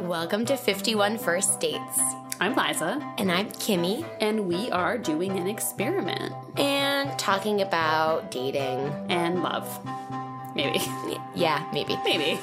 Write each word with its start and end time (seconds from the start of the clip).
Welcome 0.00 0.46
to 0.46 0.56
51 0.56 1.18
First 1.18 1.60
Dates. 1.60 2.00
I'm 2.40 2.54
Liza, 2.56 3.00
And 3.18 3.30
I'm 3.30 3.48
Kimmy, 3.50 4.04
and 4.20 4.46
we 4.48 4.70
are 4.70 4.96
doing 4.96 5.38
an 5.38 5.46
experiment 5.46 6.32
and 6.56 7.16
talking 7.18 7.60
about 7.60 8.30
dating. 8.30 8.78
and 9.10 9.42
love. 9.42 9.68
Maybe. 10.54 10.80
Yeah, 11.34 11.64
maybe. 11.72 11.96
Maybe. 12.04 12.40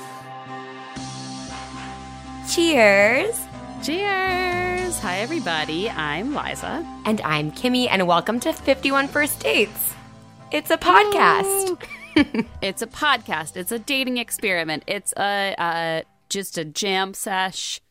Cheers! 2.49 3.39
Cheers! 3.83 4.99
Hi, 4.99 5.19
everybody. 5.19 5.89
I'm 5.89 6.33
Liza. 6.33 6.85
And 7.05 7.19
I'm 7.21 7.51
Kimmy, 7.51 7.87
and 7.89 8.07
welcome 8.07 8.39
to 8.41 8.53
51 8.53 9.07
First 9.07 9.39
Dates. 9.41 9.93
It's 10.51 10.69
a 10.71 10.77
podcast. 10.77 11.81
It's 12.63 12.81
a 12.81 12.87
podcast. 12.87 13.55
It's 13.57 13.71
a 13.71 13.77
dating 13.77 14.17
experiment. 14.17 14.81
It's 14.87 15.13
a 15.15 15.53
uh, 15.59 16.01
just 16.29 16.57
a 16.57 16.65
jam 16.65 17.13
sesh 17.13 17.81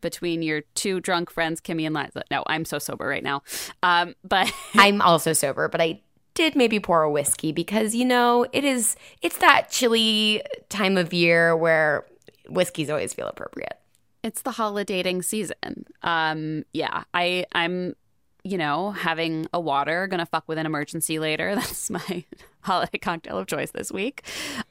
between 0.00 0.42
your 0.42 0.62
two 0.74 1.00
drunk 1.00 1.30
friends, 1.30 1.60
Kimmy 1.60 1.86
and 1.86 1.94
Liza. 1.94 2.22
No, 2.30 2.44
I'm 2.46 2.64
so 2.64 2.78
sober 2.78 3.06
right 3.06 3.24
now. 3.24 3.42
Um, 3.82 4.14
but 4.22 4.52
I'm 4.74 5.00
also 5.02 5.32
sober, 5.32 5.68
but 5.68 5.80
I 5.80 6.00
did 6.34 6.54
maybe 6.54 6.78
pour 6.78 7.02
a 7.02 7.10
whiskey 7.10 7.50
because, 7.50 7.94
you 7.94 8.04
know, 8.04 8.46
it 8.52 8.62
is, 8.62 8.94
it's 9.22 9.38
that 9.38 9.70
chilly 9.70 10.42
time 10.68 10.96
of 10.98 11.12
year 11.14 11.56
where 11.56 12.04
whiskeys 12.48 12.90
always 12.90 13.14
feel 13.14 13.26
appropriate. 13.26 13.78
it's 14.22 14.42
the 14.42 14.50
holidating 14.52 15.22
season. 15.22 15.86
Um, 16.02 16.64
yeah, 16.72 17.04
I 17.14 17.46
I'm 17.52 17.94
you 18.44 18.58
know 18.58 18.90
having 18.92 19.46
a 19.52 19.60
water 19.60 20.06
gonna 20.06 20.26
fuck 20.26 20.44
with 20.48 20.58
an 20.58 20.66
Emergen-C 20.66 21.18
later. 21.18 21.54
That's 21.56 21.90
my 21.90 22.24
holiday 22.60 22.98
cocktail 22.98 23.38
of 23.38 23.46
choice 23.46 23.70
this 23.70 23.90
week. 23.92 24.22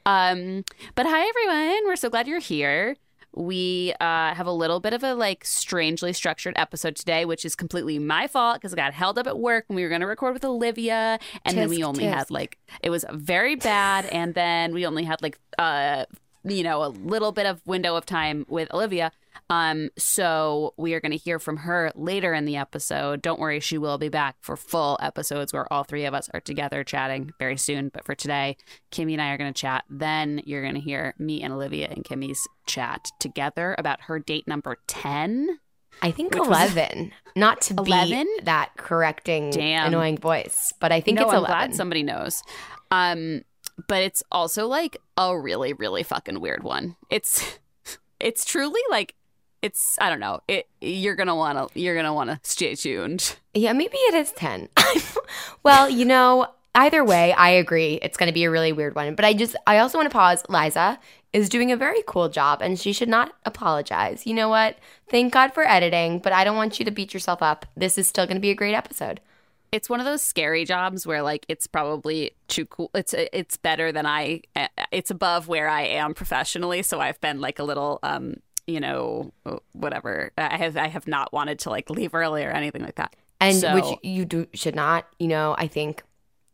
Um, 0.04 0.64
but 0.94 1.06
hi 1.06 1.26
everyone, 1.26 1.86
we're 1.86 1.96
so 1.96 2.10
glad 2.10 2.28
you're 2.28 2.38
here. 2.38 2.96
We 3.36 3.92
uh, 4.00 4.34
have 4.34 4.46
a 4.46 4.52
little 4.52 4.80
bit 4.80 4.94
of 4.94 5.04
a 5.04 5.14
like 5.14 5.44
strangely 5.44 6.12
structured 6.14 6.54
episode 6.56 6.96
today, 6.96 7.26
which 7.26 7.44
is 7.44 7.54
completely 7.54 7.98
my 7.98 8.26
fault 8.26 8.56
because 8.56 8.72
I 8.72 8.76
got 8.76 8.94
held 8.94 9.18
up 9.18 9.26
at 9.26 9.38
work 9.38 9.64
when 9.68 9.76
we 9.76 9.82
were 9.82 9.90
going 9.90 10.00
to 10.00 10.06
record 10.06 10.32
with 10.32 10.44
Olivia, 10.44 11.18
and 11.44 11.56
then 11.56 11.68
we 11.68 11.84
only 11.84 12.04
tisk. 12.04 12.14
had 12.14 12.30
like 12.30 12.58
it 12.82 12.90
was 12.90 13.04
very 13.12 13.54
bad, 13.54 14.06
and 14.06 14.34
then 14.34 14.72
we 14.72 14.86
only 14.86 15.04
had 15.04 15.20
like 15.20 15.38
uh 15.58 16.06
you 16.44 16.62
know 16.62 16.82
a 16.82 16.88
little 16.88 17.30
bit 17.30 17.44
of 17.44 17.60
window 17.66 17.94
of 17.94 18.06
time 18.06 18.46
with 18.48 18.72
Olivia. 18.72 19.12
Um, 19.48 19.90
so 19.96 20.74
we 20.76 20.94
are 20.94 21.00
going 21.00 21.12
to 21.12 21.16
hear 21.18 21.38
from 21.38 21.58
her 21.58 21.92
later 21.94 22.34
in 22.34 22.44
the 22.46 22.56
episode. 22.56 23.22
Don't 23.22 23.38
worry, 23.38 23.60
she 23.60 23.78
will 23.78 23.96
be 23.98 24.08
back 24.08 24.36
for 24.40 24.56
full 24.56 24.98
episodes 25.00 25.52
where 25.52 25.72
all 25.72 25.84
three 25.84 26.04
of 26.04 26.14
us 26.14 26.28
are 26.34 26.40
together 26.40 26.82
chatting 26.82 27.30
very 27.38 27.56
soon. 27.56 27.88
But 27.90 28.04
for 28.04 28.14
today, 28.16 28.56
Kimmy 28.90 29.12
and 29.12 29.22
I 29.22 29.30
are 29.30 29.38
going 29.38 29.52
to 29.52 29.58
chat. 29.60 29.84
Then 29.88 30.42
you're 30.44 30.62
going 30.62 30.74
to 30.74 30.80
hear 30.80 31.14
me 31.18 31.42
and 31.42 31.52
Olivia 31.52 31.88
and 31.90 32.04
Kimmy's 32.04 32.46
chat 32.66 33.06
together 33.20 33.76
about 33.78 34.02
her 34.02 34.18
date 34.18 34.48
number 34.48 34.78
10. 34.88 35.60
I 36.02 36.10
think 36.10 36.34
Which 36.34 36.40
was- 36.48 36.48
11, 36.74 37.12
not 37.36 37.60
to 37.62 37.74
be 37.74 37.90
11? 37.90 38.26
that 38.44 38.70
correcting 38.76 39.50
Damn. 39.50 39.86
annoying 39.86 40.18
voice, 40.18 40.72
but 40.80 40.92
I 40.92 41.00
think 41.00 41.16
no, 41.18 41.22
it's 41.24 41.32
I'm 41.32 41.38
11. 41.38 41.56
glad 41.56 41.74
somebody 41.74 42.02
knows. 42.02 42.42
Um, 42.90 43.42
but 43.88 44.02
it's 44.02 44.22
also 44.30 44.66
like 44.66 44.96
a 45.16 45.38
really, 45.38 45.72
really 45.72 46.02
fucking 46.02 46.40
weird 46.40 46.64
one. 46.64 46.96
It's, 47.10 47.58
it's 48.20 48.44
truly 48.44 48.80
like, 48.90 49.14
it's 49.66 49.98
I 50.00 50.08
don't 50.08 50.20
know. 50.20 50.40
It 50.48 50.68
you're 50.80 51.16
gonna 51.16 51.36
wanna 51.36 51.66
you're 51.74 51.96
gonna 51.96 52.14
wanna 52.14 52.40
stay 52.42 52.74
tuned. 52.74 53.36
Yeah, 53.54 53.72
maybe 53.72 53.96
it 53.96 54.14
is 54.14 54.32
10. 54.32 54.68
well, 55.62 55.88
you 55.88 56.04
know, 56.04 56.48
either 56.74 57.02
way, 57.02 57.32
I 57.32 57.48
agree. 57.48 57.98
It's 58.02 58.16
going 58.16 58.28
to 58.28 58.34
be 58.34 58.44
a 58.44 58.50
really 58.50 58.72
weird 58.72 58.94
one. 58.94 59.14
But 59.14 59.24
I 59.24 59.32
just, 59.32 59.56
I 59.66 59.78
also 59.78 59.98
want 59.98 60.10
to 60.10 60.14
pause. 60.14 60.44
Liza 60.48 61.00
is 61.32 61.48
doing 61.48 61.72
a 61.72 61.76
very 61.76 62.02
cool 62.06 62.28
job 62.28 62.60
and 62.62 62.78
she 62.78 62.92
should 62.92 63.08
not 63.08 63.32
apologize. 63.44 64.26
You 64.26 64.34
know 64.34 64.48
what? 64.48 64.78
Thank 65.08 65.32
God 65.32 65.54
for 65.54 65.66
editing, 65.66 66.18
but 66.18 66.32
I 66.32 66.44
don't 66.44 66.56
want 66.56 66.78
you 66.78 66.84
to 66.84 66.90
beat 66.90 67.14
yourself 67.14 67.42
up. 67.42 67.66
This 67.76 67.98
is 67.98 68.06
still 68.06 68.26
going 68.26 68.36
to 68.36 68.40
be 68.40 68.50
a 68.50 68.54
great 68.54 68.74
episode. 68.74 69.20
It's 69.72 69.90
one 69.90 70.00
of 70.00 70.06
those 70.06 70.22
scary 70.22 70.64
jobs 70.64 71.06
where 71.06 71.22
like 71.22 71.44
it's 71.48 71.66
probably 71.66 72.32
too 72.46 72.66
cool. 72.66 72.90
It's 72.94 73.12
it's 73.14 73.56
better 73.56 73.90
than 73.90 74.06
I. 74.06 74.42
It's 74.92 75.10
above 75.10 75.48
where 75.48 75.68
I 75.68 75.82
am 75.82 76.14
professionally. 76.14 76.82
So 76.82 77.00
I've 77.00 77.20
been 77.20 77.40
like 77.40 77.58
a 77.58 77.64
little 77.64 77.98
um 78.02 78.36
you 78.66 78.80
know 78.80 79.32
whatever. 79.72 80.32
I 80.36 80.56
have 80.56 80.76
I 80.76 80.88
have 80.88 81.06
not 81.06 81.32
wanted 81.32 81.58
to 81.60 81.70
like 81.70 81.90
leave 81.90 82.14
early 82.14 82.44
or 82.44 82.50
anything 82.50 82.82
like 82.82 82.96
that. 82.96 83.14
And 83.40 83.56
So- 83.56 83.74
which 83.74 83.98
you 84.02 84.24
do, 84.24 84.46
should 84.54 84.74
not, 84.74 85.06
you 85.18 85.28
know, 85.28 85.54
I 85.58 85.66
think. 85.66 86.02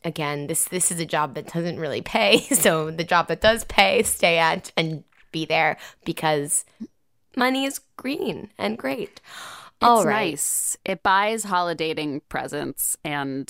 Again, 0.04 0.48
this 0.48 0.64
this 0.64 0.90
is 0.90 0.98
a 0.98 1.06
job 1.06 1.36
that 1.36 1.46
doesn't 1.52 1.78
really 1.78 2.02
pay. 2.02 2.38
So 2.54 2.90
the 2.90 3.04
job 3.04 3.28
that 3.28 3.40
does 3.40 3.62
pay, 3.62 4.02
stay 4.02 4.36
at 4.36 4.72
and 4.76 5.04
be 5.30 5.44
there 5.46 5.76
because 6.04 6.64
money 7.36 7.64
is 7.66 7.78
green 7.96 8.50
and 8.58 8.76
great. 8.76 9.20
It's 9.20 9.20
All 9.80 10.04
right. 10.04 10.32
nice. 10.32 10.76
It 10.84 11.04
buys 11.04 11.44
holidating 11.44 12.20
presents 12.28 12.96
and 13.04 13.48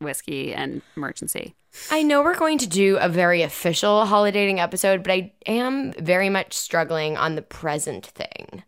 whiskey 0.00 0.52
and 0.52 0.82
Emergen-C. 0.96 1.54
I 1.90 2.02
know 2.02 2.22
we're 2.22 2.36
going 2.36 2.58
to 2.58 2.66
do 2.68 2.96
a 2.98 3.08
very 3.08 3.42
official 3.42 4.06
holidating 4.06 4.60
episode, 4.60 5.02
but 5.02 5.12
I 5.12 5.32
am 5.46 5.92
very 5.92 6.28
much 6.30 6.52
struggling 6.54 7.16
on 7.16 7.34
the 7.34 7.42
present 7.42 8.06
thing 8.06 8.62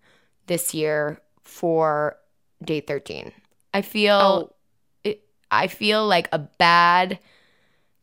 this 0.47 0.75
year 0.75 1.21
for 1.43 2.17
day 2.65 2.81
13. 2.81 3.33
I 3.73 3.83
feel 3.83 4.15
Oh. 4.51 4.53
it, 5.05 5.23
I 5.51 5.69
feel 5.69 6.07
like 6.07 6.29
a 6.33 6.39
bad 6.39 7.19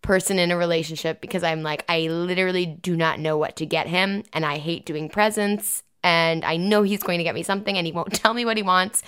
person 0.02 0.38
in 0.40 0.52
a 0.52 0.58
relationship 0.58 1.22
because 1.22 1.44
I'm 1.44 1.64
like 1.64 1.86
I 1.88 2.08
literally 2.08 2.66
do 2.66 2.96
not 2.96 3.20
know 3.20 3.38
what 3.38 3.56
to 3.58 3.66
get 3.66 3.88
him 3.88 4.24
and 4.34 4.46
I 4.46 4.58
hate 4.58 4.86
doing 4.86 5.08
presents 5.10 5.82
and 6.04 6.44
I 6.44 6.58
know 6.58 6.84
he's 6.84 7.02
going 7.04 7.20
to 7.20 7.24
get 7.24 7.34
me 7.36 7.42
something 7.44 7.78
and 7.78 7.88
he 7.88 7.94
won't 7.94 8.14
tell 8.22 8.34
me 8.34 8.44
what 8.46 8.58
he 8.58 8.64
wants 8.64 9.02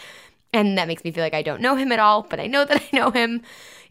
and 0.54 0.78
that 0.78 0.88
makes 0.88 1.04
me 1.04 1.12
feel 1.12 1.24
like 1.24 1.34
I 1.34 1.42
don't 1.42 1.62
know 1.62 1.76
him 1.76 1.92
at 1.92 2.00
all, 2.00 2.22
but 2.24 2.40
I 2.40 2.48
know 2.48 2.64
that 2.64 2.82
I 2.82 2.96
know 2.96 3.12
him. 3.12 3.42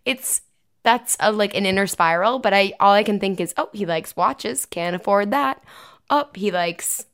It's 0.07 0.41
that's 0.85 1.17
a, 1.21 1.33
like 1.33 1.55
an 1.57 1.67
inner 1.67 1.87
spiral, 1.87 2.39
but 2.39 2.55
I 2.55 2.75
all 2.79 2.93
I 2.93 3.03
can 3.03 3.19
think 3.19 3.41
is, 3.41 3.55
oh, 3.57 3.71
he 3.73 3.87
likes 3.87 4.17
watches, 4.17 4.67
can't 4.67 4.95
afford 4.97 5.31
that. 5.33 5.63
Oh, 6.11 6.29
he 6.35 6.51
likes 6.51 7.07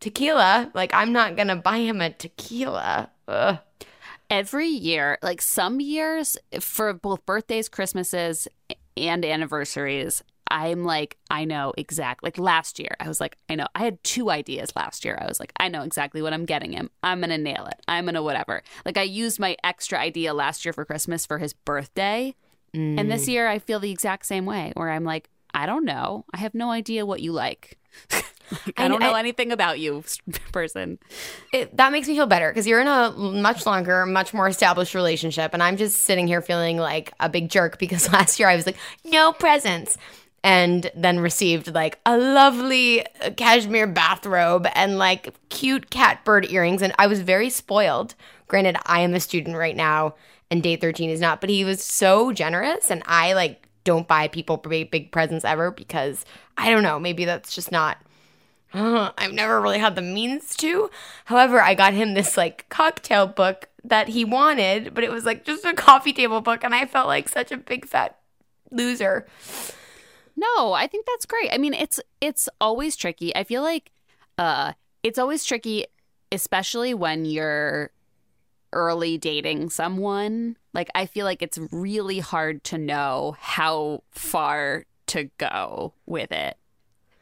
tequila. 0.00 0.70
Like 0.74 0.92
I'm 0.94 1.12
not 1.12 1.36
gonna 1.36 1.56
buy 1.56 1.78
him 1.78 2.00
a 2.00 2.10
tequila. 2.10 3.10
Ugh. 3.28 3.58
every 4.30 4.68
year, 4.68 5.18
like 5.22 5.42
some 5.42 5.80
years 5.80 6.36
for 6.60 6.92
both 6.92 7.24
birthdays, 7.26 7.68
Christmases, 7.68 8.48
and 8.96 9.24
anniversaries, 9.24 10.22
I'm 10.50 10.84
like, 10.84 11.16
I 11.30 11.44
know 11.44 11.72
exactly. 11.76 12.28
Like 12.28 12.38
last 12.38 12.78
year, 12.78 12.94
I 13.00 13.08
was 13.08 13.20
like, 13.20 13.36
I 13.48 13.56
know. 13.56 13.66
I 13.74 13.80
had 13.84 14.02
two 14.04 14.30
ideas 14.30 14.72
last 14.76 15.04
year. 15.04 15.18
I 15.20 15.26
was 15.26 15.40
like, 15.40 15.52
I 15.58 15.68
know 15.68 15.82
exactly 15.82 16.22
what 16.22 16.32
I'm 16.32 16.44
getting 16.44 16.72
him. 16.72 16.90
I'm 17.02 17.18
going 17.18 17.30
to 17.30 17.38
nail 17.38 17.66
it. 17.66 17.80
I'm 17.88 18.04
going 18.04 18.14
to 18.14 18.22
whatever. 18.22 18.62
Like 18.84 18.96
I 18.96 19.02
used 19.02 19.40
my 19.40 19.56
extra 19.64 19.98
idea 19.98 20.32
last 20.32 20.64
year 20.64 20.72
for 20.72 20.84
Christmas 20.84 21.26
for 21.26 21.38
his 21.38 21.52
birthday. 21.52 22.34
And 22.76 22.98
Mm. 23.00 23.08
this 23.08 23.26
year, 23.28 23.48
I 23.48 23.58
feel 23.58 23.80
the 23.80 23.90
exact 23.90 24.26
same 24.26 24.44
way 24.46 24.72
where 24.74 24.90
I'm 24.90 25.04
like, 25.04 25.28
I 25.54 25.64
don't 25.66 25.84
know. 25.84 26.24
I 26.34 26.38
have 26.38 26.54
no 26.54 26.70
idea 26.70 27.06
what 27.06 27.20
you 27.22 27.32
like. 27.32 27.78
I 28.76 28.86
don't 28.88 29.00
know 29.00 29.12
I- 29.14 29.18
anything 29.18 29.50
about 29.50 29.80
you, 29.80 30.04
person. 30.52 30.98
it, 31.52 31.76
that 31.76 31.90
makes 31.90 32.06
me 32.06 32.14
feel 32.14 32.26
better 32.26 32.48
because 32.50 32.66
you're 32.66 32.80
in 32.80 32.86
a 32.86 33.10
much 33.16 33.66
longer, 33.66 34.06
much 34.06 34.32
more 34.34 34.46
established 34.46 34.94
relationship, 34.94 35.52
and 35.54 35.62
I'm 35.62 35.76
just 35.76 36.02
sitting 36.04 36.26
here 36.28 36.40
feeling 36.42 36.76
like 36.76 37.12
a 37.18 37.28
big 37.28 37.48
jerk 37.48 37.78
because 37.78 38.08
last 38.12 38.38
year 38.38 38.48
I 38.48 38.54
was 38.56 38.66
like, 38.66 38.76
no 39.04 39.32
presents. 39.32 39.96
And 40.44 40.92
then 40.94 41.18
received 41.18 41.74
like 41.74 41.98
a 42.06 42.16
lovely 42.16 43.04
uh, 43.20 43.30
cashmere 43.36 43.88
bathrobe 43.88 44.68
and 44.76 44.96
like 44.96 45.34
cute 45.48 45.90
catbird 45.90 46.48
earrings. 46.52 46.82
And 46.82 46.92
I 47.00 47.08
was 47.08 47.20
very 47.22 47.50
spoiled. 47.50 48.14
Granted, 48.46 48.76
I 48.86 49.00
am 49.00 49.12
a 49.14 49.18
student 49.18 49.56
right 49.56 49.74
now 49.74 50.14
and 50.50 50.62
date 50.62 50.80
13 50.80 51.10
is 51.10 51.20
not, 51.20 51.40
but 51.40 51.50
he 51.50 51.64
was 51.64 51.82
so 51.82 52.32
generous. 52.32 52.90
And 52.90 53.02
I 53.06 53.32
like 53.32 53.68
don't 53.84 54.08
buy 54.08 54.28
people 54.28 54.56
big, 54.56 54.90
big 54.90 55.12
presents 55.12 55.44
ever 55.44 55.70
because 55.70 56.24
I 56.56 56.70
don't 56.70 56.82
know, 56.82 56.98
maybe 56.98 57.24
that's 57.24 57.54
just 57.54 57.70
not 57.70 57.98
uh, 58.72 59.10
I've 59.18 59.32
never 59.32 59.60
really 59.60 59.78
had 59.78 59.94
the 59.94 60.02
means 60.02 60.56
to. 60.56 60.90
However, 61.26 61.60
I 61.60 61.74
got 61.74 61.94
him 61.94 62.14
this 62.14 62.36
like 62.36 62.68
cocktail 62.68 63.26
book 63.26 63.68
that 63.84 64.08
he 64.08 64.24
wanted, 64.24 64.94
but 64.94 65.04
it 65.04 65.10
was 65.10 65.24
like 65.24 65.44
just 65.44 65.64
a 65.64 65.72
coffee 65.72 66.12
table 66.12 66.40
book, 66.40 66.64
and 66.64 66.74
I 66.74 66.86
felt 66.86 67.06
like 67.06 67.28
such 67.28 67.52
a 67.52 67.56
big 67.56 67.86
fat 67.86 68.18
loser. 68.70 69.26
No, 70.36 70.72
I 70.72 70.86
think 70.86 71.06
that's 71.06 71.24
great. 71.26 71.50
I 71.52 71.58
mean, 71.58 71.74
it's 71.74 72.00
it's 72.20 72.48
always 72.60 72.96
tricky. 72.96 73.34
I 73.34 73.44
feel 73.44 73.62
like 73.62 73.90
uh 74.38 74.72
it's 75.02 75.18
always 75.18 75.44
tricky 75.44 75.86
especially 76.32 76.92
when 76.92 77.24
you're 77.24 77.90
early 78.72 79.18
dating 79.18 79.70
someone. 79.70 80.56
Like 80.74 80.90
I 80.94 81.06
feel 81.06 81.24
like 81.24 81.42
it's 81.42 81.58
really 81.70 82.18
hard 82.18 82.64
to 82.64 82.78
know 82.78 83.36
how 83.40 84.02
far 84.10 84.84
to 85.08 85.30
go 85.38 85.94
with 86.06 86.32
it. 86.32 86.56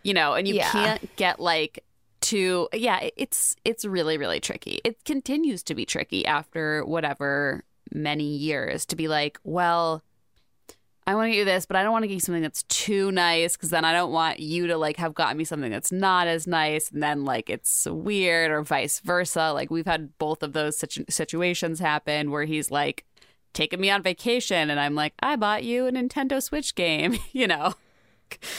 You 0.03 0.15
know, 0.15 0.35
and 0.35 0.47
you 0.49 0.55
Yeah. 0.55 0.71
can't 0.71 1.17
get 1.17 1.41
like 1.41 1.85
to 2.23 2.69
yeah, 2.73 3.09
it's 3.17 3.55
it's 3.65 3.85
really 3.85 4.17
really 4.19 4.41
tricky. 4.41 4.81
It 4.85 5.05
continues 5.05 5.63
to 5.65 5.75
be 5.75 5.85
tricky 5.85 6.25
after 6.27 6.85
whatever 6.85 7.65
many 7.93 8.25
years 8.37 8.87
to 8.87 8.97
be 8.97 9.09
like, 9.09 9.39
well, 9.45 10.03
I 11.07 11.15
want 11.15 11.27
to 11.27 11.31
get 11.33 11.39
you 11.39 11.45
this, 11.45 11.67
but 11.67 11.77
I 11.77 11.83
don't 11.83 11.93
want 11.93 12.05
to 12.05 12.07
get 12.09 12.15
you 12.15 12.21
something 12.21 12.43
that's 12.43 12.63
too 12.65 13.13
nice 13.13 13.57
because 13.57 13.69
then 13.71 13.85
I 13.85 13.93
don't 13.93 14.11
want 14.13 14.41
you 14.41 14.67
to 14.69 14.77
like 14.79 14.97
have 14.97 15.15
gotten 15.15 15.37
me 15.37 15.45
something 15.45 15.71
that's 15.71 15.93
not 15.93 16.27
as 16.27 16.47
nice, 16.47 16.91
and 16.91 17.03
then 17.03 17.25
like 17.25 17.51
it's 17.51 17.87
weird 17.87 18.51
or 18.51 18.63
vice 18.63 19.01
versa. 19.01 19.53
Like 19.53 19.71
we've 19.71 19.85
had 19.87 20.17
both 20.19 20.43
of 20.43 20.55
those 20.55 20.79
situ- 20.79 21.05
situations 21.11 21.79
happen 21.81 22.31
where 22.31 22.45
he's 22.45 22.71
like 22.71 23.05
taking 23.53 23.81
me 23.81 23.91
on 23.91 24.03
vacation, 24.03 24.71
and 24.71 24.81
I'm 24.81 24.95
like, 24.95 25.13
I 25.21 25.37
bought 25.37 25.63
you 25.63 25.87
a 25.87 25.93
Nintendo 25.93 26.43
Switch 26.43 26.75
game, 26.75 27.19
you 27.33 27.47
know. 27.47 27.75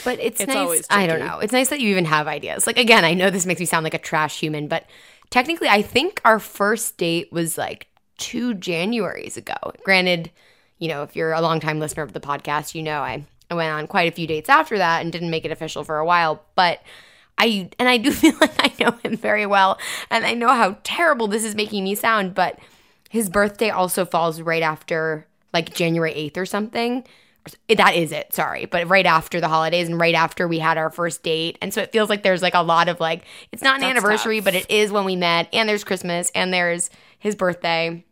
But 0.06 0.19
it's, 0.19 0.39
It's 0.39 0.48
nice. 0.48 0.57
always 0.57 0.88
I 0.89 1.07
don't 1.07 1.19
know. 1.19 1.39
It's 1.39 1.51
nice 1.51 1.69
that 1.69 1.80
you 1.80 1.89
even 1.89 2.06
have 2.06 2.27
ideas. 2.27 2.68
Like 2.68 2.77
again, 2.77 3.03
I 3.03 3.13
know 3.15 3.30
this 3.31 3.45
makes 3.48 3.59
me 3.59 3.65
sound 3.65 3.83
like 3.83 3.95
a 3.95 4.00
trash 4.00 4.39
human, 4.39 4.68
but 4.68 4.86
technically, 5.31 5.68
I 5.68 5.81
think 5.81 6.21
our 6.24 6.39
first 6.39 6.98
date 6.98 7.31
was 7.33 7.57
like 7.57 7.88
two 8.18 8.53
Januaries 8.53 9.36
ago. 9.36 9.56
Granted, 9.83 10.31
you 10.80 10.88
know, 10.88 11.04
if 11.04 11.16
you're 11.16 11.31
a 11.33 11.42
longtime 11.42 11.80
listener 11.80 12.04
of 12.04 12.13
the 12.13 12.19
podcast, 12.19 12.75
you 12.75 12.83
know 12.83 13.01
I 13.01 13.24
I 13.50 13.54
went 13.56 13.72
on 13.72 13.88
quite 13.88 14.12
a 14.12 14.16
few 14.16 14.25
dates 14.27 14.50
after 14.50 14.77
that 14.77 15.01
and 15.01 15.12
didn't 15.12 15.30
make 15.30 15.45
it 15.45 15.51
official 15.51 15.83
for 15.83 15.98
a 16.00 16.06
while, 16.06 16.44
but. 16.56 16.81
I 17.38 17.69
and 17.80 17.89
I 17.89 17.98
do 17.98 18.12
feel 18.13 18.33
like 18.39 18.56
I 18.60 18.72
know 18.81 18.92
him 19.04 19.18
very 19.18 19.45
well, 19.45 19.77
and 20.10 20.25
I 20.25 20.33
know 20.36 20.48
how 20.54 20.77
terrible 20.86 21.27
this 21.27 21.44
is 21.44 21.54
making 21.54 21.83
me 21.83 21.94
sound. 21.94 22.33
But 22.33 22.57
his 23.10 23.30
birthday 23.30 23.69
also 23.72 24.06
falls 24.06 24.39
right 24.39 24.63
after 24.63 25.27
like 25.54 25.74
January 25.75 26.13
eighth 26.13 26.38
or 26.38 26.45
something. 26.45 27.04
That 27.68 27.94
is 27.94 28.13
it, 28.13 28.33
sorry, 28.33 28.68
but 28.68 28.88
right 28.88 29.06
after 29.06 29.42
the 29.42 29.50
holidays 29.50 29.89
and 29.89 30.00
right 30.00 30.16
after 30.16 30.48
we 30.48 30.60
had 30.60 30.77
our 30.77 30.89
first 30.89 31.24
date, 31.24 31.57
and 31.62 31.74
so 31.74 31.81
it 31.81 31.92
feels 31.92 32.10
like 32.10 32.24
there's 32.24 32.42
like 32.42 32.54
a 32.54 32.63
lot 32.63 32.88
of 32.88 33.01
like 33.01 33.25
it's 33.51 33.62
not 33.62 33.75
an 33.75 33.81
That's 33.81 33.98
anniversary, 33.98 34.38
tough. 34.38 34.45
but 34.45 34.56
it 34.56 34.72
is 34.72 34.94
when 34.94 35.04
we 35.04 35.18
met, 35.18 35.50
and 35.51 35.68
there's 35.68 35.83
Christmas, 35.83 36.31
and 36.36 36.54
there's 36.54 36.89
his 37.19 37.36
birthday, 37.36 38.05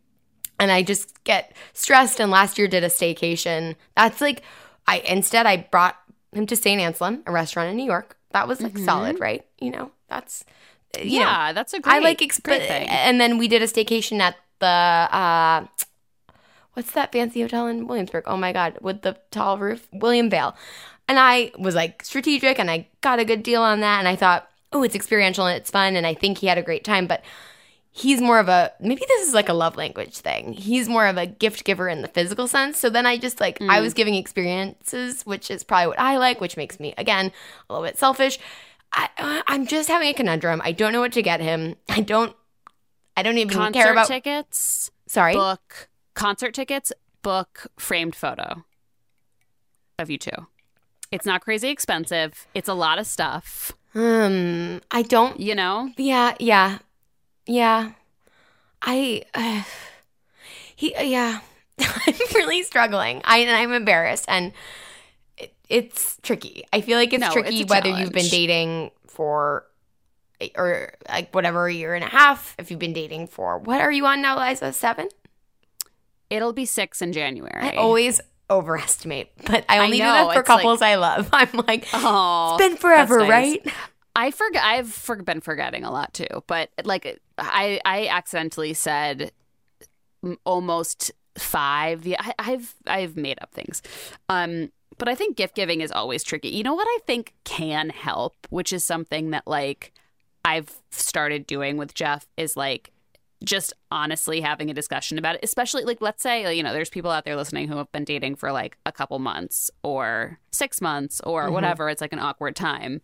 and 0.58 0.70
I 0.70 0.82
just 0.82 1.22
get 1.24 1.52
stressed. 1.72 2.20
And 2.20 2.30
last 2.30 2.58
year 2.58 2.68
did 2.68 2.84
a 2.84 2.88
staycation. 2.88 3.76
That's 3.96 4.20
like 4.20 4.42
I 4.86 4.98
instead 5.00 5.46
I 5.46 5.68
brought 5.70 5.96
him 6.32 6.46
to 6.46 6.56
St. 6.56 6.80
Anselm, 6.80 7.22
a 7.26 7.32
restaurant 7.32 7.70
in 7.70 7.76
New 7.76 7.84
York. 7.84 8.16
That 8.32 8.48
was 8.48 8.60
like 8.60 8.76
solid, 8.78 9.20
right? 9.20 9.44
You 9.60 9.70
know, 9.70 9.90
that's 10.08 10.44
you 10.98 11.20
know, 11.20 11.26
yeah, 11.26 11.52
that's 11.52 11.72
a 11.72 11.80
great, 11.80 11.94
I 11.94 11.98
like 12.00 12.18
exp- 12.18 12.42
great 12.42 12.62
thing. 12.66 12.88
and 12.88 13.20
then 13.20 13.38
we 13.38 13.48
did 13.48 13.62
a 13.62 13.66
staycation 13.66 14.20
at 14.20 14.36
the 14.60 14.66
uh 14.66 15.66
what's 16.74 16.90
that 16.92 17.12
fancy 17.12 17.40
hotel 17.42 17.66
in 17.66 17.86
Williamsburg? 17.86 18.24
Oh 18.26 18.36
my 18.36 18.52
god, 18.52 18.78
with 18.80 19.02
the 19.02 19.16
tall 19.30 19.58
roof, 19.58 19.88
William 19.92 20.28
Vale. 20.30 20.56
And 21.08 21.18
I 21.18 21.52
was 21.58 21.74
like 21.74 22.02
strategic 22.04 22.58
and 22.58 22.70
I 22.70 22.88
got 23.00 23.18
a 23.18 23.24
good 23.24 23.42
deal 23.42 23.62
on 23.62 23.80
that 23.80 23.98
and 23.98 24.08
I 24.08 24.16
thought, 24.16 24.48
"Oh, 24.72 24.82
it's 24.82 24.94
experiential 24.94 25.46
and 25.46 25.56
it's 25.56 25.70
fun 25.70 25.96
and 25.96 26.06
I 26.06 26.14
think 26.14 26.38
he 26.38 26.46
had 26.46 26.58
a 26.58 26.62
great 26.62 26.84
time." 26.84 27.06
But 27.06 27.22
he's 27.96 28.20
more 28.20 28.40
of 28.40 28.48
a 28.48 28.72
maybe 28.80 29.02
this 29.06 29.26
is 29.26 29.34
like 29.34 29.48
a 29.48 29.52
love 29.54 29.76
language 29.76 30.18
thing. 30.18 30.52
He's 30.52 30.88
more 30.88 31.06
of 31.06 31.16
a 31.16 31.26
gift 31.26 31.64
giver 31.64 31.88
in 31.88 32.02
the 32.02 32.08
physical 32.08 32.48
sense. 32.48 32.78
So 32.78 32.90
then 32.90 33.06
I 33.06 33.16
just 33.16 33.40
like 33.40 33.58
I 33.62 33.80
was 33.80 33.94
giving 33.94 34.16
experiences, 34.16 35.22
which 35.24 35.50
is 35.50 35.62
probably 35.62 35.88
what 35.88 36.00
I 36.00 36.18
like, 36.18 36.40
which 36.40 36.56
makes 36.56 36.78
me 36.80 36.92
again 36.98 37.32
a 37.70 37.72
little 37.72 37.86
bit 37.86 37.96
selfish. 37.96 38.38
I, 38.92 39.08
uh, 39.16 39.42
I'm 39.46 39.66
just 39.66 39.88
having 39.88 40.08
a 40.08 40.14
conundrum. 40.14 40.60
I 40.64 40.72
don't 40.72 40.92
know 40.92 41.00
what 41.00 41.12
to 41.12 41.22
get 41.22 41.40
him. 41.40 41.76
I 41.88 42.00
don't. 42.00 42.36
I 43.16 43.22
don't 43.22 43.38
even 43.38 43.56
Concert 43.56 43.80
care 43.80 43.92
about. 43.92 44.08
tickets, 44.08 44.90
sorry. 45.06 45.34
book 45.34 45.88
concert 46.14 46.52
tickets, 46.52 46.92
book 47.22 47.68
framed 47.78 48.16
photo 48.16 48.64
of 50.00 50.10
you 50.10 50.18
two. 50.18 50.48
It's 51.12 51.24
not 51.24 51.42
crazy 51.42 51.68
expensive. 51.68 52.48
It's 52.54 52.68
a 52.68 52.74
lot 52.74 52.98
of 52.98 53.06
stuff. 53.06 53.70
Um, 53.94 54.80
I 54.90 55.02
don't. 55.02 55.38
You 55.38 55.54
know, 55.54 55.92
Yeah, 55.96 56.34
yeah, 56.40 56.78
yeah. 57.46 57.92
I. 58.82 59.22
Uh, 59.34 59.62
he. 60.76 60.94
Yeah. 60.98 61.40
I'm 61.80 62.14
really 62.34 62.62
struggling. 62.62 63.20
I 63.24 63.38
and 63.38 63.50
I'm 63.50 63.72
embarrassed, 63.72 64.26
and 64.28 64.52
it, 65.36 65.54
it's 65.68 66.18
tricky. 66.22 66.64
I 66.72 66.80
feel 66.80 66.98
like 66.98 67.12
it's 67.12 67.20
No, 67.20 67.32
tricky 67.32 67.60
it's 67.60 67.70
whether 67.70 67.88
you've 67.88 68.12
been 68.12 68.28
dating 68.28 68.90
for. 69.06 69.66
Or 70.56 70.92
like 71.08 71.32
whatever 71.34 71.68
a 71.68 71.72
year 71.72 71.94
and 71.94 72.04
a 72.04 72.08
half. 72.08 72.54
If 72.58 72.70
you've 72.70 72.80
been 72.80 72.92
dating 72.92 73.28
for 73.28 73.58
what 73.58 73.80
are 73.80 73.90
you 73.92 74.04
on 74.04 74.20
now, 74.20 74.36
Liza? 74.38 74.72
Seven. 74.72 75.08
it'll 76.28 76.52
be 76.52 76.66
six 76.66 77.00
in 77.00 77.12
January. 77.12 77.52
I 77.54 77.76
always 77.76 78.20
overestimate, 78.50 79.30
but 79.46 79.64
I 79.68 79.78
only 79.78 79.98
do 79.98 80.02
know, 80.02 80.12
that 80.12 80.34
for 80.34 80.40
it's 80.40 80.48
like- 80.48 80.58
couples 80.58 80.82
I 80.82 80.96
love. 80.96 81.30
I'm 81.32 81.48
like, 81.66 81.86
Oh, 81.94 82.56
it's 82.58 82.66
been 82.68 82.76
forever, 82.76 83.20
nice. 83.20 83.28
right? 83.30 83.74
I 84.16 84.30
forget. 84.30 84.62
I've 84.62 84.92
for- 84.92 85.22
been 85.22 85.40
forgetting 85.40 85.84
a 85.84 85.90
lot 85.90 86.14
too, 86.14 86.44
but 86.46 86.70
like 86.84 87.20
I, 87.38 87.80
I 87.84 88.06
accidentally 88.06 88.74
said 88.74 89.32
almost 90.44 91.10
five. 91.36 92.02
The 92.02 92.18
I, 92.18 92.34
I've 92.38 92.74
I've 92.86 93.16
made 93.16 93.38
up 93.40 93.52
things, 93.52 93.82
um. 94.28 94.70
But 94.96 95.08
I 95.08 95.16
think 95.16 95.36
gift 95.36 95.56
giving 95.56 95.80
is 95.80 95.90
always 95.90 96.22
tricky. 96.22 96.50
You 96.50 96.62
know 96.62 96.74
what 96.74 96.86
I 96.88 96.98
think 97.04 97.34
can 97.42 97.90
help, 97.90 98.36
which 98.50 98.72
is 98.72 98.84
something 98.84 99.30
that 99.30 99.42
like 99.44 99.92
I've 100.44 100.70
started 100.92 101.48
doing 101.48 101.76
with 101.76 101.94
Jeff 101.94 102.28
is 102.36 102.56
like 102.56 102.92
just 103.44 103.72
honestly 103.90 104.40
having 104.40 104.70
a 104.70 104.74
discussion 104.74 105.18
about 105.18 105.34
it. 105.34 105.40
Especially 105.42 105.82
like 105.82 106.00
let's 106.00 106.22
say 106.22 106.54
you 106.56 106.62
know 106.62 106.72
there's 106.72 106.90
people 106.90 107.10
out 107.10 107.24
there 107.24 107.34
listening 107.34 107.66
who 107.66 107.76
have 107.78 107.90
been 107.90 108.04
dating 108.04 108.36
for 108.36 108.52
like 108.52 108.78
a 108.86 108.92
couple 108.92 109.18
months 109.18 109.68
or 109.82 110.38
six 110.52 110.80
months 110.80 111.20
or 111.24 111.50
whatever. 111.50 111.88
It's 111.88 112.00
like 112.00 112.12
an 112.12 112.20
awkward 112.20 112.54
time. 112.54 113.00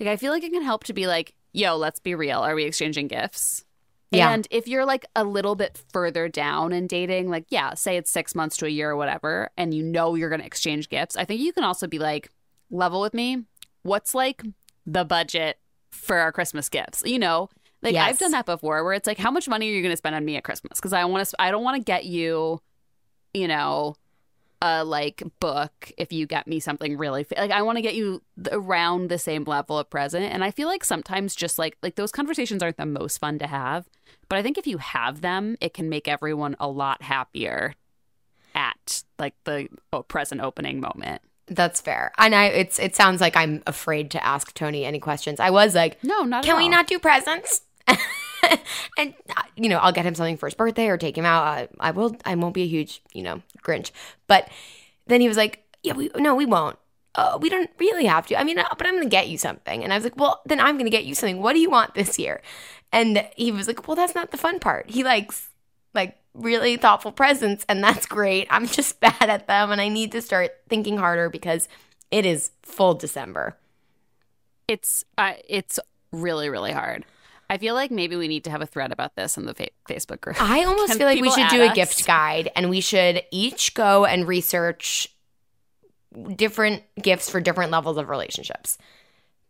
Like 0.00 0.08
I 0.08 0.16
feel 0.16 0.32
like 0.32 0.44
it 0.44 0.52
can 0.52 0.62
help 0.62 0.84
to 0.84 0.92
be 0.92 1.06
like, 1.06 1.34
yo, 1.52 1.76
let's 1.76 2.00
be 2.00 2.14
real. 2.14 2.40
Are 2.40 2.54
we 2.54 2.64
exchanging 2.64 3.08
gifts? 3.08 3.64
Yeah. 4.10 4.30
And 4.30 4.46
if 4.50 4.68
you're 4.68 4.84
like 4.84 5.06
a 5.16 5.24
little 5.24 5.56
bit 5.56 5.82
further 5.92 6.28
down 6.28 6.72
in 6.72 6.86
dating, 6.86 7.30
like, 7.30 7.46
yeah, 7.48 7.74
say 7.74 7.96
it's 7.96 8.10
six 8.10 8.34
months 8.34 8.56
to 8.58 8.66
a 8.66 8.68
year 8.68 8.90
or 8.90 8.96
whatever, 8.96 9.50
and 9.56 9.74
you 9.74 9.82
know 9.82 10.14
you're 10.14 10.28
going 10.28 10.40
to 10.40 10.46
exchange 10.46 10.88
gifts, 10.88 11.16
I 11.16 11.24
think 11.24 11.40
you 11.40 11.52
can 11.52 11.64
also 11.64 11.86
be 11.86 11.98
like, 11.98 12.30
level 12.70 13.00
with 13.00 13.14
me. 13.14 13.44
What's 13.82 14.14
like 14.14 14.42
the 14.86 15.04
budget 15.04 15.58
for 15.90 16.18
our 16.18 16.32
Christmas 16.32 16.68
gifts? 16.68 17.02
You 17.04 17.18
know, 17.18 17.48
like 17.82 17.94
Yes. 17.94 18.08
I've 18.08 18.18
done 18.18 18.32
that 18.32 18.46
before 18.46 18.84
where 18.84 18.94
it's 18.94 19.06
like, 19.06 19.18
how 19.18 19.30
much 19.30 19.48
money 19.48 19.68
are 19.68 19.72
you 19.72 19.82
going 19.82 19.92
to 19.92 19.96
spend 19.96 20.14
on 20.14 20.24
me 20.24 20.36
at 20.36 20.44
Christmas? 20.44 20.78
Because 20.78 20.92
I 20.92 21.04
want 21.04 21.26
to, 21.28 21.42
I 21.42 21.50
don't 21.50 21.64
want 21.64 21.76
to 21.76 21.82
get 21.84 22.04
you, 22.04 22.60
you 23.32 23.48
know, 23.48 23.96
a 24.62 24.84
like 24.84 25.22
book 25.40 25.92
if 25.98 26.12
you 26.12 26.26
get 26.26 26.46
me 26.46 26.60
something 26.60 26.96
really 26.96 27.26
like 27.36 27.50
I 27.50 27.62
want 27.62 27.76
to 27.76 27.82
get 27.82 27.94
you 27.94 28.22
around 28.50 29.10
the 29.10 29.18
same 29.18 29.44
level 29.44 29.78
of 29.78 29.90
present 29.90 30.24
and 30.24 30.42
I 30.42 30.50
feel 30.50 30.68
like 30.68 30.84
sometimes 30.84 31.34
just 31.34 31.58
like 31.58 31.76
like 31.82 31.96
those 31.96 32.12
conversations 32.12 32.62
aren't 32.62 32.76
the 32.76 32.86
most 32.86 33.18
fun 33.18 33.38
to 33.40 33.46
have 33.46 33.88
but 34.28 34.38
I 34.38 34.42
think 34.42 34.56
if 34.56 34.66
you 34.66 34.78
have 34.78 35.20
them 35.20 35.56
it 35.60 35.74
can 35.74 35.88
make 35.88 36.08
everyone 36.08 36.56
a 36.58 36.68
lot 36.68 37.02
happier 37.02 37.74
at 38.54 39.02
like 39.18 39.34
the 39.44 39.68
oh, 39.92 40.02
present 40.02 40.40
opening 40.40 40.80
moment 40.80 41.22
That's 41.46 41.80
fair. 41.80 42.12
And 42.16 42.34
I 42.34 42.46
it's 42.46 42.78
it 42.78 42.96
sounds 42.96 43.20
like 43.20 43.36
I'm 43.36 43.62
afraid 43.66 44.10
to 44.12 44.24
ask 44.24 44.54
Tony 44.54 44.84
any 44.84 44.98
questions. 44.98 45.40
I 45.40 45.50
was 45.50 45.74
like, 45.74 46.02
no 46.02 46.22
not 46.22 46.44
can 46.44 46.56
we 46.56 46.68
not 46.68 46.86
do 46.86 46.98
presents? 46.98 47.62
and 48.98 49.14
uh, 49.36 49.42
you 49.56 49.68
know, 49.68 49.78
I'll 49.78 49.92
get 49.92 50.06
him 50.06 50.14
something 50.14 50.36
for 50.36 50.46
his 50.46 50.54
birthday 50.54 50.88
or 50.88 50.96
take 50.96 51.16
him 51.16 51.24
out. 51.24 51.44
I, 51.44 51.68
I 51.80 51.90
will. 51.90 52.16
I 52.24 52.34
won't 52.34 52.54
be 52.54 52.62
a 52.62 52.66
huge, 52.66 53.02
you 53.12 53.22
know, 53.22 53.42
Grinch. 53.62 53.90
But 54.26 54.48
then 55.06 55.20
he 55.20 55.28
was 55.28 55.36
like, 55.36 55.62
"Yeah, 55.82 55.94
we 55.94 56.10
no, 56.16 56.34
we 56.34 56.46
won't. 56.46 56.78
Uh, 57.14 57.38
we 57.40 57.48
don't 57.48 57.70
really 57.78 58.06
have 58.06 58.26
to. 58.26 58.38
I 58.38 58.44
mean, 58.44 58.58
uh, 58.58 58.64
but 58.76 58.86
I'm 58.86 58.94
gonna 58.94 59.08
get 59.08 59.28
you 59.28 59.38
something." 59.38 59.84
And 59.84 59.92
I 59.92 59.96
was 59.96 60.04
like, 60.04 60.16
"Well, 60.16 60.40
then 60.46 60.60
I'm 60.60 60.78
gonna 60.78 60.90
get 60.90 61.04
you 61.04 61.14
something. 61.14 61.40
What 61.40 61.52
do 61.54 61.60
you 61.60 61.70
want 61.70 61.94
this 61.94 62.18
year?" 62.18 62.42
And 62.92 63.26
he 63.36 63.52
was 63.52 63.66
like, 63.66 63.86
"Well, 63.86 63.96
that's 63.96 64.14
not 64.14 64.30
the 64.30 64.38
fun 64.38 64.58
part. 64.60 64.90
He 64.90 65.04
likes 65.04 65.48
like 65.94 66.16
really 66.34 66.76
thoughtful 66.76 67.12
presents, 67.12 67.64
and 67.68 67.82
that's 67.82 68.06
great. 68.06 68.46
I'm 68.50 68.66
just 68.66 69.00
bad 69.00 69.30
at 69.30 69.46
them, 69.46 69.70
and 69.70 69.80
I 69.80 69.88
need 69.88 70.12
to 70.12 70.22
start 70.22 70.52
thinking 70.68 70.98
harder 70.98 71.28
because 71.28 71.68
it 72.10 72.26
is 72.26 72.50
full 72.62 72.94
December." 72.94 73.56
it's 74.68 75.04
uh, 75.18 75.34
it's 75.48 75.78
really 76.12 76.48
really 76.48 76.72
hard 76.72 77.04
I 77.50 77.58
feel 77.58 77.74
like 77.74 77.90
maybe 77.90 78.16
we 78.16 78.28
need 78.28 78.44
to 78.44 78.50
have 78.50 78.62
a 78.62 78.66
thread 78.66 78.92
about 78.92 79.16
this 79.16 79.36
in 79.36 79.46
the 79.46 79.54
fa- 79.54 79.68
Facebook 79.88 80.20
group. 80.20 80.40
I 80.40 80.64
almost 80.64 80.92
Can 80.92 80.98
feel 80.98 81.06
like 81.06 81.20
we 81.20 81.30
should 81.30 81.48
do 81.48 81.62
a 81.62 81.74
gift 81.74 82.06
guide 82.06 82.50
and 82.56 82.70
we 82.70 82.80
should 82.80 83.22
each 83.30 83.74
go 83.74 84.04
and 84.04 84.26
research 84.26 85.08
different 86.36 86.82
gifts 87.00 87.28
for 87.28 87.40
different 87.40 87.72
levels 87.72 87.96
of 87.96 88.08
relationships. 88.08 88.78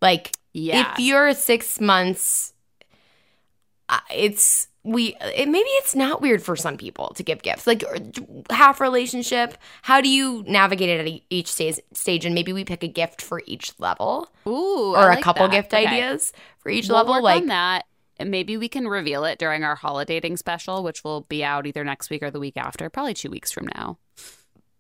Like 0.01 0.33
yeah. 0.53 0.93
if 0.93 0.99
you're 0.99 1.35
six 1.35 1.81
months, 1.81 2.54
it's 4.11 4.69
we. 4.83 5.17
It, 5.21 5.49
maybe 5.49 5.69
it's 5.81 5.95
not 5.95 6.21
weird 6.21 6.43
for 6.43 6.57
some 6.57 6.77
people 6.77 7.09
to 7.17 7.23
give 7.23 7.43
gifts. 7.43 7.67
Like 7.67 7.85
half 8.51 8.81
relationship. 8.81 9.57
How 9.83 10.01
do 10.01 10.09
you 10.09 10.45
navigate 10.47 10.89
it 10.89 11.07
at 11.07 11.21
each 11.31 11.51
stage? 11.53 11.81
Stage 11.93 12.25
and 12.25 12.35
maybe 12.35 12.53
we 12.53 12.65
pick 12.65 12.83
a 12.83 12.89
gift 12.89 13.23
for 13.23 13.43
each 13.47 13.73
level, 13.79 14.29
Ooh, 14.47 14.95
or 14.95 15.11
I 15.11 15.15
a 15.15 15.17
like 15.17 15.23
couple 15.23 15.47
that. 15.47 15.51
gift 15.51 15.73
Okay. 15.73 15.87
ideas 15.87 16.33
for 16.59 16.69
each 16.71 16.89
We'll 16.89 16.99
level. 16.99 17.21
Like 17.23 17.43
on 17.43 17.47
that. 17.49 17.85
And 18.17 18.31
maybe 18.31 18.57
we 18.57 18.69
can 18.69 18.87
reveal 18.87 19.25
it 19.25 19.39
during 19.41 19.65
our 19.65 19.75
holiday 19.75 20.21
dating 20.21 20.37
special, 20.37 20.85
which 20.85 21.03
will 21.03 21.23
be 21.23 21.43
out 21.43 21.67
either 21.67 21.83
next 21.83 22.11
week 22.11 22.23
or 22.23 22.31
the 22.31 22.39
week 22.41 22.57
after, 22.57 22.89
probably 22.89 23.15
two 23.15 23.31
weeks 23.31 23.51
from 23.51 23.67
now. 23.75 23.99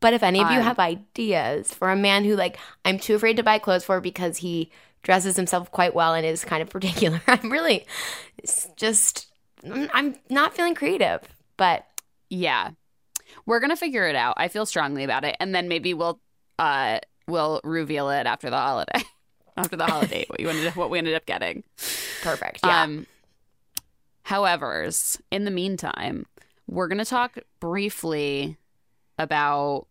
But 0.01 0.13
if 0.13 0.23
any 0.23 0.41
of 0.41 0.51
you 0.51 0.61
Um, 0.61 0.65
have 0.65 0.79
ideas 0.79 1.73
for 1.73 1.91
a 1.91 1.97
man 1.97 2.25
who 2.25 2.37
like 2.37 2.59
I'm 2.85 2.99
too 2.99 3.15
afraid 3.15 3.37
to 3.39 3.43
buy 3.43 3.59
clothes 3.59 3.85
for 3.85 4.01
because 4.01 4.39
he 4.39 4.71
dresses 5.05 5.37
himself 5.37 5.71
quite 5.71 5.95
well 5.95 6.15
and 6.15 6.27
is 6.27 6.45
kind 6.45 6.61
of 6.63 6.69
particular, 6.71 7.23
I'm 7.29 7.53
really 7.53 7.87
just 8.77 9.29
I'm 9.65 9.89
I'm 9.95 10.17
not 10.29 10.55
feeling 10.55 10.75
creative. 10.75 11.21
But 11.57 11.87
Yeah. 12.29 12.71
We're 13.47 13.61
gonna 13.61 13.77
figure 13.77 14.07
it 14.09 14.17
out. 14.17 14.35
I 14.39 14.49
feel 14.49 14.67
strongly 14.67 15.05
about 15.05 15.25
it, 15.25 15.37
and 15.39 15.55
then 15.55 15.69
maybe 15.69 15.95
we'll 15.95 16.19
uh 16.59 16.99
we'll 17.29 17.61
reveal 17.63 18.11
it 18.11 18.27
after 18.27 18.51
the 18.51 18.57
holiday. 18.57 19.03
after 19.57 19.77
the 19.77 19.87
holiday, 19.87 20.25
what 20.29 20.41
you 20.41 20.49
ended 20.49 20.67
up, 20.67 20.77
what 20.77 20.91
we 20.91 20.99
ended 20.99 21.15
up 21.15 21.27
getting. 21.27 21.63
Perfect. 22.23 22.61
Yeah. 22.65 22.83
Um, 22.83 23.07
however, 24.23 24.89
in 25.31 25.45
the 25.45 25.51
meantime, 25.51 26.27
we're 26.67 26.89
gonna 26.89 27.05
talk 27.05 27.39
briefly 27.61 28.57
about 29.19 29.87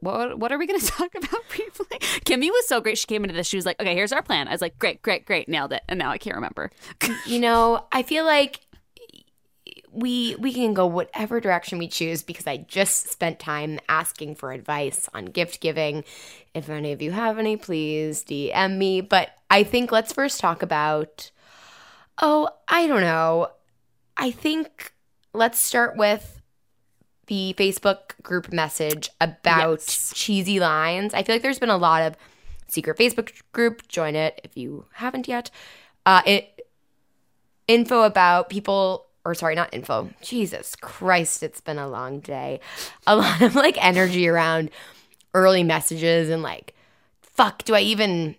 what 0.00 0.38
what 0.38 0.52
are 0.52 0.58
we 0.58 0.66
going 0.66 0.80
to 0.84 0.86
talk 0.86 1.14
about 1.14 1.48
briefly? 1.48 1.98
Kimmy 2.24 2.50
was 2.50 2.68
so 2.68 2.80
great. 2.80 2.98
She 2.98 3.06
came 3.06 3.24
into 3.24 3.34
this. 3.34 3.46
She 3.46 3.56
was 3.56 3.66
like, 3.66 3.80
"Okay, 3.80 3.94
here's 3.94 4.12
our 4.12 4.22
plan." 4.22 4.48
I 4.48 4.52
was 4.52 4.60
like, 4.60 4.78
"Great, 4.78 5.02
great, 5.02 5.26
great, 5.26 5.48
nailed 5.48 5.72
it." 5.72 5.82
And 5.88 5.98
now 5.98 6.10
I 6.10 6.18
can't 6.18 6.36
remember. 6.36 6.70
you 7.26 7.40
know, 7.40 7.86
I 7.92 8.02
feel 8.02 8.24
like 8.24 8.60
we 9.92 10.36
we 10.36 10.52
can 10.52 10.74
go 10.74 10.86
whatever 10.86 11.40
direction 11.40 11.78
we 11.78 11.88
choose 11.88 12.22
because 12.22 12.46
I 12.46 12.58
just 12.58 13.08
spent 13.10 13.38
time 13.38 13.80
asking 13.88 14.36
for 14.36 14.52
advice 14.52 15.08
on 15.14 15.26
gift 15.26 15.60
giving. 15.60 16.04
If 16.54 16.68
any 16.68 16.92
of 16.92 17.02
you 17.02 17.12
have 17.12 17.38
any, 17.38 17.56
please 17.56 18.24
DM 18.24 18.76
me. 18.76 19.00
But 19.00 19.30
I 19.50 19.62
think 19.64 19.90
let's 19.92 20.12
first 20.12 20.40
talk 20.40 20.62
about. 20.62 21.30
Oh, 22.20 22.48
I 22.66 22.86
don't 22.88 23.00
know. 23.00 23.48
I 24.16 24.32
think 24.32 24.92
let's 25.32 25.60
start 25.60 25.96
with 25.96 26.37
the 27.28 27.54
Facebook 27.56 28.20
group 28.22 28.52
message 28.52 29.08
about 29.20 29.78
yes. 29.78 30.12
cheesy 30.14 30.60
lines. 30.60 31.14
I 31.14 31.22
feel 31.22 31.34
like 31.34 31.42
there's 31.42 31.58
been 31.58 31.70
a 31.70 31.78
lot 31.78 32.02
of 32.02 32.16
secret 32.66 32.98
Facebook 32.98 33.32
group. 33.52 33.86
Join 33.88 34.16
it 34.16 34.40
if 34.44 34.56
you 34.56 34.86
haven't 34.92 35.28
yet. 35.28 35.50
Uh, 36.04 36.22
it 36.26 36.66
info 37.66 38.02
about 38.02 38.48
people 38.50 39.06
or 39.24 39.34
sorry, 39.34 39.54
not 39.54 39.72
info. 39.74 40.08
Jesus 40.22 40.74
Christ, 40.74 41.42
it's 41.42 41.60
been 41.60 41.78
a 41.78 41.86
long 41.86 42.20
day. 42.20 42.60
A 43.06 43.14
lot 43.16 43.42
of 43.42 43.54
like 43.54 43.82
energy 43.84 44.26
around 44.26 44.70
early 45.34 45.62
messages 45.62 46.30
and 46.30 46.42
like, 46.42 46.74
fuck, 47.20 47.62
do 47.64 47.74
I 47.74 47.80
even 47.80 48.36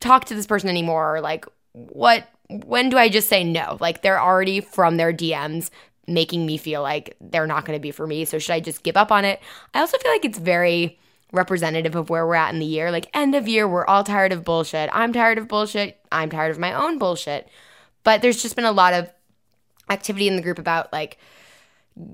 talk 0.00 0.24
to 0.26 0.34
this 0.34 0.46
person 0.46 0.70
anymore? 0.70 1.16
Or 1.16 1.20
like, 1.20 1.44
what, 1.72 2.26
when 2.48 2.88
do 2.88 2.96
I 2.96 3.10
just 3.10 3.28
say 3.28 3.44
no? 3.44 3.76
Like, 3.80 4.02
they're 4.02 4.20
already 4.20 4.60
from 4.60 4.96
their 4.96 5.12
DMs 5.12 5.70
making 6.10 6.44
me 6.44 6.56
feel 6.56 6.82
like 6.82 7.16
they're 7.20 7.46
not 7.46 7.64
going 7.64 7.78
to 7.78 7.82
be 7.82 7.90
for 7.90 8.06
me. 8.06 8.24
So 8.24 8.38
should 8.38 8.52
I 8.52 8.60
just 8.60 8.82
give 8.82 8.96
up 8.96 9.10
on 9.12 9.24
it? 9.24 9.40
I 9.74 9.80
also 9.80 9.98
feel 9.98 10.12
like 10.12 10.24
it's 10.24 10.38
very 10.38 10.98
representative 11.32 11.94
of 11.94 12.10
where 12.10 12.26
we're 12.26 12.34
at 12.34 12.52
in 12.52 12.60
the 12.60 12.66
year. 12.66 12.90
Like 12.90 13.08
end 13.14 13.34
of 13.34 13.48
year, 13.48 13.68
we're 13.68 13.86
all 13.86 14.04
tired 14.04 14.32
of 14.32 14.44
bullshit. 14.44 14.90
I'm 14.92 15.12
tired 15.12 15.38
of 15.38 15.48
bullshit. 15.48 15.98
I'm 16.10 16.30
tired 16.30 16.50
of 16.50 16.58
my 16.58 16.72
own 16.72 16.98
bullshit. 16.98 17.48
But 18.02 18.22
there's 18.22 18.42
just 18.42 18.56
been 18.56 18.64
a 18.64 18.72
lot 18.72 18.94
of 18.94 19.10
activity 19.88 20.28
in 20.28 20.36
the 20.36 20.42
group 20.42 20.58
about 20.58 20.92
like 20.92 21.18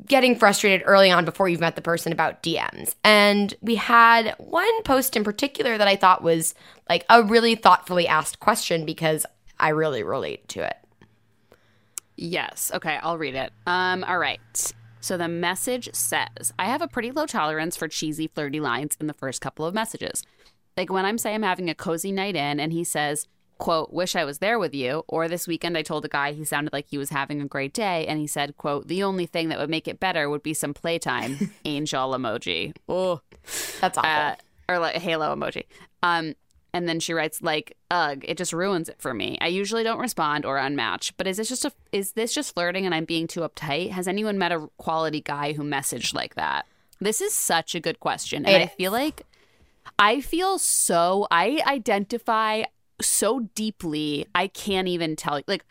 getting 0.07 0.37
frustrated 0.37 0.83
early 0.87 1.11
on 1.11 1.25
before 1.25 1.49
you've 1.49 1.61
met 1.61 1.76
the 1.76 1.83
person 1.83 2.12
about 2.12 2.43
DMs. 2.43 2.95
And 3.05 3.55
we 3.61 3.76
had 3.76 4.35
one 4.38 4.83
post 4.83 5.17
in 5.17 5.25
particular 5.25 5.79
that 5.79 5.88
I 5.88 5.97
thought 5.97 6.23
was 6.23 6.55
like 6.88 7.05
a 7.09 7.23
really 7.23 7.55
thoughtfully 7.55 8.09
asked 8.09 8.41
question 8.41 8.85
because 8.85 9.25
I 9.59 9.71
really 9.71 10.03
relate 10.03 10.49
to 10.50 10.67
it. 10.67 10.76
Yes. 12.16 12.70
Okay, 12.75 12.99
I'll 13.02 13.18
read 13.18 13.35
it. 13.35 13.52
Um, 13.66 14.04
all 14.04 14.18
right. 14.18 14.40
So 15.00 15.16
the 15.16 15.28
message 15.28 15.88
says, 15.92 16.52
I 16.58 16.64
have 16.64 16.82
a 16.82 16.88
pretty 16.88 17.12
low 17.12 17.26
tolerance 17.26 17.76
for 17.76 17.88
cheesy, 17.88 18.26
flirty 18.26 18.61
lines 18.61 18.96
in 19.00 19.06
the 19.06 19.14
first 19.14 19.40
couple 19.40 19.64
of 19.64 19.75
messages. 19.75 20.25
Like 20.76 20.90
when 20.90 21.04
I'm 21.04 21.18
say 21.18 21.35
I'm 21.35 21.42
having 21.42 21.70
a 21.70 21.75
cozy 21.75 22.12
night 22.12 22.35
in 22.35 22.58
and 22.58 22.73
he 22.73 22.85
says, 22.85 23.28
quote, 23.58 23.92
wish 23.92 24.16
I 24.16 24.25
was 24.25 24.38
there 24.38 24.58
with 24.58 24.75
you, 24.75 25.04
or 25.08 25.28
this 25.28 25.46
weekend 25.46 25.78
I 25.78 25.82
told 25.82 26.04
a 26.04 26.08
guy 26.08 26.32
he 26.32 26.44
sounded 26.44 26.73
like 26.73 26.88
he 26.88 26.99
was 26.99 27.11
having 27.11 27.40
a 27.40 27.46
great 27.46 27.73
day 27.73 28.06
and 28.06 28.18
he 28.18 28.26
said, 28.26 28.56
quote, 28.56 28.88
the 28.88 29.02
only 29.02 29.26
thing 29.26 29.49
that 29.49 29.58
would 29.58 29.70
make 29.70 29.88
it 29.88 30.00
better 30.00 30.28
would 30.28 30.42
be 30.42 30.54
some 30.54 30.75
playtime, 30.75 31.52
angel 31.64 32.12
emoji. 32.12 32.75
Oh. 32.88 33.20
That's 33.80 33.96
awful. 33.96 34.11
Uh, 34.11 34.35
or 34.68 34.78
like 34.78 34.96
a 34.96 35.00
halo 35.00 35.35
emoji. 35.35 35.64
Um, 36.02 36.35
and 36.76 36.87
then 36.87 37.00
she 37.00 37.14
writes 37.14 37.40
like, 37.40 37.76
"Ugh, 37.90 38.23
it 38.28 38.37
just 38.37 38.52
ruins 38.52 38.90
it 38.90 39.00
for 39.00 39.14
me. 39.14 39.38
I 39.40 39.47
usually 39.47 39.83
don't 39.83 39.99
respond 39.99 40.45
or 40.45 40.59
unmatch, 40.59 41.12
but 41.16 41.26
is 41.26 41.38
this 41.38 41.49
just 41.49 41.64
a 41.64 41.73
is 41.90 42.12
this 42.12 42.35
just 42.35 42.54
flirting 42.54 42.85
and 42.85 42.95
I'm 42.95 43.06
being 43.06 43.26
too 43.26 43.40
uptight? 43.40 43.90
Has 43.90 44.06
anyone 44.06 44.37
met 44.37 44.52
a 44.52 44.68
quality 44.76 45.23
guy 45.23 45.54
who 45.54 45.62
messaged 45.62 46.12
like 46.14 46.35
that?" 46.35 46.66
This 47.00 47.23
is 47.23 47.33
such 47.33 47.75
a 47.75 47.80
good 47.80 47.99
question, 47.99 48.45
and 48.45 48.62
it 48.62 48.62
I 48.62 48.66
feel 48.66 48.92
like 48.92 49.23
I 49.99 50.21
feel 50.21 50.59
so 50.59 51.26
I 51.30 51.62
identify 51.66 52.64
so 53.00 53.49
deeply. 53.54 54.26
I 54.35 54.49
can't 54.49 54.88
even 54.88 55.16
tell 55.16 55.38
you, 55.38 55.45
like 55.47 55.64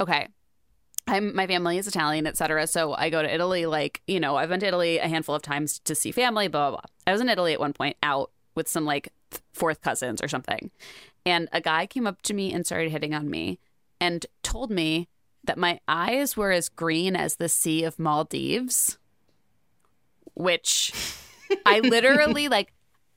okay, 0.00 0.28
I'm 1.06 1.36
my 1.36 1.46
family 1.46 1.76
is 1.76 1.86
Italian, 1.86 2.26
etc. 2.26 2.66
So 2.66 2.94
I 2.94 3.10
go 3.10 3.20
to 3.20 3.32
Italy. 3.32 3.66
Like 3.66 4.00
you 4.06 4.20
know, 4.20 4.36
I've 4.36 4.48
been 4.48 4.60
to 4.60 4.66
Italy 4.66 4.98
a 4.98 5.08
handful 5.08 5.34
of 5.34 5.42
times 5.42 5.80
to 5.80 5.94
see 5.94 6.12
family. 6.12 6.48
Blah 6.48 6.70
blah 6.70 6.78
blah. 6.78 6.90
I 7.06 7.12
was 7.12 7.20
in 7.20 7.28
Italy 7.28 7.52
at 7.52 7.60
one 7.60 7.74
point 7.74 7.96
out 8.02 8.30
with 8.54 8.68
some 8.68 8.86
like 8.86 9.12
fourth 9.52 9.80
cousins 9.82 10.22
or 10.22 10.28
something. 10.28 10.70
And 11.26 11.48
a 11.52 11.60
guy 11.60 11.86
came 11.86 12.06
up 12.06 12.22
to 12.22 12.34
me 12.34 12.52
and 12.52 12.64
started 12.64 12.90
hitting 12.90 13.14
on 13.14 13.28
me 13.30 13.58
and 14.00 14.24
told 14.42 14.70
me 14.70 15.08
that 15.44 15.58
my 15.58 15.80
eyes 15.86 16.36
were 16.36 16.50
as 16.50 16.68
green 16.68 17.16
as 17.16 17.36
the 17.36 17.48
Sea 17.48 17.84
of 17.84 17.98
Maldives, 17.98 18.98
which 20.34 20.92
I 21.66 21.80
literally 21.80 22.48
like. 22.48 22.72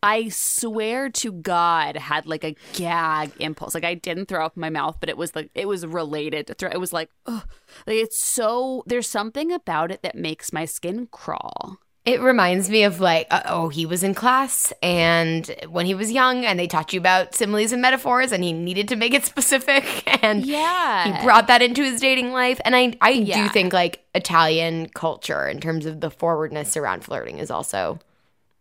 I 0.06 0.28
swear 0.28 1.10
to 1.10 1.32
God, 1.32 1.96
had 1.96 2.26
like 2.26 2.44
a 2.44 2.58
gag 2.74 3.32
impulse. 3.40 3.74
Like 3.74 3.86
I 3.86 3.94
didn't 3.94 4.26
throw 4.26 4.46
up 4.46 4.58
my 4.58 4.70
mouth, 4.70 4.98
but 5.00 5.08
it 5.08 5.16
was 5.16 5.34
like 5.34 5.50
it 5.56 5.66
was 5.66 5.86
related 5.86 6.48
to 6.48 6.54
throw. 6.54 6.70
It 6.70 6.80
was 6.80 6.92
like, 6.92 7.10
ugh. 7.26 7.48
like 7.88 7.96
it's 7.96 8.20
so. 8.20 8.84
There's 8.86 9.08
something 9.08 9.54
about 9.54 9.92
it 9.92 10.02
that 10.02 10.16
makes 10.16 10.52
my 10.52 10.66
skin 10.66 11.08
crawl. 11.10 11.78
It 12.06 12.20
reminds 12.20 12.70
me 12.70 12.84
of 12.84 13.00
like, 13.00 13.28
uh, 13.32 13.44
oh, 13.46 13.70
he 13.70 13.86
was 13.86 14.04
in 14.04 14.14
class 14.14 14.74
and 14.82 15.56
when 15.70 15.86
he 15.86 15.96
was 15.96 16.12
young 16.12 16.44
and 16.44 16.60
they 16.60 16.68
taught 16.68 16.92
you 16.92 17.00
about 17.00 17.34
similes 17.34 17.72
and 17.72 17.82
metaphors 17.82 18.34
and 18.34 18.44
he 18.44 18.52
needed 18.52 18.90
to 18.90 18.98
make 18.98 19.14
it 19.14 19.24
specific 19.34 19.86
and 20.22 20.46
yeah. 20.46 21.18
he 21.18 21.24
brought 21.24 21.48
that 21.48 21.62
into 21.62 21.82
his 21.82 22.02
dating 22.02 22.34
life. 22.34 22.60
And 22.66 22.76
I, 22.76 22.94
I 23.00 23.12
yeah. 23.12 23.44
do 23.44 23.50
think 23.50 23.72
like 23.72 24.04
Italian 24.14 24.90
culture 24.90 25.48
in 25.48 25.62
terms 25.62 25.86
of 25.86 26.02
the 26.02 26.12
forwardness 26.12 26.76
around 26.76 27.06
flirting 27.06 27.38
is 27.38 27.50
also 27.50 28.00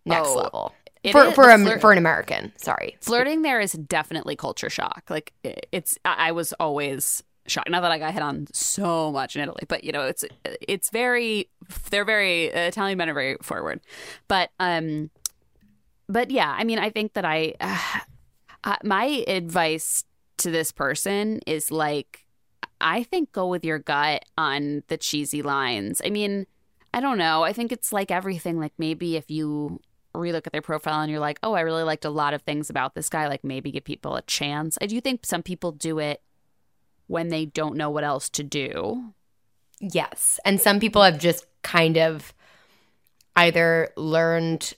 next 0.05 0.29
oh, 0.29 0.37
level. 0.37 0.75
For 1.11 1.33
for, 1.33 1.51
a, 1.51 1.59
flirt- 1.59 1.81
for 1.81 1.91
an 1.91 1.99
American, 1.99 2.53
sorry. 2.57 2.97
Flirting 3.01 3.43
there 3.43 3.61
is 3.61 3.73
definitely 3.73 4.37
culture 4.37 4.71
shock. 4.71 5.03
Like 5.11 5.33
it's, 5.43 5.99
I 6.05 6.31
was 6.31 6.53
always 6.55 7.25
shocked. 7.47 7.71
Not 7.71 7.81
that 7.81 7.93
I 7.93 7.99
got 7.99 8.15
hit 8.15 8.23
on 8.23 8.47
so 8.53 9.11
much 9.13 9.37
in 9.37 9.43
Italy, 9.43 9.65
but 9.69 9.85
you 9.85 9.93
know, 9.93 10.03
it's 10.03 10.25
it's 10.45 10.91
very 10.91 11.49
they're 11.91 12.05
very 12.05 12.47
Italian 12.47 12.99
men 12.99 13.09
are 13.09 13.15
very 13.15 13.37
forward, 13.43 13.81
but 14.29 14.51
um, 14.59 15.11
but 16.09 16.31
yeah, 16.31 16.55
I 16.57 16.65
mean, 16.65 16.79
I 16.79 16.91
think 16.91 17.15
that 17.15 17.25
I 17.25 17.55
uh, 18.65 18.77
my 18.85 19.25
advice 19.27 20.05
to 20.39 20.51
this 20.51 20.73
person 20.73 21.41
is 21.47 21.71
like, 21.71 22.27
I 22.81 23.05
think 23.05 23.33
go 23.33 23.47
with 23.47 23.65
your 23.65 23.79
gut 23.79 24.25
on 24.37 24.83
the 24.89 24.97
cheesy 24.97 25.43
lines. 25.43 26.03
I 26.05 26.11
mean, 26.11 26.47
I 26.93 27.01
don't 27.01 27.19
know. 27.19 27.43
I 27.43 27.53
think 27.53 27.73
it's 27.73 27.93
like 27.93 28.11
everything. 28.11 28.59
Like 28.59 28.73
maybe 28.79 29.17
if 29.17 29.31
you 29.31 29.81
relook 30.15 30.47
at 30.47 30.53
their 30.53 30.63
profile 30.63 31.01
and 31.01 31.11
you're 31.11 31.21
like, 31.21 31.39
oh, 31.43 31.55
I 31.55 31.61
really 31.61 31.85
liked 31.85 32.05
a 32.05 32.11
lot 32.11 32.35
of 32.35 32.43
things 32.43 32.69
about 32.69 32.95
this 32.95 33.09
guy, 33.09 33.29
like 33.29 33.45
maybe 33.45 33.71
give 33.71 33.85
people 33.85 34.17
a 34.17 34.23
chance. 34.23 34.77
I 34.81 34.87
do 34.87 35.01
think 35.01 35.25
some 35.25 35.43
people 35.43 35.73
do 35.73 35.99
it 35.99 36.23
when 37.07 37.29
they 37.29 37.47
don't 37.47 37.77
know 37.77 37.91
what 37.91 38.05
else 38.05 38.29
to 38.31 38.43
do. 38.43 39.13
Yes. 39.81 40.39
And 40.45 40.61
some 40.61 40.81
people 40.81 41.03
have 41.03 41.19
just 41.19 41.47
kind 41.63 41.97
of 41.97 42.33
either 43.37 43.91
learned 43.97 44.75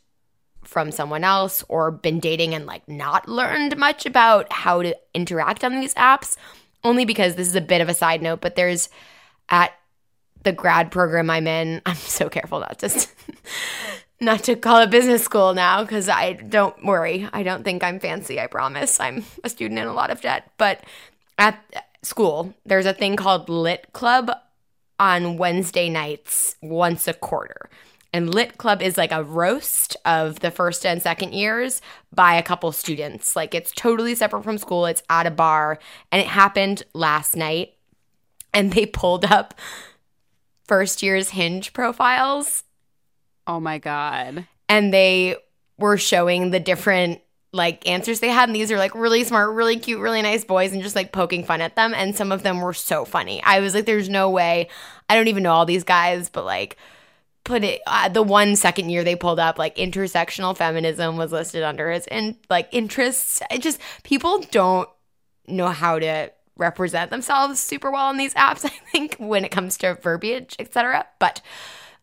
from 0.62 0.90
someone 0.90 1.24
else 1.24 1.64
or 1.68 1.90
been 1.90 2.20
dating 2.20 2.54
and 2.54 2.66
like 2.66 2.88
not 2.88 3.28
learned 3.28 3.76
much 3.76 4.06
about 4.06 4.52
how 4.52 4.82
to 4.82 4.96
interact 5.12 5.62
on 5.62 5.78
these 5.78 5.94
apps 5.94 6.36
only 6.82 7.04
because 7.04 7.34
this 7.34 7.48
is 7.48 7.54
a 7.54 7.60
bit 7.60 7.80
of 7.80 7.88
a 7.88 7.94
side 7.94 8.22
note 8.22 8.40
but 8.40 8.56
there's 8.56 8.88
at 9.48 9.72
the 10.42 10.52
grad 10.52 10.90
program 10.90 11.30
I'm 11.30 11.46
in 11.46 11.82
I'm 11.86 11.96
so 11.96 12.28
careful 12.28 12.60
not 12.60 12.78
to 12.80 13.06
not 14.20 14.44
to 14.44 14.56
call 14.56 14.80
it 14.80 14.90
business 14.90 15.22
school 15.22 15.54
now 15.54 15.84
cuz 15.84 16.08
I 16.08 16.34
don't 16.34 16.84
worry. 16.84 17.28
I 17.32 17.42
don't 17.42 17.64
think 17.64 17.82
I'm 17.82 17.98
fancy 17.98 18.40
I 18.40 18.46
promise. 18.46 19.00
I'm 19.00 19.24
a 19.42 19.48
student 19.48 19.80
in 19.80 19.86
a 19.86 19.92
lot 19.92 20.10
of 20.10 20.20
debt. 20.20 20.50
But 20.56 20.80
at 21.36 21.58
school, 22.02 22.54
there's 22.64 22.86
a 22.86 22.94
thing 22.94 23.16
called 23.16 23.48
Lit 23.48 23.92
Club 23.92 24.30
on 24.98 25.36
Wednesday 25.36 25.88
nights 25.88 26.56
once 26.62 27.08
a 27.08 27.14
quarter. 27.14 27.68
And 28.12 28.32
Lit 28.32 28.58
Club 28.58 28.80
is 28.80 28.96
like 28.96 29.10
a 29.10 29.24
roast 29.24 29.96
of 30.04 30.38
the 30.38 30.52
first 30.52 30.86
and 30.86 31.02
second 31.02 31.34
years 31.34 31.82
by 32.12 32.34
a 32.34 32.44
couple 32.44 32.70
students. 32.70 33.34
Like 33.34 33.56
it's 33.56 33.72
totally 33.72 34.14
separate 34.14 34.44
from 34.44 34.56
school, 34.56 34.86
it's 34.86 35.02
at 35.10 35.26
a 35.26 35.32
bar. 35.32 35.80
And 36.12 36.20
it 36.22 36.28
happened 36.28 36.84
last 36.94 37.34
night. 37.34 37.74
And 38.52 38.72
they 38.72 38.86
pulled 38.86 39.24
up 39.24 39.54
first 40.68 41.02
year's 41.02 41.30
hinge 41.30 41.72
profiles. 41.72 42.62
Oh 43.48 43.58
my 43.58 43.78
God. 43.78 44.46
And 44.68 44.94
they 44.94 45.36
were 45.76 45.98
showing 45.98 46.50
the 46.50 46.60
different 46.60 47.20
like 47.54 47.88
answers 47.88 48.20
they 48.20 48.28
had 48.28 48.48
and 48.48 48.56
these 48.56 48.70
are 48.70 48.78
like 48.78 48.94
really 48.94 49.24
smart 49.24 49.54
really 49.54 49.78
cute 49.78 50.00
really 50.00 50.20
nice 50.22 50.44
boys 50.44 50.72
and 50.72 50.82
just 50.82 50.96
like 50.96 51.12
poking 51.12 51.44
fun 51.44 51.60
at 51.60 51.76
them 51.76 51.94
and 51.94 52.16
some 52.16 52.32
of 52.32 52.42
them 52.42 52.60
were 52.60 52.74
so 52.74 53.04
funny 53.04 53.42
i 53.44 53.60
was 53.60 53.74
like 53.74 53.86
there's 53.86 54.08
no 54.08 54.28
way 54.28 54.68
i 55.08 55.14
don't 55.14 55.28
even 55.28 55.42
know 55.42 55.52
all 55.52 55.64
these 55.64 55.84
guys 55.84 56.28
but 56.28 56.44
like 56.44 56.76
put 57.44 57.62
it 57.62 57.82
uh, 57.86 58.08
the 58.08 58.22
one 58.22 58.56
second 58.56 58.90
year 58.90 59.04
they 59.04 59.14
pulled 59.14 59.38
up 59.38 59.58
like 59.58 59.76
intersectional 59.76 60.56
feminism 60.56 61.16
was 61.16 61.30
listed 61.30 61.62
under 61.62 61.90
his 61.90 62.06
and 62.08 62.36
like 62.50 62.68
interests. 62.72 63.40
It 63.50 63.62
just 63.62 63.80
people 64.02 64.40
don't 64.50 64.88
know 65.46 65.68
how 65.68 65.98
to 65.98 66.32
represent 66.56 67.10
themselves 67.10 67.60
super 67.60 67.90
well 67.90 68.06
on 68.06 68.16
these 68.16 68.34
apps. 68.34 68.64
I 68.64 68.72
think 68.90 69.16
when 69.18 69.44
it 69.44 69.50
comes 69.50 69.76
to 69.78 69.94
verbiage, 69.94 70.56
etc. 70.58 71.06
But 71.18 71.42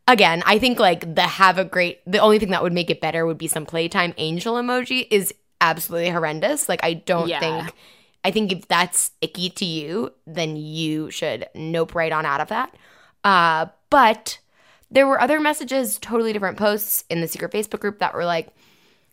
again, 0.08 0.44
I 0.46 0.60
think 0.60 0.80
like 0.80 1.16
the 1.16 1.24
have 1.24 1.58
a 1.58 1.66
great. 1.66 2.02
The 2.06 2.20
only 2.20 2.38
thing 2.38 2.52
that 2.52 2.64
would 2.64 2.74
make 2.74 2.92
it 2.92 3.02
better 3.02 3.26
would 3.26 3.40
be 3.40 3.48
some 3.48 3.66
playtime 3.66 4.14
angel 4.18 4.56
emoji 4.56 5.08
is 5.10 5.34
absolutely 5.62 6.10
horrendous. 6.10 6.68
Like 6.68 6.84
I 6.84 6.94
don't 6.96 7.30
Yeah. 7.30 7.40
think. 7.40 7.76
I 8.24 8.32
think 8.32 8.52
if 8.52 8.68
that's 8.68 9.12
icky 9.22 9.50
to 9.50 9.66
you, 9.66 10.12
then 10.28 10.56
you 10.56 11.10
should 11.10 11.48
nope 11.56 11.96
right 11.96 12.12
on 12.12 12.26
out 12.26 12.42
of 12.42 12.50
that. 12.50 12.76
Uh, 13.24 13.68
but 13.90 14.40
there 14.92 15.08
were 15.08 15.20
other 15.22 15.40
messages, 15.40 15.98
totally 15.98 16.34
different 16.34 16.58
posts 16.58 17.04
in 17.10 17.22
the 17.22 17.28
secret 17.28 17.52
Facebook 17.52 17.80
group 17.80 18.00
that 18.00 18.14
were 18.14 18.26
like, 18.26 18.50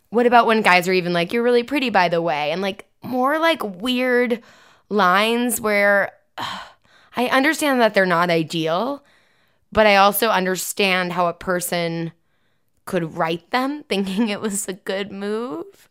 what 0.09 0.25
about 0.25 0.45
when 0.45 0.61
guys 0.61 0.87
are 0.87 0.93
even 0.93 1.13
like, 1.13 1.31
you're 1.33 1.43
really 1.43 1.63
pretty, 1.63 1.89
by 1.89 2.07
the 2.09 2.21
way? 2.21 2.51
And 2.51 2.61
like 2.61 2.85
more 3.01 3.39
like 3.39 3.63
weird 3.63 4.41
lines 4.89 5.59
where 5.61 6.11
I 7.17 7.27
understand 7.27 7.81
that 7.81 7.93
they're 7.95 8.05
not 8.05 8.29
ideal, 8.29 9.03
but 9.71 9.87
I 9.87 9.95
also 9.95 10.29
understand 10.29 11.13
how 11.13 11.27
a 11.27 11.33
person 11.33 12.11
could 12.85 13.17
write 13.17 13.49
them 13.51 13.83
thinking 13.89 14.29
it 14.29 14.41
was 14.41 14.67
a 14.67 14.73
good 14.73 15.11
move. 15.11 15.88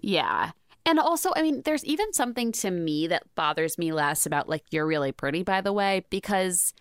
Yeah. 0.00 0.52
And 0.86 0.98
also, 0.98 1.30
I 1.36 1.42
mean, 1.42 1.62
there's 1.64 1.84
even 1.84 2.12
something 2.12 2.52
to 2.52 2.70
me 2.70 3.06
that 3.08 3.22
bothers 3.34 3.78
me 3.78 3.92
less 3.92 4.26
about 4.26 4.48
like 4.48 4.64
you're 4.70 4.86
really 4.86 5.12
pretty 5.12 5.42
by 5.42 5.60
the 5.60 5.72
way 5.72 6.04
because 6.10 6.72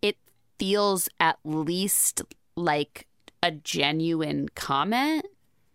it 0.00 0.16
feels 0.58 1.08
at 1.20 1.38
least 1.44 2.22
like 2.56 3.06
a 3.42 3.50
genuine 3.50 4.48
comment 4.54 5.24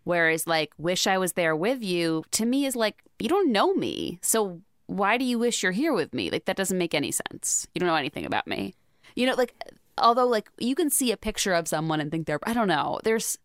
whereas 0.08 0.48
like 0.48 0.72
wish 0.77 1.06
I 1.06 1.18
was 1.18 1.34
there 1.34 1.56
with 1.56 1.84
you 1.84 2.24
to 2.32 2.46
me 2.46 2.66
is 2.66 2.75
like 2.75 3.04
you 3.20 3.27
don't 3.27 3.51
know 3.51 3.74
me. 3.74 4.20
So 4.22 4.62
why 4.88 5.18
do 5.18 5.25
you 5.25 5.38
wish 5.38 5.62
you're 5.62 5.74
here 5.74 5.94
with 5.94 6.13
me? 6.13 6.32
Like 6.32 6.46
that 6.46 6.56
doesn't 6.56 6.77
make 6.77 6.94
any 6.94 7.12
sense. 7.12 7.68
You 7.75 7.80
don't 7.80 7.88
know 7.88 7.96
anything 7.96 8.25
about 8.25 8.48
me. 8.48 8.74
You 9.16 9.25
know, 9.25 9.34
like 9.34 9.54
although 9.98 10.27
like 10.27 10.50
you 10.58 10.75
can 10.75 10.89
see 10.89 11.12
a 11.12 11.18
picture 11.18 11.54
of 11.54 11.68
someone 11.68 12.00
and 12.00 12.10
think 12.10 12.25
they're 12.25 12.39
I 12.44 12.54
don't 12.54 12.70
know. 12.70 13.00
There's 13.04 13.38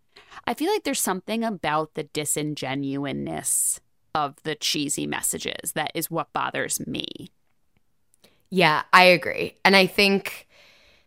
I 0.47 0.55
feel 0.55 0.71
like 0.73 0.85
there's 0.85 1.01
something 1.01 1.45
about 1.45 1.95
the 1.95 2.05
disingenuineness 2.05 3.81
of 4.15 4.43
the 4.43 4.55
cheesy 4.55 5.07
messages 5.07 5.73
that 5.73 5.93
is 5.95 6.11
what 6.11 6.33
bothers 6.33 6.85
me. 6.87 7.31
Yeah, 8.51 8.83
I 8.93 9.05
agree. 9.05 9.57
And 9.65 9.75
I 9.75 9.87
think, 9.87 10.47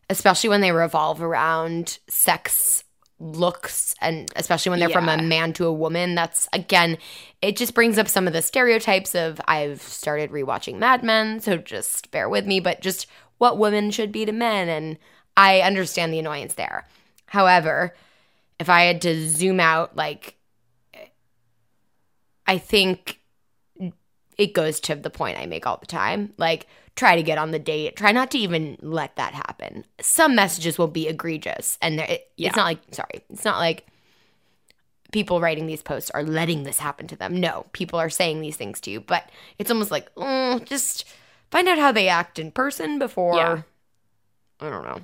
especially 0.10 0.50
when 0.50 0.62
they 0.62 0.72
revolve 0.72 1.22
around 1.22 2.00
sex 2.08 2.84
looks, 3.20 3.96
and 4.02 4.30
especially 4.36 4.72
when 4.72 4.80
they're 4.80 4.90
from 4.90 5.08
a 5.08 5.22
man 5.22 5.54
to 5.54 5.66
a 5.66 5.74
woman, 5.74 6.16
that's 6.16 6.48
again, 6.54 6.98
it 7.42 7.56
just 7.56 7.76
brings 7.76 7.98
up 7.98 8.08
some 8.08 8.28
of 8.28 8.34
the 8.34 8.42
stereotypes 8.42 9.14
of 9.14 9.40
I've 9.48 9.82
started 9.82 10.32
rewatching 10.32 10.78
Mad 10.78 11.04
Men, 11.04 11.40
so 11.40 11.58
just 11.58 12.12
bear 12.12 12.28
with 12.28 12.46
me, 12.46 12.60
but 12.60 12.82
just 12.82 13.08
what 13.38 13.58
women 13.58 13.92
should 13.92 14.12
be 14.12 14.26
to 14.26 14.32
men. 14.32 14.68
And 14.68 14.98
I 15.38 15.62
understand 15.62 16.14
the 16.14 16.20
annoyance 16.20 16.56
there. 16.56 16.88
However, 17.28 17.96
if 18.60 18.70
I 18.70 18.84
had 18.84 19.02
to 19.04 19.28
zoom 19.30 19.60
out, 19.60 19.96
like, 19.96 20.36
I 22.48 22.58
think 22.58 23.20
it 24.38 24.54
goes 24.54 24.80
to 24.82 24.96
the 24.96 25.10
point 25.10 25.38
I 25.40 25.46
make 25.46 25.66
all 25.66 25.78
the 25.78 25.86
time. 25.86 26.34
Like, 26.38 26.68
try 26.96 27.16
to 27.16 27.24
get 27.24 27.38
on 27.38 27.52
the 27.52 27.60
date. 27.60 27.96
Try 27.96 28.12
not 28.12 28.32
to 28.32 28.38
even 28.38 28.78
let 28.82 29.16
that 29.16 29.34
happen. 29.34 29.86
Some 30.02 30.36
messages 30.36 30.78
will 30.78 30.88
be 30.88 31.08
egregious, 31.08 31.78
and 31.82 32.00
it, 32.00 32.32
Yeah. 32.38 32.50
it's 32.50 32.58
not 32.58 32.66
like 32.66 32.80
sorry, 32.92 33.24
it's 33.30 33.46
not 33.46 33.58
like 33.58 33.88
people 35.12 35.40
writing 35.40 35.66
these 35.68 35.82
posts 35.82 36.12
are 36.12 36.24
letting 36.24 36.64
this 36.64 36.80
happen 36.80 37.08
to 37.08 37.16
them. 37.16 37.40
No, 37.40 37.66
people 37.72 38.00
are 38.00 38.10
saying 38.10 38.42
these 38.42 38.58
things 38.58 38.80
to 38.82 38.92
you, 38.92 39.02
but 39.02 39.30
it's 39.58 39.72
almost 39.72 39.92
like 39.92 40.10
oh, 40.18 40.60
just 40.60 41.06
find 41.52 41.68
out 41.68 41.78
how 41.80 41.92
they 41.92 42.08
act 42.08 42.40
in 42.40 42.52
person 42.52 43.00
before. 43.00 43.36
Yeah. 43.36 43.62
I 44.60 44.70
don't 44.70 44.84
know. 44.86 45.02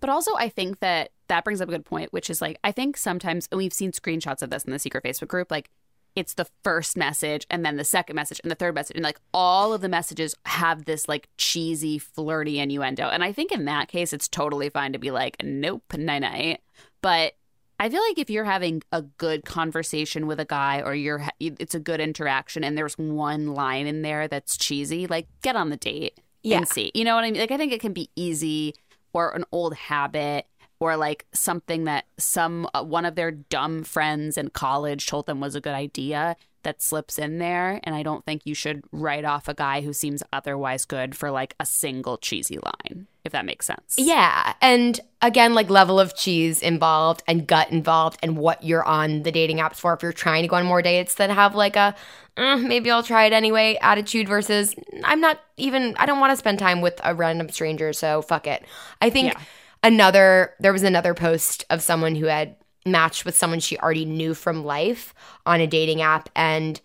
But 0.00 0.10
also, 0.10 0.34
I 0.36 0.48
think 0.48 0.80
that 0.80 1.10
that 1.30 1.44
brings 1.44 1.60
up 1.60 1.68
a 1.68 1.72
good 1.72 1.86
point, 1.86 2.12
which 2.12 2.28
is 2.28 2.40
like, 2.42 2.58
I 2.62 2.70
think 2.72 2.96
sometimes, 2.96 3.48
and 3.50 3.58
we've 3.58 3.72
seen 3.72 3.92
screenshots 3.92 4.42
of 4.42 4.50
this 4.50 4.64
in 4.64 4.72
the 4.72 4.78
secret 4.78 5.02
Facebook 5.02 5.28
group, 5.28 5.50
like, 5.50 5.70
it's 6.16 6.34
the 6.34 6.46
first 6.64 6.96
message 6.96 7.46
and 7.48 7.64
then 7.64 7.76
the 7.76 7.84
second 7.84 8.16
message 8.16 8.40
and 8.42 8.50
the 8.50 8.56
third 8.56 8.74
message. 8.74 8.96
And 8.96 9.04
like 9.04 9.20
all 9.32 9.72
of 9.72 9.80
the 9.80 9.88
messages 9.88 10.34
have 10.44 10.84
this 10.84 11.08
like 11.08 11.28
cheesy, 11.38 11.98
flirty 11.98 12.58
innuendo. 12.58 13.08
And 13.08 13.22
I 13.22 13.32
think 13.32 13.52
in 13.52 13.64
that 13.66 13.86
case, 13.86 14.12
it's 14.12 14.26
totally 14.26 14.68
fine 14.70 14.92
to 14.92 14.98
be 14.98 15.12
like, 15.12 15.36
nope, 15.40 15.84
night 15.96 16.18
night. 16.18 16.62
But 17.00 17.34
I 17.78 17.88
feel 17.88 18.02
like 18.02 18.18
if 18.18 18.28
you're 18.28 18.44
having 18.44 18.82
a 18.90 19.02
good 19.02 19.44
conversation 19.44 20.26
with 20.26 20.40
a 20.40 20.44
guy 20.44 20.82
or 20.82 20.96
you're, 20.96 21.24
it's 21.38 21.76
a 21.76 21.80
good 21.80 22.00
interaction 22.00 22.64
and 22.64 22.76
there's 22.76 22.98
one 22.98 23.54
line 23.54 23.86
in 23.86 24.02
there 24.02 24.26
that's 24.26 24.56
cheesy, 24.56 25.06
like 25.06 25.28
get 25.42 25.54
on 25.54 25.70
the 25.70 25.76
date 25.76 26.18
Yeah. 26.42 26.56
and 26.58 26.68
see. 26.68 26.90
You 26.92 27.04
know 27.04 27.14
what 27.14 27.22
I 27.24 27.30
mean? 27.30 27.40
Like 27.40 27.52
I 27.52 27.56
think 27.56 27.72
it 27.72 27.80
can 27.80 27.92
be 27.92 28.10
easy 28.16 28.74
or 29.12 29.30
an 29.36 29.44
old 29.52 29.74
habit 29.74 30.46
or 30.80 30.96
like 30.96 31.26
something 31.32 31.84
that 31.84 32.06
some 32.18 32.66
uh, 32.74 32.82
one 32.82 33.04
of 33.04 33.14
their 33.14 33.30
dumb 33.30 33.84
friends 33.84 34.36
in 34.36 34.48
college 34.48 35.06
told 35.06 35.26
them 35.26 35.38
was 35.40 35.54
a 35.54 35.60
good 35.60 35.74
idea 35.74 36.36
that 36.62 36.82
slips 36.82 37.18
in 37.18 37.38
there 37.38 37.80
and 37.84 37.94
I 37.94 38.02
don't 38.02 38.24
think 38.24 38.42
you 38.44 38.54
should 38.54 38.82
write 38.92 39.24
off 39.24 39.48
a 39.48 39.54
guy 39.54 39.80
who 39.80 39.92
seems 39.92 40.22
otherwise 40.32 40.84
good 40.84 41.14
for 41.14 41.30
like 41.30 41.54
a 41.60 41.64
single 41.64 42.18
cheesy 42.18 42.58
line 42.58 43.06
if 43.24 43.32
that 43.32 43.44
makes 43.44 43.66
sense. 43.66 43.96
Yeah. 43.98 44.54
And 44.62 44.98
again, 45.20 45.52
like 45.52 45.68
level 45.68 46.00
of 46.00 46.16
cheese 46.16 46.62
involved 46.62 47.22
and 47.26 47.46
gut 47.46 47.70
involved 47.70 48.18
and 48.22 48.36
what 48.38 48.64
you're 48.64 48.84
on 48.84 49.22
the 49.24 49.30
dating 49.30 49.58
apps 49.58 49.76
for. 49.76 49.92
If 49.92 50.02
you're 50.02 50.12
trying 50.12 50.42
to 50.42 50.48
go 50.48 50.56
on 50.56 50.64
more 50.64 50.80
dates 50.80 51.16
that 51.16 51.28
have 51.28 51.54
like 51.54 51.76
a 51.76 51.94
"Eh, 52.38 52.56
maybe 52.56 52.90
I'll 52.90 53.02
try 53.02 53.26
it 53.26 53.32
anyway 53.34 53.78
attitude 53.82 54.26
versus 54.26 54.74
I'm 55.04 55.20
not 55.20 55.38
even, 55.58 55.94
I 55.98 56.06
don't 56.06 56.18
want 56.18 56.32
to 56.32 56.36
spend 56.36 56.58
time 56.58 56.80
with 56.80 56.98
a 57.04 57.14
random 57.14 57.50
stranger. 57.50 57.92
So 57.92 58.22
fuck 58.22 58.46
it. 58.46 58.64
I 59.02 59.10
think 59.10 59.34
Yeah. 59.34 59.40
Another, 59.82 60.54
there 60.60 60.72
was 60.72 60.82
another 60.82 61.14
post 61.14 61.64
of 61.70 61.82
someone 61.82 62.14
who 62.14 62.26
had 62.26 62.56
matched 62.86 63.24
with 63.24 63.36
someone 63.36 63.60
she 63.60 63.78
already 63.78 64.04
knew 64.04 64.34
from 64.34 64.64
life 64.64 65.14
on 65.44 65.60
a 65.60 65.66
dating 65.66 66.00
app 66.00 66.28
and 66.34 66.80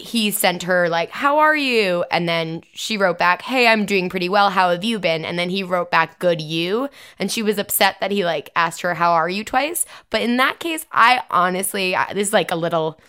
he 0.00 0.30
sent 0.30 0.62
her 0.62 0.88
like 0.88 1.10
how 1.10 1.38
are 1.38 1.56
you? 1.56 2.04
And 2.12 2.28
then 2.28 2.62
she 2.72 2.96
wrote 2.96 3.18
back 3.18 3.42
hey 3.42 3.66
i'm 3.66 3.84
doing 3.84 4.08
pretty 4.08 4.28
well. 4.28 4.50
How 4.50 4.70
have 4.70 4.84
you 4.84 5.00
been? 5.00 5.24
And 5.24 5.38
then 5.38 5.50
he 5.50 5.64
wrote 5.64 5.90
back 5.90 6.20
good 6.20 6.40
you. 6.40 6.88
And 7.18 7.32
she 7.32 7.42
was 7.42 7.58
upset 7.58 7.96
that 8.00 8.12
he 8.12 8.24
like 8.24 8.50
asked 8.54 8.82
her 8.82 8.94
how 8.94 9.12
are 9.12 9.28
you? 9.28 9.42
twice. 9.42 9.86
But 10.10 10.22
in 10.22 10.36
that 10.36 10.60
case 10.60 10.86
i 10.92 11.22
honestly 11.30 11.96
I, 11.96 12.12
this 12.12 12.28
is 12.28 12.34
like 12.34 12.52
a 12.52 12.56
little 12.56 13.00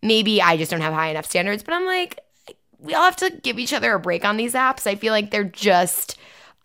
maybe 0.00 0.40
i 0.40 0.56
just 0.56 0.70
don't 0.70 0.80
have 0.80 0.94
high 0.94 1.08
enough 1.08 1.26
standards 1.26 1.62
but 1.62 1.74
i'm 1.74 1.84
like 1.84 2.20
we 2.78 2.94
all 2.94 3.04
have 3.04 3.16
to 3.16 3.30
give 3.42 3.58
each 3.58 3.72
other 3.72 3.94
a 3.94 4.00
break 4.00 4.24
on 4.24 4.36
these 4.36 4.54
apps. 4.54 4.86
I 4.86 4.94
feel 4.94 5.12
like 5.12 5.30
they're 5.30 5.44
just 5.44 6.16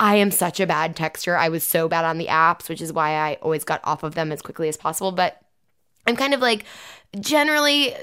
i 0.02 0.16
am 0.16 0.32
such 0.32 0.60
a 0.60 0.68
bad 0.68 0.96
texter 0.98 1.38
i 1.38 1.48
was 1.48 1.64
so 1.64 1.88
bad 1.88 2.04
on 2.04 2.18
the 2.18 2.28
apps 2.28 2.68
which 2.68 2.82
is 2.82 2.92
why 2.92 3.12
i 3.12 3.36
always 3.42 3.64
got 3.64 3.80
off 3.86 4.04
of 4.04 4.16
them 4.16 4.32
as 4.32 4.42
quickly 4.42 4.68
as 4.68 4.76
possible 4.76 5.12
but 5.14 5.40
i'm 6.08 6.16
kind 6.18 6.34
of 6.34 6.42
like 6.42 6.66
generally 7.20 7.94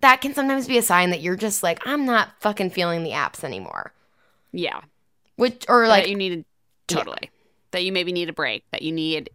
that 0.00 0.20
can 0.20 0.34
sometimes 0.34 0.66
be 0.68 0.78
a 0.78 0.82
sign 0.82 1.10
that 1.10 1.20
you're 1.22 1.36
just 1.36 1.62
like 1.62 1.80
i'm 1.86 2.04
not 2.04 2.28
fucking 2.40 2.70
feeling 2.70 3.02
the 3.02 3.10
apps 3.10 3.42
anymore 3.42 3.92
Yeah. 4.52 4.80
which 5.36 5.64
or 5.68 5.88
Like 5.88 6.02
like 6.02 6.08
you 6.10 6.16
need 6.16 6.44
totally. 6.86 7.30
That 7.70 7.84
you 7.84 7.92
maybe 7.92 8.12
need 8.12 8.28
a 8.28 8.34
break, 8.34 8.64
that 8.70 8.82
you 8.82 8.92
need 8.92 9.30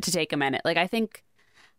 to 0.00 0.10
take 0.10 0.32
a 0.32 0.36
minute. 0.38 0.62
Like 0.64 0.78
I 0.78 0.86
think 0.86 1.22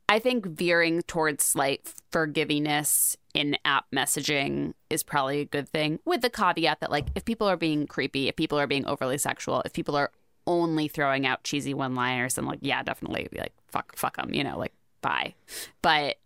I 0.09 0.19
think 0.19 0.45
veering 0.45 1.01
towards 1.03 1.43
slight 1.43 1.93
forgivingness 2.11 3.17
in 3.33 3.57
app 3.65 3.85
messaging 3.93 4.73
is 4.89 5.03
probably 5.03 5.41
a 5.41 5.45
good 5.45 5.67
thing 5.67 5.99
with 6.05 6.21
the 6.21 6.29
caveat 6.29 6.79
that 6.79 6.91
like 6.91 7.07
if 7.15 7.25
people 7.25 7.47
are 7.47 7.57
being 7.57 7.87
creepy, 7.87 8.29
if 8.29 8.35
people 8.35 8.59
are 8.59 8.67
being 8.67 8.85
overly 8.85 9.17
sexual, 9.17 9.61
if 9.65 9.73
people 9.73 9.95
are 9.95 10.11
only 10.45 10.87
throwing 10.87 11.25
out 11.25 11.43
cheesy 11.43 11.73
one-liners 11.73 12.37
and 12.37 12.47
like 12.47 12.59
yeah, 12.61 12.81
definitely 12.83 13.27
be 13.31 13.37
like 13.37 13.53
fuck 13.67 13.95
fuck 13.95 14.15
them, 14.15 14.33
you 14.33 14.43
know, 14.43 14.57
like 14.57 14.73
bye. 15.01 15.33
But 15.81 16.17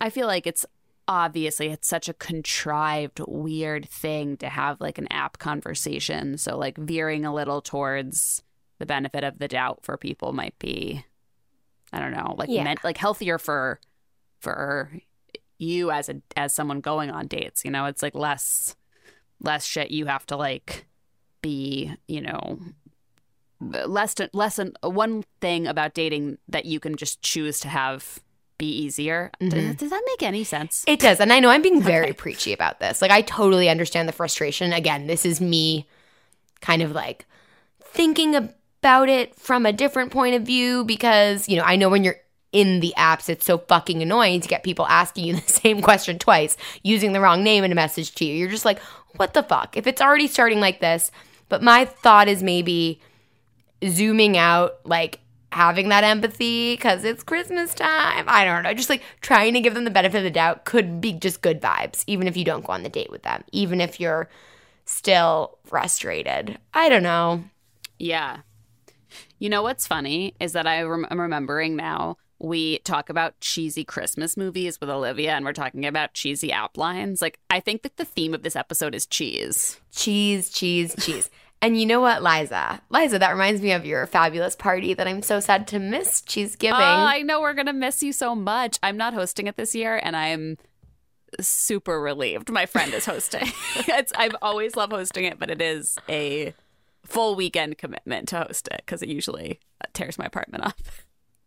I 0.00 0.10
feel 0.10 0.26
like 0.26 0.46
it's 0.46 0.66
obviously 1.06 1.68
it's 1.68 1.88
such 1.88 2.08
a 2.08 2.14
contrived 2.14 3.20
weird 3.26 3.88
thing 3.88 4.36
to 4.38 4.48
have 4.48 4.80
like 4.80 4.98
an 4.98 5.10
app 5.10 5.38
conversation 5.38 6.38
so 6.38 6.56
like 6.56 6.78
veering 6.78 7.24
a 7.24 7.34
little 7.34 7.60
towards 7.60 8.44
the 8.78 8.86
benefit 8.86 9.24
of 9.24 9.38
the 9.40 9.48
doubt 9.48 9.80
for 9.82 9.96
people 9.96 10.32
might 10.32 10.56
be 10.60 11.04
i 11.92 11.98
don't 11.98 12.12
know 12.12 12.34
like 12.38 12.48
Yeah. 12.48 12.64
meant 12.64 12.84
like 12.84 12.96
healthier 12.98 13.38
for 13.38 13.80
for 14.40 14.90
you 15.58 15.90
as 15.90 16.08
a 16.08 16.22
as 16.36 16.54
someone 16.54 16.80
going 16.80 17.10
on 17.10 17.26
dates 17.26 17.64
you 17.64 17.70
know 17.70 17.84
it's 17.86 18.02
like 18.02 18.14
less 18.14 18.74
less 19.40 19.64
shit 19.64 19.90
you 19.90 20.06
have 20.06 20.24
to 20.26 20.36
like 20.36 20.86
be 21.42 21.94
you 22.08 22.20
know 22.20 22.58
less 23.60 24.14
to, 24.14 24.30
less 24.32 24.56
than 24.56 24.72
one 24.82 25.22
thing 25.40 25.66
about 25.66 25.92
dating 25.94 26.38
that 26.48 26.64
you 26.64 26.80
can 26.80 26.96
just 26.96 27.20
choose 27.22 27.60
to 27.60 27.68
have 27.68 28.20
be 28.56 28.66
easier 28.70 29.30
Mhm. 29.40 29.50
does, 29.50 29.76
does 29.76 29.90
that 29.90 30.02
make 30.06 30.22
any 30.22 30.44
sense 30.44 30.84
It 30.86 31.00
does. 31.00 31.18
And 31.20 31.32
I 31.32 31.40
know 31.40 31.48
I'm 31.50 31.62
being 31.62 31.82
very 31.94 32.06
Okay. 32.08 32.12
preachy 32.14 32.52
about 32.52 32.78
this. 32.80 33.00
Like, 33.00 33.10
I 33.10 33.22
totally 33.22 33.70
understand 33.70 34.06
the 34.06 34.12
frustration. 34.12 34.72
Again, 34.74 35.06
this 35.06 35.24
is 35.24 35.40
me 35.40 35.86
kind 36.60 36.82
of 36.82 36.92
like 36.92 37.24
thinking 37.82 38.34
about 38.80 39.10
it 39.10 39.34
from 39.36 39.66
a 39.66 39.72
different 39.72 40.10
point 40.10 40.34
of 40.34 40.42
view 40.42 40.84
because, 40.84 41.48
you 41.48 41.56
know, 41.56 41.62
I 41.62 41.76
know 41.76 41.90
when 41.90 42.02
you're 42.02 42.16
in 42.50 42.80
the 42.80 42.94
apps, 42.96 43.28
it's 43.28 43.44
so 43.44 43.58
fucking 43.58 44.00
annoying 44.02 44.40
to 44.40 44.48
get 44.48 44.64
people 44.64 44.86
asking 44.86 45.26
you 45.26 45.34
the 45.36 45.52
same 45.52 45.82
question 45.82 46.18
twice, 46.18 46.56
using 46.82 47.12
the 47.12 47.20
wrong 47.20 47.44
name 47.44 47.62
in 47.62 47.72
a 47.72 47.74
message 47.74 48.14
to 48.16 48.24
you. 48.24 48.34
You're 48.34 48.48
just 48.48 48.64
like, 48.64 48.78
what 49.16 49.34
the 49.34 49.42
fuck? 49.42 49.76
If 49.76 49.86
it's 49.86 50.00
already 50.00 50.26
starting 50.26 50.60
like 50.60 50.80
this, 50.80 51.10
but 51.50 51.62
my 51.62 51.84
thought 51.84 52.26
is 52.28 52.42
maybe 52.42 53.00
zooming 53.86 54.38
out, 54.38 54.78
like 54.84 55.20
having 55.52 55.90
that 55.90 56.04
empathy 56.04 56.74
because 56.74 57.04
it's 57.04 57.22
Christmas 57.22 57.74
time. 57.74 58.24
I 58.28 58.44
don't 58.44 58.62
know. 58.62 58.72
Just 58.72 58.88
like 58.88 59.02
trying 59.20 59.52
to 59.54 59.60
give 59.60 59.74
them 59.74 59.84
the 59.84 59.90
benefit 59.90 60.18
of 60.18 60.24
the 60.24 60.30
doubt 60.30 60.64
could 60.64 61.00
be 61.02 61.12
just 61.12 61.42
good 61.42 61.60
vibes, 61.60 62.02
even 62.06 62.26
if 62.26 62.36
you 62.36 62.44
don't 62.44 62.64
go 62.64 62.72
on 62.72 62.82
the 62.82 62.88
date 62.88 63.10
with 63.10 63.24
them, 63.24 63.44
even 63.52 63.80
if 63.80 64.00
you're 64.00 64.30
still 64.86 65.58
frustrated. 65.64 66.58
I 66.72 66.88
don't 66.88 67.02
know. 67.02 67.44
Yeah. 67.98 68.38
You 69.38 69.48
know 69.48 69.62
what's 69.62 69.86
funny 69.86 70.34
is 70.40 70.52
that 70.52 70.66
I 70.66 70.82
rem- 70.82 71.06
I'm 71.10 71.20
remembering 71.20 71.76
now 71.76 72.16
we 72.40 72.78
talk 72.80 73.10
about 73.10 73.38
cheesy 73.40 73.84
Christmas 73.84 74.36
movies 74.36 74.80
with 74.80 74.88
Olivia 74.88 75.32
and 75.32 75.44
we're 75.44 75.52
talking 75.52 75.84
about 75.84 76.14
cheesy 76.14 76.50
app 76.50 76.78
lines. 76.78 77.20
Like, 77.20 77.38
I 77.50 77.60
think 77.60 77.82
that 77.82 77.98
the 77.98 78.04
theme 78.04 78.32
of 78.32 78.42
this 78.42 78.56
episode 78.56 78.94
is 78.94 79.06
cheese. 79.06 79.78
Cheese, 79.92 80.48
cheese, 80.48 80.94
cheese. 80.98 81.28
And 81.62 81.78
you 81.78 81.84
know 81.84 82.00
what, 82.00 82.22
Liza? 82.22 82.80
Liza, 82.88 83.18
that 83.18 83.32
reminds 83.32 83.60
me 83.60 83.72
of 83.72 83.84
your 83.84 84.06
fabulous 84.06 84.56
party 84.56 84.94
that 84.94 85.06
I'm 85.06 85.20
so 85.20 85.40
sad 85.40 85.66
to 85.68 85.78
miss. 85.78 86.22
Cheese 86.22 86.56
giving. 86.56 86.76
Oh, 86.76 86.82
I 86.82 87.20
know 87.20 87.42
we're 87.42 87.52
going 87.52 87.66
to 87.66 87.74
miss 87.74 88.02
you 88.02 88.14
so 88.14 88.34
much. 88.34 88.78
I'm 88.82 88.96
not 88.96 89.12
hosting 89.12 89.46
it 89.46 89.58
this 89.58 89.74
year 89.74 90.00
and 90.02 90.16
I'm 90.16 90.56
super 91.38 92.00
relieved 92.00 92.50
my 92.50 92.66
friend 92.66 92.92
is 92.94 93.04
hosting. 93.04 93.52
I've 94.16 94.34
always 94.42 94.76
loved 94.76 94.92
hosting 94.92 95.24
it, 95.26 95.38
but 95.38 95.50
it 95.50 95.60
is 95.60 95.98
a 96.08 96.54
full 97.10 97.34
weekend 97.34 97.76
commitment 97.78 98.28
to 98.28 98.38
host 98.38 98.68
it 98.68 98.82
because 98.86 99.02
it 99.02 99.08
usually 99.08 99.60
tears 99.92 100.16
my 100.18 100.24
apartment 100.24 100.64
up. 100.64 100.78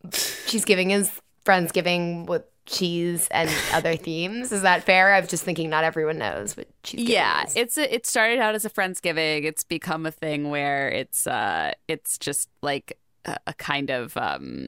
Cheese 0.12 0.66
giving 0.66 0.92
is 0.92 1.10
Friendsgiving 1.46 2.26
with 2.28 2.44
cheese 2.66 3.28
and 3.32 3.50
other 3.74 3.96
themes. 3.98 4.52
Is 4.54 4.62
that 4.62 4.84
fair? 4.84 5.14
I 5.14 5.20
was 5.20 5.30
just 5.30 5.44
thinking 5.44 5.70
not 5.70 5.84
everyone 5.84 6.18
knows 6.18 6.56
what 6.56 6.68
cheese 6.84 7.02
yeah, 7.10 7.44
is. 7.46 7.56
it's 7.58 7.78
a, 7.78 7.94
it 7.94 8.06
started 8.06 8.40
out 8.40 8.56
as 8.56 8.64
a 8.64 8.70
friendsgiving. 8.70 9.44
It's 9.44 9.66
become 9.66 10.06
a 10.06 10.12
thing 10.12 10.50
where 10.50 10.88
it's 10.90 11.28
uh 11.28 11.74
it's 11.90 12.18
just 12.18 12.48
like 12.62 12.98
a, 13.26 13.36
a 13.48 13.54
kind 13.54 13.90
of 13.90 14.16
um 14.16 14.68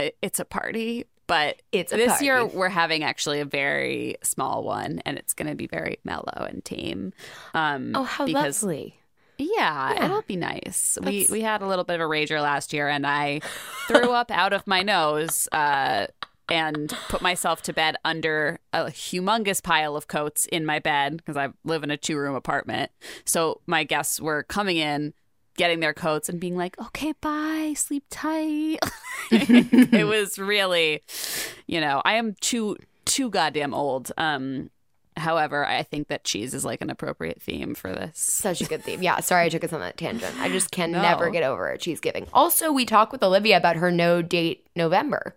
it, 0.00 0.16
it's 0.20 0.40
a 0.40 0.44
party, 0.44 1.04
but 1.28 1.62
It's 1.70 1.92
a 1.92 1.96
this 1.96 2.08
party. 2.08 2.24
year 2.24 2.44
we're 2.44 2.68
having 2.68 3.04
actually 3.04 3.38
a 3.38 3.44
very 3.44 4.16
small 4.24 4.64
one 4.64 5.00
and 5.06 5.16
it's 5.16 5.32
going 5.32 5.48
to 5.48 5.54
be 5.54 5.68
very 5.68 5.98
mellow 6.02 6.46
and 6.50 6.64
tame. 6.64 7.12
Um 7.54 7.92
Oh, 7.94 8.02
how 8.02 8.26
because 8.26 8.64
lovely. 8.64 8.98
Yeah, 9.38 9.94
Yeah. 9.94 10.04
it'll 10.06 10.22
be 10.22 10.36
nice. 10.36 10.98
We 11.02 11.26
we 11.30 11.42
had 11.42 11.62
a 11.62 11.66
little 11.66 11.84
bit 11.84 11.94
of 11.94 12.00
a 12.00 12.04
rager 12.04 12.40
last 12.42 12.72
year, 12.72 12.88
and 12.88 13.06
I 13.06 13.40
threw 13.88 14.12
up 14.12 14.30
out 14.30 14.52
of 14.52 14.66
my 14.66 14.82
nose 14.82 15.48
uh, 15.52 16.06
and 16.48 16.88
put 17.08 17.20
myself 17.22 17.62
to 17.62 17.72
bed 17.72 17.96
under 18.04 18.58
a 18.72 18.84
humongous 18.86 19.62
pile 19.62 19.96
of 19.96 20.06
coats 20.08 20.46
in 20.46 20.64
my 20.64 20.78
bed 20.78 21.16
because 21.16 21.36
I 21.36 21.48
live 21.64 21.82
in 21.82 21.90
a 21.90 21.96
two 21.96 22.16
room 22.16 22.34
apartment. 22.34 22.90
So 23.24 23.60
my 23.66 23.84
guests 23.84 24.20
were 24.20 24.44
coming 24.44 24.76
in, 24.76 25.12
getting 25.56 25.80
their 25.80 25.94
coats, 25.94 26.28
and 26.28 26.38
being 26.40 26.56
like, 26.56 26.78
"Okay, 26.80 27.12
bye, 27.20 27.74
sleep 27.76 28.04
tight." 28.10 28.78
it 29.30 30.06
was 30.06 30.38
really, 30.38 31.02
you 31.66 31.80
know, 31.80 32.00
I 32.04 32.14
am 32.14 32.36
too 32.40 32.76
too 33.04 33.28
goddamn 33.30 33.74
old. 33.74 34.12
Um, 34.16 34.70
however, 35.16 35.64
I 35.66 35.82
think 35.82 36.08
that 36.08 36.24
cheese 36.24 36.54
is 36.54 36.64
like 36.64 36.80
an 36.80 36.90
appropriate 36.90 37.40
theme 37.40 37.74
for 37.74 37.90
this. 37.92 38.18
Such 38.18 38.60
a 38.60 38.64
good 38.64 38.82
theme. 38.84 39.02
Yeah, 39.02 39.20
sorry 39.20 39.46
I 39.46 39.48
took 39.48 39.64
us 39.64 39.72
on 39.72 39.80
that 39.80 39.96
tangent. 39.96 40.34
I 40.40 40.48
just 40.48 40.70
can 40.70 40.90
No. 40.92 41.02
never 41.02 41.30
get 41.30 41.42
over 41.42 41.70
it. 41.70 41.80
Cheese 41.80 42.00
giving. 42.00 42.26
Also, 42.32 42.70
we 42.72 42.84
talked 42.84 43.12
with 43.12 43.22
Olivia 43.22 43.56
about 43.56 43.76
her 43.76 43.90
no 43.90 44.22
date 44.22 44.66
November. 44.76 45.34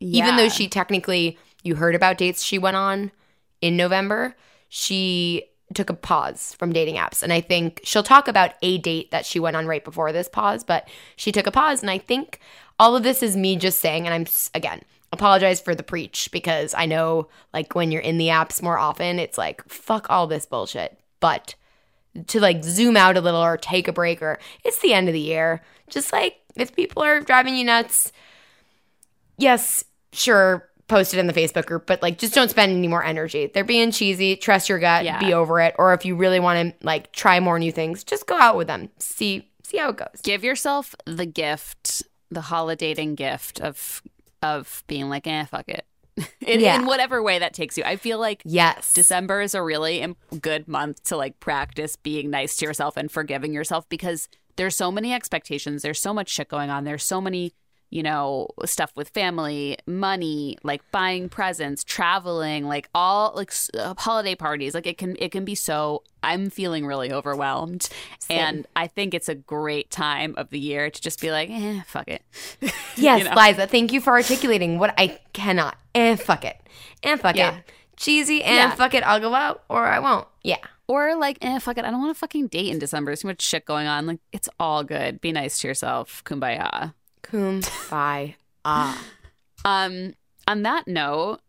Even 0.00 0.36
though 0.36 0.48
she 0.48 0.66
technically, 0.66 1.38
you 1.62 1.74
heard 1.74 1.94
about 1.94 2.16
dates 2.18 2.42
she 2.42 2.58
went 2.58 2.76
on 2.76 3.12
in 3.60 3.76
November, 3.76 4.34
she 4.68 5.44
took 5.74 5.90
a 5.90 5.94
pause 5.94 6.54
from 6.58 6.72
dating 6.72 6.96
apps. 6.96 7.22
And 7.22 7.32
I 7.32 7.40
think 7.40 7.80
she'll 7.84 8.02
talk 8.02 8.26
about 8.26 8.52
a 8.62 8.78
date 8.78 9.10
that 9.10 9.26
she 9.26 9.38
went 9.38 9.56
on 9.56 9.66
right 9.66 9.84
before 9.84 10.10
this 10.10 10.28
pause, 10.28 10.64
but 10.64 10.88
she 11.16 11.30
took 11.30 11.46
a 11.46 11.50
pause. 11.52 11.82
And 11.82 11.90
I 11.90 11.98
think 11.98 12.40
all 12.78 12.96
of 12.96 13.02
this 13.02 13.22
is 13.22 13.36
me 13.36 13.56
just 13.56 13.78
saying, 13.80 14.06
and 14.06 14.14
I'm, 14.14 14.26
again, 14.54 14.80
apologize 15.12 15.60
for 15.60 15.74
the 15.74 15.82
preach 15.82 16.28
because 16.32 16.74
I 16.74 16.86
know 16.86 17.28
like 17.52 17.74
when 17.74 17.90
you're 17.90 18.00
in 18.02 18.18
the 18.18 18.28
apps 18.28 18.62
more 18.62 18.78
often, 18.78 19.18
it's 19.18 19.36
like, 19.38 19.62
fuck 19.68 20.08
all 20.08 20.26
this 20.26 20.46
bullshit. 20.46 20.98
But 21.20 21.54
to 22.28 22.40
like 22.40 22.64
zoom 22.64 22.96
out 22.96 23.16
a 23.16 23.20
little 23.20 23.42
or 23.42 23.56
take 23.56 23.88
a 23.88 23.92
break 23.92 24.22
or 24.22 24.38
it's 24.64 24.80
the 24.80 24.92
end 24.94 25.08
of 25.08 25.14
the 25.14 25.20
year. 25.20 25.62
Just 25.88 26.12
like 26.12 26.36
if 26.56 26.74
people 26.74 27.02
are 27.02 27.20
driving 27.20 27.56
you 27.56 27.64
nuts, 27.64 28.12
yes, 29.38 29.84
sure, 30.12 30.68
post 30.88 31.14
it 31.14 31.18
in 31.18 31.26
the 31.26 31.32
Facebook 31.32 31.66
group, 31.66 31.86
but 31.86 32.02
like 32.02 32.18
just 32.18 32.34
don't 32.34 32.50
spend 32.50 32.72
any 32.72 32.88
more 32.88 33.04
energy. 33.04 33.46
They're 33.52 33.64
being 33.64 33.90
cheesy, 33.92 34.36
trust 34.36 34.68
your 34.68 34.78
gut, 34.78 35.04
Yeah. 35.04 35.18
be 35.20 35.32
over 35.34 35.60
it. 35.60 35.74
Or 35.78 35.92
if 35.94 36.04
you 36.04 36.16
really 36.16 36.40
want 36.40 36.78
to 36.80 36.86
like 36.86 37.12
try 37.12 37.38
more 37.40 37.58
new 37.58 37.72
things, 37.72 38.02
just 38.04 38.26
go 38.26 38.38
out 38.38 38.56
with 38.56 38.66
them. 38.66 38.90
See 38.98 39.48
see 39.64 39.76
how 39.78 39.90
it 39.90 39.96
goes. 39.98 40.20
give 40.24 40.42
yourself 40.42 40.96
the 41.04 41.26
gift, 41.26 42.02
the 42.30 42.40
holidating 42.40 43.14
gift 43.14 43.60
of 43.60 44.02
of 44.42 44.82
being 44.86 45.08
like, 45.08 45.26
eh, 45.26 45.44
fuck 45.44 45.68
it. 45.68 45.84
in, 46.40 46.60
Yeah. 46.60 46.76
in 46.76 46.86
whatever 46.86 47.22
way 47.22 47.38
that 47.38 47.54
takes 47.54 47.78
you. 47.78 47.84
I 47.84 47.96
feel 47.96 48.18
like 48.18 48.42
Yes. 48.44 48.92
December 48.92 49.40
is 49.40 49.54
a 49.54 49.62
really 49.62 50.00
im- 50.00 50.16
good 50.40 50.66
month 50.68 51.02
to 51.04 51.16
like 51.16 51.40
practice 51.40 51.96
being 51.96 52.30
nice 52.30 52.56
to 52.56 52.66
yourself 52.66 52.96
and 52.96 53.10
forgiving 53.10 53.52
yourself 53.52 53.88
because 53.88 54.28
there's 54.56 54.76
so 54.76 54.90
many 54.90 55.12
expectations. 55.14 55.82
There's 55.82 56.00
so 56.02 56.12
much 56.12 56.28
shit 56.28 56.48
going 56.48 56.68
on. 56.70 56.84
There's 56.84 57.04
so 57.04 57.20
many, 57.20 57.52
you 57.90 58.02
know, 58.02 58.48
stuff 58.64 58.92
with 58.94 59.08
family, 59.10 59.76
money, 59.86 60.56
like 60.62 60.80
buying 60.92 61.28
presents, 61.28 61.82
traveling, 61.84 62.66
like 62.66 62.88
all 62.94 63.32
like 63.34 63.52
uh, 63.76 63.94
holiday 63.98 64.34
parties. 64.34 64.74
Like 64.74 64.86
it 64.86 64.96
can 64.96 65.16
it 65.18 65.32
can 65.32 65.44
be 65.44 65.54
so. 65.54 66.02
I'm 66.22 66.50
feeling 66.50 66.84
really 66.86 67.10
overwhelmed, 67.12 67.88
and 68.28 68.66
I 68.76 68.86
think 68.88 69.14
it's 69.14 69.28
a 69.28 69.34
great 69.34 69.90
time 69.90 70.34
of 70.36 70.50
the 70.50 70.58
year 70.58 70.90
to 70.90 71.00
just 71.00 71.20
be 71.20 71.30
like, 71.30 71.48
eh, 71.50 71.82
fuck 71.86 72.08
it. 72.08 72.22
Yes, 72.96 73.24
know? 73.24 73.34
Liza, 73.34 73.66
thank 73.66 73.92
you 73.92 74.00
for 74.00 74.12
articulating 74.12 74.78
what 74.78 74.92
I 74.98 75.18
cannot. 75.32 75.76
And 75.94 76.20
fuck 76.20 76.44
it. 76.44 76.56
And 77.02 77.18
fuck 77.18 77.36
Yeah. 77.36 77.56
it. 77.58 77.72
Cheesy 77.96 78.42
and 78.42 78.54
Yeah. 78.70 78.74
fuck 78.74 78.92
it. 78.94 79.02
I'll 79.02 79.20
go 79.20 79.34
out 79.34 79.62
or 79.70 79.86
I 79.86 79.98
won't. 80.00 80.28
Yeah. 80.42 80.58
Or 80.86 81.14
like, 81.16 81.38
eh, 81.40 81.58
fuck 81.60 81.78
it. 81.78 81.84
I 81.86 81.90
don't 81.90 82.00
want 82.00 82.14
to 82.14 82.18
fucking 82.18 82.48
date 82.48 82.68
in 82.70 82.78
December. 82.78 83.10
There's 83.10 83.20
too 83.22 83.28
much 83.28 83.40
shit 83.40 83.64
going 83.64 83.86
on. 83.86 84.06
Like, 84.06 84.20
it's 84.32 84.48
all 84.58 84.84
good. 84.84 85.20
Be 85.22 85.32
nice 85.32 85.60
to 85.60 85.68
yourself. 85.68 86.22
Kumbaya. 86.24 86.92
Kum 87.30 87.60
bye. 87.90 88.36
Ah. 88.64 89.02
Um, 89.64 90.14
on 90.48 90.62
that 90.62 90.88
note, 90.88 91.40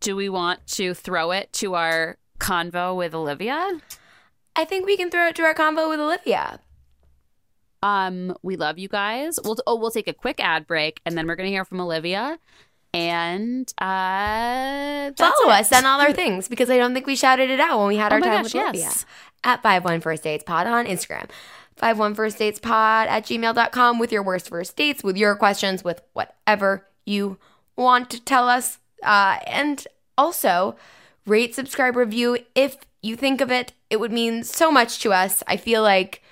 do 0.00 0.14
we 0.16 0.28
want 0.28 0.66
to 0.68 0.94
throw 0.94 1.30
it 1.32 1.52
to 1.54 1.74
our 1.74 2.18
convo 2.38 2.96
with 2.96 3.14
Olivia? 3.14 3.80
I 4.54 4.64
think 4.64 4.86
we 4.86 4.96
can 4.96 5.10
throw 5.10 5.28
it 5.28 5.36
to 5.36 5.42
our 5.42 5.54
convo 5.54 5.88
with 5.88 6.00
Olivia. 6.00 6.60
Um, 7.82 8.36
we 8.42 8.56
love 8.56 8.78
you 8.78 8.88
guys. 8.88 9.38
We'll 9.42 9.56
oh, 9.66 9.76
we'll 9.76 9.90
take 9.90 10.08
a 10.08 10.12
quick 10.12 10.40
ad 10.40 10.66
break, 10.66 11.00
and 11.06 11.16
then 11.16 11.26
we're 11.26 11.36
gonna 11.36 11.48
hear 11.48 11.64
from 11.64 11.80
Olivia. 11.80 12.38
And 12.94 13.70
uh, 13.78 15.12
Follow 15.16 15.50
us 15.50 15.70
on 15.72 15.84
all 15.84 16.00
our 16.00 16.12
things 16.12 16.48
because 16.48 16.70
I 16.70 16.78
don't 16.78 16.94
think 16.94 17.06
we 17.06 17.16
shouted 17.16 17.50
it 17.50 17.60
out 17.60 17.78
when 17.78 17.88
we 17.88 17.96
had 17.96 18.12
Oh 18.12 18.16
our 18.16 18.20
time 18.20 18.42
gosh, 18.42 18.54
with 18.54 18.62
Olivia. 18.62 18.90
At 19.44 19.62
51 19.62 20.00
First 20.00 20.22
Dates 20.24 20.42
Pod 20.42 20.66
on 20.66 20.86
Instagram. 20.86 21.28
51 21.78 22.14
First 22.14 22.38
Dates 22.38 22.58
Pod 22.58 23.08
at 23.08 23.24
gmail.com 23.24 23.98
with 23.98 24.12
your 24.12 24.22
worst 24.22 24.48
first 24.48 24.76
dates, 24.76 25.02
with 25.02 25.16
your 25.16 25.34
questions, 25.36 25.84
with 25.84 26.02
whatever 26.12 26.86
you 27.06 27.38
want 27.76 28.10
to 28.10 28.20
tell 28.20 28.48
us. 28.48 28.78
Uh, 29.02 29.38
and 29.46 29.86
also, 30.16 30.76
rate, 31.26 31.54
subscribe, 31.54 31.96
review. 31.96 32.38
If 32.54 32.76
you 33.02 33.16
think 33.16 33.40
of 33.40 33.50
it, 33.50 33.72
it 33.90 34.00
would 34.00 34.12
mean 34.12 34.44
so 34.44 34.70
much 34.70 34.98
to 35.00 35.12
us. 35.12 35.42
I 35.46 35.56
feel 35.56 35.82
like 35.82 36.22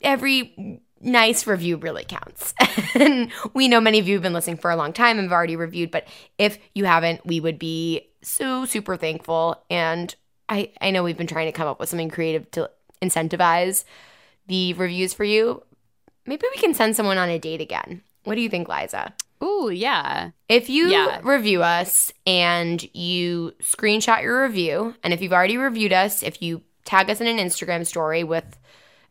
every 0.00 0.80
nice 1.00 1.46
review 1.46 1.76
really 1.76 2.04
counts. 2.04 2.54
and 2.94 3.30
we 3.54 3.68
know 3.68 3.80
many 3.80 3.98
of 3.98 4.06
you 4.06 4.14
have 4.14 4.22
been 4.22 4.32
listening 4.32 4.58
for 4.58 4.70
a 4.70 4.76
long 4.76 4.92
time 4.92 5.18
and 5.18 5.26
have 5.26 5.32
already 5.32 5.56
reviewed, 5.56 5.90
but 5.90 6.06
if 6.38 6.58
you 6.74 6.84
haven't, 6.84 7.24
we 7.24 7.40
would 7.40 7.58
be 7.58 8.08
so 8.22 8.64
super 8.64 8.96
thankful. 8.96 9.62
And 9.70 10.14
I, 10.48 10.72
I 10.80 10.90
know 10.90 11.02
we've 11.02 11.16
been 11.16 11.26
trying 11.26 11.46
to 11.46 11.52
come 11.52 11.68
up 11.68 11.80
with 11.80 11.88
something 11.88 12.10
creative 12.10 12.50
to 12.52 12.70
incentivize 13.00 13.84
the 14.48 14.72
reviews 14.74 15.14
for 15.14 15.24
you. 15.24 15.62
Maybe 16.26 16.46
we 16.54 16.60
can 16.60 16.74
send 16.74 16.96
someone 16.96 17.18
on 17.18 17.28
a 17.28 17.38
date 17.38 17.60
again. 17.60 18.02
What 18.24 18.34
do 18.34 18.40
you 18.40 18.48
think, 18.50 18.68
Liza? 18.68 19.14
Ooh, 19.42 19.70
yeah. 19.70 20.30
If 20.48 20.68
you 20.68 20.88
Yeah. 20.88 21.20
review 21.22 21.62
us 21.62 22.12
and 22.26 22.82
you 22.94 23.54
screenshot 23.62 24.22
your 24.22 24.42
review, 24.42 24.94
and 25.02 25.12
if 25.14 25.22
you've 25.22 25.32
already 25.32 25.56
reviewed 25.56 25.92
us, 25.92 26.22
if 26.22 26.42
you 26.42 26.62
tag 26.84 27.08
us 27.08 27.20
in 27.20 27.26
an 27.26 27.38
Instagram 27.38 27.86
story 27.86 28.24
with 28.24 28.58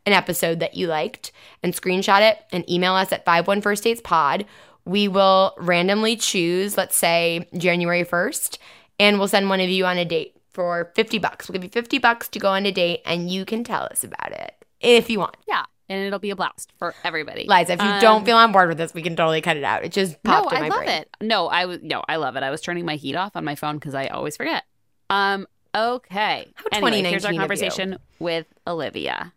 an 0.06 0.12
episode 0.12 0.60
that 0.60 0.74
you 0.74 0.86
liked 0.86 1.32
and 1.62 1.74
screenshot 1.74 2.20
it 2.20 2.38
and 2.52 2.68
email 2.70 2.94
us 2.94 3.12
at 3.12 3.24
51 3.24 3.62
First 3.62 3.84
Dates 3.84 4.00
Pod, 4.02 4.44
we 4.84 5.08
will 5.08 5.54
randomly 5.58 6.16
choose, 6.16 6.76
let's 6.76 6.96
say 6.96 7.48
January 7.56 8.04
1st, 8.04 8.58
and 9.00 9.18
we'll 9.18 9.28
send 9.28 9.48
one 9.48 9.60
of 9.60 9.68
you 9.68 9.84
on 9.86 9.98
a 9.98 10.04
date 10.04 10.34
for 10.52 10.92
50 10.94 11.18
bucks. 11.18 11.48
We'll 11.48 11.54
give 11.54 11.64
you 11.64 11.70
50 11.70 11.98
bucks 11.98 12.28
to 12.28 12.38
go 12.38 12.48
on 12.50 12.66
a 12.66 12.72
date 12.72 13.00
and 13.04 13.30
you 13.30 13.44
can 13.44 13.64
tell 13.64 13.84
us 13.84 14.02
about 14.02 14.32
it 14.32 14.54
if 14.80 15.08
you 15.10 15.18
want. 15.20 15.36
Yeah. 15.46 15.64
and 15.90 16.06
it'll 16.06 16.18
be 16.18 16.28
a 16.30 16.36
blast 16.36 16.70
for 16.78 16.94
everybody. 17.02 17.46
Liza, 17.48 17.72
if 17.74 17.82
you 17.82 17.88
Um, 17.88 18.00
don't 18.00 18.24
feel 18.26 18.36
on 18.36 18.52
board 18.52 18.68
with 18.68 18.76
this, 18.78 18.92
we 18.92 19.00
can 19.02 19.16
totally 19.16 19.40
cut 19.40 19.56
it 19.56 19.64
out. 19.64 19.84
It 19.84 19.92
just 19.92 20.16
no, 20.24 20.30
popped 20.42 20.52
in 20.52 20.62
I 20.62 20.68
love 20.68 20.78
brain. 20.84 20.88
it. 20.90 21.08
No, 21.22 21.48
I 21.48 21.64
was 21.64 21.78
no, 21.82 22.02
I 22.08 22.16
love 22.16 22.36
it. 22.36 22.42
I 22.42 22.50
was 22.50 22.60
turning 22.60 22.84
my 22.84 22.96
heat 22.96 23.16
off 23.16 23.34
on 23.36 23.44
my 23.44 23.54
phone 23.54 23.76
because 23.76 23.94
I 23.94 24.06
always 24.08 24.36
forget. 24.36 24.64
Um. 25.10 25.46
Okay. 25.74 26.48
How 26.72 26.86
anyway, 26.86 27.02
here's 27.02 27.24
our 27.24 27.32
conversation 27.34 27.98
with 28.18 28.46
Olivia. 28.66 29.32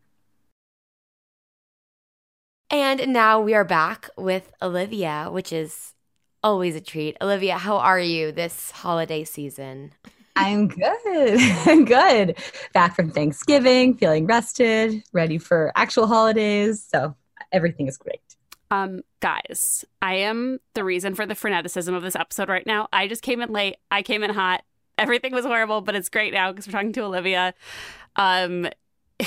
And 2.70 3.10
now 3.10 3.42
we 3.42 3.54
are 3.54 3.66
back 3.66 4.10
with 4.18 4.52
Olivia, 4.62 5.28
which 5.30 5.52
is 5.52 5.94
always 6.44 6.76
a 6.76 6.82
treat. 6.82 7.18
Olivia, 7.22 7.58
how 7.58 7.78
are 7.78 8.00
you 8.00 8.32
this 8.32 8.72
holiday 8.72 9.24
season? 9.24 9.92
I'm 10.36 10.68
good. 10.68 11.40
I'm 11.66 11.86
good. 11.86 12.38
Back 12.74 12.96
from 12.96 13.12
Thanksgiving, 13.12 13.96
feeling 13.96 14.26
rested, 14.26 15.04
ready 15.14 15.38
for 15.38 15.72
actual 15.76 16.08
holidays. 16.08 16.84
So 16.90 17.16
everything 17.52 17.88
is 17.88 17.98
great. 17.98 18.22
Um, 18.70 19.02
guys, 19.20 19.84
I 20.02 20.16
am 20.16 20.60
the 20.76 20.84
reason 20.86 21.14
for 21.16 21.26
the 21.26 21.34
freneticism 21.34 21.94
of 21.94 22.04
this 22.04 22.16
episode 22.16 22.48
right 22.48 22.66
now. 22.66 22.88
I 22.94 23.08
just 23.08 23.22
came 23.22 23.42
in 23.42 23.52
late. 23.52 23.76
I 23.92 24.02
came 24.02 24.24
in 24.24 24.30
hot. 24.34 24.64
Everything 24.98 25.34
was 25.34 25.44
horrible, 25.46 25.82
but 25.82 25.96
it's 25.96 26.10
great 26.10 26.34
now 26.34 26.52
because 26.52 26.68
we're 26.68 26.72
talking 26.74 26.94
to 26.94 27.02
Olivia. 27.04 27.54
Um, 28.16 28.68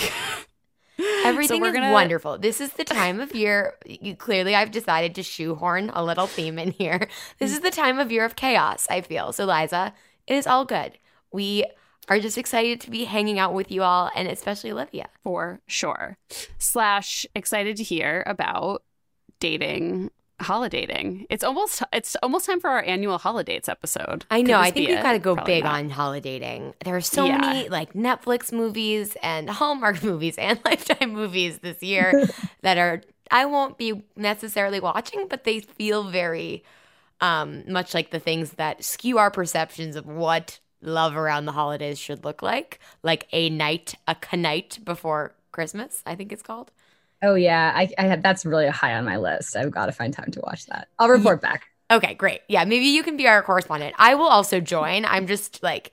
Everything 1.25 1.61
we're 1.61 1.69
is 1.69 1.75
gonna- 1.75 1.93
wonderful. 1.93 2.39
This 2.39 2.61
is 2.61 2.73
the 2.75 2.85
time 2.85 3.19
of 3.21 3.35
year. 3.35 3.75
You, 3.85 4.15
clearly, 4.15 4.55
I've 4.55 4.71
decided 4.71 5.15
to 5.17 5.23
shoehorn 5.23 5.91
a 5.93 6.05
little 6.05 6.27
theme 6.27 6.59
in 6.59 6.71
here. 6.71 7.09
This 7.39 7.53
is 7.53 7.61
the 7.61 7.71
time 7.71 7.99
of 7.99 8.13
year 8.13 8.25
of 8.25 8.37
chaos, 8.37 8.87
I 8.89 9.01
feel. 9.01 9.33
So, 9.33 9.45
Liza, 9.45 9.93
it 10.27 10.35
is 10.35 10.47
all 10.47 10.65
good. 10.65 10.99
We 11.33 11.65
are 12.09 12.19
just 12.21 12.37
excited 12.39 12.81
to 12.83 12.91
be 12.91 13.05
hanging 13.05 13.39
out 13.39 13.55
with 13.55 13.71
you 13.71 13.83
all, 13.83 14.11
and 14.15 14.29
especially 14.29 14.71
Olivia. 14.73 15.09
for 15.23 15.61
sure. 15.67 16.19
Slash 16.59 17.27
excited 17.35 17.77
to 17.79 17.83
hear 17.83 18.23
about 18.27 18.83
dating, 19.41 20.11
holidating. 20.41 21.27
It's 21.31 21.45
almost 21.45 21.83
it's 21.93 22.17
almost 22.23 22.47
time 22.47 22.61
for 22.61 22.69
our 22.71 22.83
annual 22.83 23.19
holidays 23.19 23.69
episode. 23.69 24.25
I 24.31 24.43
know. 24.43 24.59
I 24.59 24.71
think 24.71 24.89
we've 24.89 25.03
got 25.03 25.13
to 25.13 25.19
go 25.19 25.35
Probably 25.35 25.55
big 25.55 25.65
not. 25.65 25.75
on 25.77 25.91
holidating. 25.91 26.75
There 26.85 26.97
are 26.97 27.01
so 27.01 27.27
Yeah. 27.27 27.39
many 27.39 27.69
like 27.69 27.95
Netflix 27.95 28.53
movies 28.53 29.17
and 29.23 29.49
Hallmark 29.49 30.03
movies 30.11 30.37
and 30.39 30.61
Lifetime 30.65 31.13
movies 31.13 31.59
this 31.59 31.83
year 31.83 32.29
that 32.63 32.79
are 32.79 33.03
I 33.31 33.47
won't 33.47 33.79
be 33.79 34.03
necessarily 34.17 34.81
watching, 34.81 35.27
but 35.29 35.45
they 35.45 35.61
feel 35.61 36.05
very 36.05 36.63
um, 37.25 37.65
much 37.67 37.95
like 37.95 38.11
the 38.11 38.19
things 38.19 38.53
that 38.53 38.85
skew 38.85 39.17
our 39.17 39.31
perceptions 39.31 39.97
of 39.97 40.07
what 40.07 40.61
love 40.83 41.17
around 41.17 41.47
the 41.47 41.53
holidays 41.53 41.99
should 41.99 42.23
look 42.23 42.43
like, 42.43 42.79
like 43.03 43.27
a 43.33 43.49
night, 43.49 43.95
a 44.07 44.37
knight 44.37 44.79
before 44.85 45.35
Christmas. 45.51 46.03
I 46.05 46.17
think 46.17 46.33
it's 46.33 46.43
called. 46.43 46.71
Oh 47.23 47.35
yeah, 47.35 47.73
I, 47.75 47.89
I 47.97 48.03
have, 48.03 48.23
that's 48.23 48.45
really 48.45 48.69
high 48.69 48.93
on 48.93 49.07
my 49.07 49.17
list. 49.17 49.57
I've 49.57 49.71
got 49.71 49.87
to 49.87 49.93
find 49.93 50.13
time 50.13 50.33
to 50.33 50.41
watch 50.41 50.67
that. 50.67 50.89
I'll 50.99 51.09
report 51.09 51.41
back. 51.41 51.69
Okay, 51.91 52.13
great. 52.13 52.43
Yeah, 52.47 52.65
maybe 52.67 52.85
you 52.85 53.03
can 53.03 53.17
be 53.17 53.27
our 53.27 53.43
correspondent. 53.43 53.95
I 53.99 54.15
will 54.17 54.29
also 54.29 54.61
join. 54.61 55.07
I'm 55.07 55.27
just 55.27 55.63
like, 55.63 55.93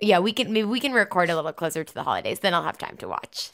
yeah, 0.00 0.18
we 0.18 0.32
can 0.32 0.52
maybe 0.52 0.66
we 0.66 0.80
can 0.80 0.92
record 0.92 1.30
a 1.30 1.36
little 1.36 1.52
closer 1.52 1.84
to 1.84 1.94
the 1.94 2.02
holidays. 2.02 2.40
Then 2.40 2.52
I'll 2.52 2.64
have 2.64 2.78
time 2.78 2.96
to 2.96 3.06
watch. 3.06 3.52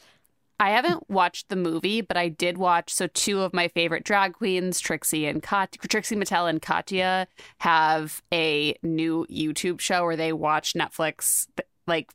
I 0.60 0.70
haven't 0.70 1.10
watched 1.10 1.48
the 1.48 1.56
movie, 1.56 2.00
but 2.00 2.16
I 2.16 2.28
did 2.28 2.58
watch. 2.58 2.92
So 2.92 3.06
two 3.08 3.40
of 3.40 3.52
my 3.52 3.68
favorite 3.68 4.04
drag 4.04 4.34
queens, 4.34 4.80
Trixie 4.80 5.26
and 5.26 5.42
Kat, 5.42 5.76
Trixie 5.88 6.16
Mattel 6.16 6.48
and 6.48 6.62
Katya, 6.62 7.26
have 7.58 8.22
a 8.32 8.76
new 8.82 9.26
YouTube 9.30 9.80
show 9.80 10.04
where 10.04 10.16
they 10.16 10.32
watch 10.32 10.74
Netflix 10.74 11.48
like 11.86 12.12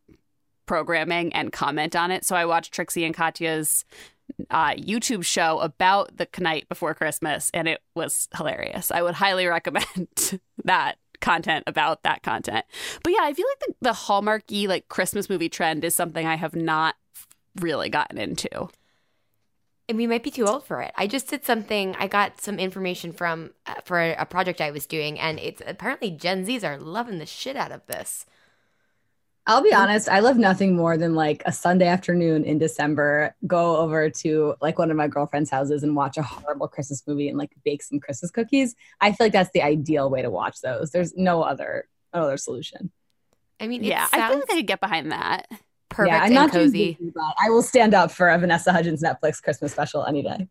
programming 0.65 1.33
and 1.33 1.51
comment 1.51 1.95
on 1.95 2.11
it. 2.11 2.23
So 2.23 2.35
I 2.35 2.45
watched 2.45 2.73
Trixie 2.73 3.03
and 3.03 3.13
Katya's 3.13 3.85
uh, 4.49 4.71
YouTube 4.71 5.25
show 5.25 5.59
about 5.59 6.17
the 6.17 6.27
night 6.39 6.69
before 6.69 6.93
Christmas, 6.93 7.49
and 7.53 7.67
it 7.67 7.81
was 7.95 8.29
hilarious. 8.35 8.91
I 8.91 9.01
would 9.01 9.15
highly 9.15 9.45
recommend 9.47 10.39
that 10.63 10.95
content 11.19 11.65
about 11.67 12.03
that 12.03 12.23
content. 12.23 12.65
But 13.03 13.11
yeah, 13.11 13.23
I 13.23 13.33
feel 13.33 13.45
like 13.47 13.59
the, 13.59 13.73
the 13.89 13.93
Hallmarky 13.93 14.67
like 14.67 14.87
Christmas 14.87 15.29
movie 15.29 15.49
trend 15.49 15.83
is 15.83 15.95
something 15.95 16.25
I 16.25 16.35
have 16.35 16.55
not 16.55 16.95
really 17.61 17.89
gotten 17.89 18.17
into. 18.17 18.69
And 19.87 19.97
we 19.97 20.05
might 20.05 20.23
be 20.23 20.31
too 20.31 20.45
old 20.45 20.65
for 20.65 20.81
it. 20.81 20.91
I 20.95 21.07
just 21.07 21.27
did 21.27 21.43
something. 21.43 21.95
I 21.97 22.07
got 22.07 22.41
some 22.41 22.59
information 22.59 23.11
from 23.11 23.51
uh, 23.65 23.75
for 23.83 23.99
a, 23.99 24.15
a 24.19 24.25
project 24.25 24.61
I 24.61 24.69
was 24.69 24.85
doing, 24.85 25.19
and 25.19 25.39
it's 25.39 25.63
apparently 25.65 26.11
Gen 26.11 26.45
Zs 26.45 26.63
are 26.63 26.77
loving 26.77 27.17
the 27.17 27.25
shit 27.25 27.55
out 27.55 27.71
of 27.71 27.85
this. 27.87 28.25
I'll 29.49 29.63
be 29.63 29.73
honest, 29.73 30.07
I 30.07 30.19
love 30.19 30.37
nothing 30.37 30.75
more 30.75 30.95
than 30.95 31.15
like 31.15 31.41
a 31.43 31.51
Sunday 31.51 31.87
afternoon 31.87 32.43
in 32.43 32.59
December, 32.59 33.35
go 33.47 33.77
over 33.77 34.07
to 34.11 34.53
like 34.61 34.77
one 34.77 34.91
of 34.91 34.97
my 34.97 35.07
girlfriend's 35.07 35.49
houses 35.49 35.81
and 35.81 35.95
watch 35.95 36.17
a 36.17 36.21
horrible 36.21 36.67
Christmas 36.67 37.01
movie 37.07 37.29
and 37.29 37.37
like 37.37 37.49
bake 37.65 37.81
some 37.81 37.99
Christmas 37.99 38.29
cookies. 38.29 38.75
I 39.01 39.11
feel 39.11 39.25
like 39.25 39.33
that's 39.33 39.49
the 39.51 39.63
ideal 39.63 40.11
way 40.11 40.21
to 40.21 40.29
watch 40.29 40.61
those. 40.61 40.91
There's 40.91 41.15
no 41.15 41.41
other 41.41 41.87
no 42.13 42.25
other 42.25 42.37
solution. 42.37 42.91
I 43.59 43.67
mean, 43.67 43.83
yeah, 43.83 44.05
it 44.05 44.13
I 44.13 44.29
feel 44.29 44.39
like 44.39 44.51
I 44.51 44.55
could 44.55 44.67
get 44.67 44.81
behind 44.81 45.11
that. 45.11 45.47
Perfect 45.89 46.15
yeah, 46.15 46.23
I'm 46.23 46.33
and 46.33 46.33
not 46.33 46.51
cozy. 46.51 46.97
busy, 46.99 47.11
but 47.15 47.35
I 47.43 47.49
will 47.49 47.61
stand 47.61 47.93
up 47.93 48.11
for 48.11 48.29
a 48.29 48.37
Vanessa 48.37 48.71
Hudgens 48.71 49.03
Netflix 49.03 49.41
Christmas 49.41 49.71
special 49.71 50.05
any 50.05 50.23
day. 50.23 50.47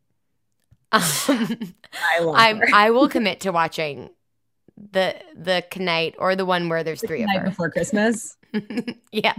Um, 0.93 1.03
I 1.95 2.21
love 2.21 2.37
I'm. 2.37 2.63
I 2.73 2.91
will 2.91 3.09
commit 3.09 3.41
to 3.41 3.53
watching 3.53 4.11
the 4.77 5.17
the 5.37 5.65
Knight 5.79 6.15
or 6.19 6.37
the 6.37 6.47
one 6.47 6.69
where 6.69 6.85
there's 6.85 7.03
three 7.03 7.23
of 7.23 7.29
night 7.29 7.43
her. 7.43 7.45
before 7.45 7.71
Christmas. 7.71 8.37
yeah. 9.13 9.35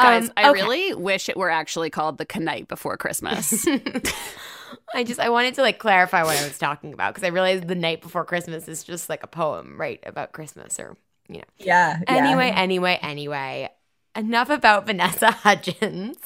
Guys, 0.00 0.28
Um, 0.28 0.32
I 0.36 0.48
okay. 0.50 0.62
really 0.62 0.94
wish 0.94 1.28
it 1.28 1.36
were 1.36 1.50
actually 1.50 1.90
called 1.90 2.18
the 2.18 2.26
Knight 2.40 2.68
before 2.68 2.96
Christmas. 2.96 3.70
I 4.94 5.04
just 5.04 5.20
I 5.20 5.28
wanted 5.30 5.54
to 5.54 5.62
like 5.62 5.78
clarify 5.78 6.22
what 6.24 6.36
I 6.36 6.44
was 6.44 6.58
talking 6.58 6.92
about 6.92 7.14
because 7.14 7.24
I 7.26 7.30
realized 7.30 7.68
the 7.68 7.74
night 7.74 8.00
before 8.00 8.24
Christmas 8.24 8.68
is 8.68 8.84
just 8.84 9.08
like 9.08 9.22
a 9.22 9.26
poem, 9.26 9.76
right, 9.80 10.00
about 10.06 10.32
Christmas 10.32 10.78
or 10.80 10.96
you 11.28 11.38
know. 11.38 11.44
Yeah. 11.58 12.00
yeah. 12.08 12.14
Anyway, 12.16 12.50
anyway, 12.50 12.98
anyway. 13.02 13.70
Enough 14.16 14.50
about 14.50 14.86
Vanessa 14.86 15.30
Hudgens. 15.30 16.16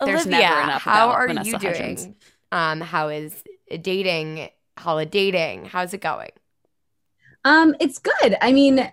There's 0.00 0.26
Olivia, 0.26 0.38
never 0.40 0.70
how 0.78 1.08
are 1.10 1.26
Vanessa 1.26 1.50
you 1.50 1.58
doing? 1.58 1.74
Hudgens. 1.74 2.08
Um, 2.52 2.80
how 2.80 3.08
is 3.08 3.42
dating, 3.82 4.48
holiday 4.78 5.30
dating? 5.30 5.66
How's 5.66 5.92
it 5.92 6.00
going? 6.00 6.30
Um, 7.44 7.74
it's 7.80 7.98
good. 7.98 8.36
I 8.40 8.52
mean, 8.52 8.78
uh, 8.78 8.92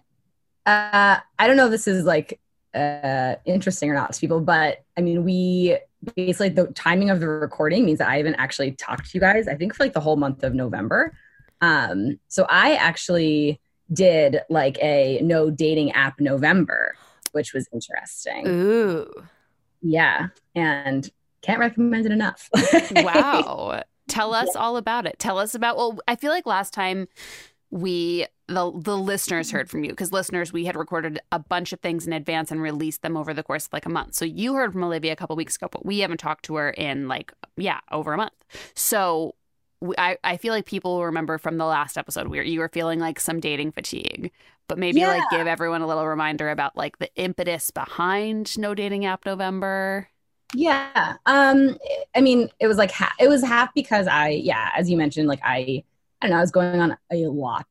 I 0.65 1.47
don't 1.47 1.57
know 1.57 1.65
if 1.65 1.71
this 1.71 1.87
is 1.87 2.05
like 2.05 2.39
uh 2.73 3.35
interesting 3.45 3.89
or 3.89 3.93
not 3.93 4.11
to 4.13 4.19
people, 4.19 4.41
but 4.41 4.83
I 4.97 5.01
mean, 5.01 5.23
we 5.23 5.77
basically 6.15 6.49
the 6.49 6.67
timing 6.67 7.09
of 7.09 7.19
the 7.19 7.27
recording 7.27 7.85
means 7.85 7.99
that 7.99 8.09
I 8.09 8.17
haven't 8.17 8.35
actually 8.35 8.71
talked 8.71 9.09
to 9.09 9.11
you 9.13 9.21
guys. 9.21 9.47
I 9.47 9.55
think 9.55 9.75
for 9.75 9.83
like 9.83 9.93
the 9.93 9.99
whole 9.99 10.17
month 10.17 10.43
of 10.43 10.53
November. 10.53 11.17
Um, 11.61 12.19
so 12.27 12.45
I 12.49 12.75
actually 12.75 13.61
did 13.93 14.41
like 14.49 14.77
a 14.81 15.19
no 15.21 15.49
dating 15.49 15.91
app 15.91 16.19
November, 16.19 16.95
which 17.35 17.53
was 17.53 17.67
interesting. 17.73 18.47
Ooh. 18.47 19.07
Yeah, 19.81 20.27
and 20.55 21.09
can't 21.41 21.59
recommend 21.59 22.05
it 22.05 22.11
enough. 22.11 22.49
wow. 22.91 23.83
Tell 24.07 24.33
us 24.33 24.55
all 24.55 24.77
about 24.77 25.05
it. 25.05 25.17
Tell 25.19 25.37
us 25.37 25.53
about 25.55 25.77
well, 25.77 25.99
I 26.07 26.15
feel 26.15 26.31
like 26.31 26.45
last 26.45 26.73
time 26.73 27.07
we 27.71 28.25
the 28.47 28.71
the 28.75 28.97
listeners 28.97 29.49
heard 29.49 29.69
from 29.69 29.83
you 29.83 29.89
because 29.89 30.11
listeners 30.11 30.53
we 30.53 30.65
had 30.65 30.75
recorded 30.75 31.19
a 31.31 31.39
bunch 31.39 31.73
of 31.73 31.79
things 31.79 32.05
in 32.05 32.13
advance 32.13 32.51
and 32.51 32.61
released 32.61 33.01
them 33.01 33.17
over 33.17 33.33
the 33.33 33.43
course 33.43 33.65
of 33.65 33.73
like 33.73 33.85
a 33.85 33.89
month. 33.89 34.13
So 34.13 34.23
you 34.23 34.53
heard 34.53 34.73
from 34.73 34.83
Olivia 34.83 35.11
a 35.11 35.15
couple 35.15 35.35
weeks 35.35 35.55
ago, 35.55 35.67
but 35.71 35.85
we 35.85 35.99
haven't 35.99 36.19
talked 36.19 36.45
to 36.45 36.55
her 36.55 36.69
in 36.69 37.07
like 37.07 37.33
yeah, 37.57 37.79
over 37.91 38.13
a 38.13 38.17
month. 38.17 38.33
So 38.75 39.35
I, 39.97 40.17
I 40.23 40.37
feel 40.37 40.53
like 40.53 40.65
people 40.65 40.95
will 40.95 41.05
remember 41.05 41.37
from 41.37 41.57
the 41.57 41.65
last 41.65 41.97
episode 41.97 42.27
where 42.27 42.43
you 42.43 42.59
were 42.59 42.69
feeling 42.69 42.99
like 42.99 43.19
some 43.19 43.39
dating 43.39 43.71
fatigue, 43.71 44.31
but 44.67 44.77
maybe 44.77 45.01
like 45.01 45.23
give 45.29 45.47
everyone 45.47 45.81
a 45.81 45.87
little 45.87 46.05
reminder 46.07 46.49
about 46.49 46.75
like 46.75 46.97
the 46.97 47.09
impetus 47.15 47.71
behind 47.71 48.57
No 48.57 48.73
Dating 48.73 49.05
App 49.05 49.25
November. 49.25 50.09
Yeah. 50.53 51.17
Um 51.25 51.77
I 52.15 52.21
mean, 52.21 52.49
it 52.59 52.67
was 52.67 52.77
like 52.77 52.91
half 52.91 53.13
it 53.19 53.27
was 53.27 53.43
half 53.43 53.73
because 53.73 54.07
I 54.07 54.29
yeah, 54.29 54.69
as 54.75 54.89
you 54.89 54.97
mentioned 54.97 55.27
like 55.27 55.41
I 55.43 55.83
I 56.21 56.27
don't 56.27 56.31
know, 56.31 56.37
I 56.37 56.41
was 56.41 56.51
going 56.51 56.79
on 56.79 56.97
a 57.11 57.27
lot 57.27 57.67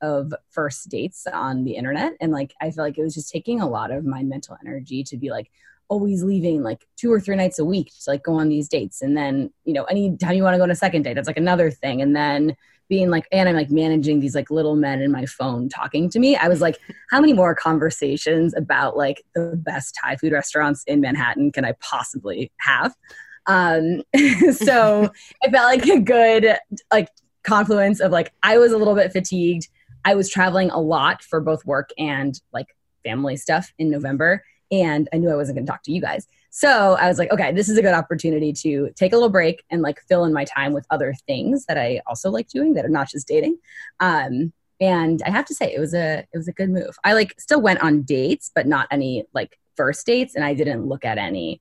of 0.00 0.32
first 0.50 0.88
dates 0.88 1.26
on 1.26 1.64
the 1.64 1.72
internet 1.72 2.12
and 2.20 2.30
like 2.32 2.54
I 2.60 2.70
feel 2.70 2.84
like 2.84 2.98
it 2.98 3.02
was 3.02 3.14
just 3.14 3.32
taking 3.32 3.60
a 3.60 3.68
lot 3.68 3.90
of 3.90 4.04
my 4.04 4.22
mental 4.22 4.56
energy 4.64 5.02
to 5.04 5.16
be 5.16 5.30
like 5.30 5.50
always 5.88 6.22
leaving 6.22 6.62
like 6.62 6.86
two 6.96 7.10
or 7.10 7.18
three 7.18 7.34
nights 7.34 7.58
a 7.58 7.64
week 7.64 7.90
to 8.04 8.10
like 8.10 8.22
go 8.22 8.34
on 8.34 8.48
these 8.48 8.68
dates 8.68 9.02
and 9.02 9.16
then, 9.16 9.50
you 9.64 9.72
know, 9.72 9.84
anytime 9.84 10.36
you 10.36 10.42
want 10.42 10.54
to 10.54 10.58
go 10.58 10.64
on 10.64 10.70
a 10.70 10.74
second 10.74 11.02
date, 11.02 11.14
that's 11.14 11.26
like 11.26 11.38
another 11.38 11.70
thing 11.70 12.02
and 12.02 12.14
then 12.14 12.54
being 12.88 13.10
like 13.10 13.26
and 13.30 13.48
I'm 13.48 13.54
like 13.54 13.70
managing 13.70 14.20
these 14.20 14.34
like 14.34 14.50
little 14.50 14.76
men 14.76 15.00
in 15.00 15.12
my 15.12 15.26
phone 15.26 15.68
talking 15.68 16.08
to 16.10 16.18
me. 16.18 16.36
I 16.36 16.48
was 16.48 16.60
like 16.60 16.78
how 17.10 17.20
many 17.20 17.32
more 17.32 17.54
conversations 17.54 18.54
about 18.56 18.96
like 18.96 19.22
the 19.34 19.54
best 19.56 19.96
Thai 20.02 20.16
food 20.16 20.32
restaurants 20.32 20.84
in 20.84 21.00
Manhattan 21.00 21.52
can 21.52 21.64
I 21.64 21.72
possibly 21.80 22.52
have? 22.60 22.94
Um, 23.46 24.02
so 24.52 25.10
it 25.42 25.50
felt 25.50 25.80
like 25.80 25.86
a 25.86 26.00
good 26.00 26.56
like 26.92 27.08
confluence 27.42 28.00
of 28.00 28.12
like 28.12 28.32
I 28.42 28.58
was 28.58 28.72
a 28.72 28.78
little 28.78 28.94
bit 28.94 29.12
fatigued. 29.12 29.68
I 30.04 30.14
was 30.14 30.30
traveling 30.30 30.70
a 30.70 30.80
lot 30.80 31.22
for 31.22 31.40
both 31.40 31.64
work 31.66 31.90
and 31.98 32.40
like 32.52 32.66
family 33.04 33.36
stuff 33.36 33.72
in 33.78 33.90
November. 33.90 34.44
and 34.70 35.08
I 35.12 35.16
knew 35.16 35.30
I 35.30 35.36
wasn't 35.36 35.56
going 35.56 35.66
to 35.66 35.72
talk 35.72 35.82
to 35.84 35.92
you 35.92 36.00
guys. 36.00 36.26
So 36.50 36.94
I 36.94 37.08
was 37.08 37.18
like, 37.18 37.30
okay, 37.30 37.52
this 37.52 37.68
is 37.68 37.78
a 37.78 37.82
good 37.82 37.94
opportunity 37.94 38.52
to 38.54 38.90
take 38.96 39.12
a 39.12 39.16
little 39.16 39.28
break 39.28 39.62
and 39.70 39.82
like 39.82 40.00
fill 40.08 40.24
in 40.24 40.32
my 40.32 40.44
time 40.44 40.72
with 40.72 40.86
other 40.90 41.14
things 41.26 41.66
that 41.66 41.78
I 41.78 42.00
also 42.06 42.30
like 42.30 42.48
doing 42.48 42.74
that 42.74 42.84
are 42.84 42.90
not 42.90 43.08
just 43.10 43.28
dating. 43.28 43.58
Um, 44.00 44.52
and 44.80 45.22
I 45.26 45.30
have 45.30 45.44
to 45.46 45.54
say, 45.54 45.72
it 45.74 45.80
was 45.80 45.94
a 45.94 46.20
it 46.32 46.36
was 46.36 46.48
a 46.48 46.52
good 46.52 46.70
move. 46.70 46.96
I 47.04 47.12
like 47.12 47.34
still 47.38 47.60
went 47.60 47.82
on 47.82 48.02
dates, 48.02 48.50
but 48.54 48.66
not 48.66 48.86
any 48.90 49.24
like 49.34 49.58
first 49.76 50.06
dates, 50.06 50.34
and 50.34 50.44
I 50.44 50.54
didn't 50.54 50.86
look 50.86 51.04
at 51.04 51.18
any 51.18 51.60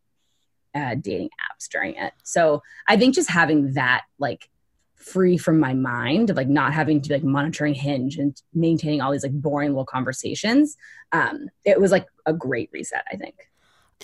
uh, 0.75 0.95
dating 0.95 1.29
apps 1.29 1.67
during 1.67 1.95
it. 1.95 2.13
So 2.23 2.61
I 2.87 2.95
think 2.95 3.15
just 3.15 3.29
having 3.29 3.73
that 3.73 4.03
like 4.19 4.49
free 4.95 5.37
from 5.37 5.59
my 5.59 5.73
mind 5.73 6.29
of 6.29 6.35
like 6.35 6.47
not 6.47 6.73
having 6.73 7.01
to 7.01 7.13
like 7.13 7.23
monitoring 7.23 7.73
hinge 7.73 8.17
and 8.17 8.41
maintaining 8.53 9.01
all 9.01 9.11
these 9.11 9.23
like 9.23 9.31
boring 9.31 9.69
little 9.69 9.85
conversations 9.85 10.75
um 11.11 11.47
it 11.65 11.79
was 11.79 11.91
like 11.91 12.07
a 12.25 12.33
great 12.33 12.67
reset 12.73 13.05
i 13.11 13.15
think 13.15 13.35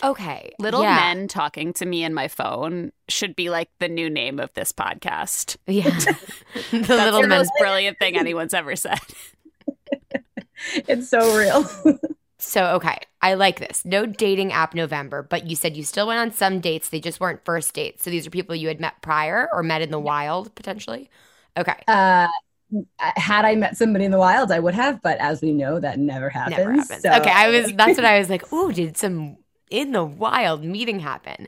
Okay. 0.01 0.53
Little 0.60 0.82
yeah. 0.82 0.95
men 0.95 1.27
talking 1.27 1.73
to 1.73 1.86
me 1.86 2.03
in 2.03 2.13
my 2.13 2.27
phone 2.27 2.91
should 3.10 3.36
be 3.36 3.49
like 3.49 3.69
the 3.79 3.88
new 3.88 4.10
name 4.10 4.39
of 4.39 4.53
this 4.53 4.71
podcast. 4.71 5.58
Yeah. 5.67 5.89
the 6.71 6.79
That's 6.79 6.89
little 6.89 7.21
the 7.21 7.27
men. 7.27 7.39
most 7.39 7.51
brilliant 7.60 7.99
thing 7.99 8.17
anyone's 8.17 8.53
ever 8.53 8.75
said. 8.75 8.99
it's 10.88 11.10
so 11.10 11.38
real 11.38 11.99
So, 12.39 12.75
okay. 12.75 12.97
I 13.21 13.36
like 13.36 13.60
this. 13.60 13.86
No 13.86 14.06
dating 14.06 14.51
app 14.51 14.73
November, 14.73 15.23
but 15.23 15.47
you 15.49 15.56
said 15.56 15.77
you 15.77 15.84
still 15.84 16.08
went 16.08 16.19
on 16.19 16.32
some 16.32 16.60
dates. 16.60 16.89
They 16.89 16.99
just 16.99 17.19
weren't 17.21 17.45
first 17.45 17.73
dates. 17.73 18.03
So 18.03 18.10
these 18.10 18.27
are 18.27 18.29
people 18.32 18.56
you 18.56 18.67
had 18.67 18.82
met 18.82 19.01
prior 19.01 19.47
or 19.53 19.63
met 19.63 19.82
in 19.82 19.91
the 19.91 19.99
wild 19.99 20.53
potentially. 20.56 21.10
Okay. 21.58 21.75
uh 21.88 22.27
had 22.99 23.45
i 23.45 23.53
met 23.53 23.77
somebody 23.77 24.03
in 24.03 24.10
the 24.10 24.17
wild 24.17 24.51
i 24.51 24.58
would 24.58 24.73
have 24.73 24.99
but 25.03 25.19
as 25.19 25.43
we 25.43 25.53
know 25.53 25.79
that 25.79 25.99
never 25.99 26.27
happens, 26.27 26.58
Never 26.58 26.71
happens. 26.73 27.01
So- 27.03 27.12
okay. 27.13 27.29
I 27.32 27.49
was, 27.49 27.71
that's 27.73 27.97
what 27.97 28.06
I 28.06 28.17
was 28.17 28.32
like, 28.32 28.51
ooh, 28.51 28.71
did 28.73 28.97
some 28.97 29.38
in 29.73 29.91
the 29.91 30.05
wild 30.05 30.63
meeting 30.63 30.99
happen? 30.99 31.47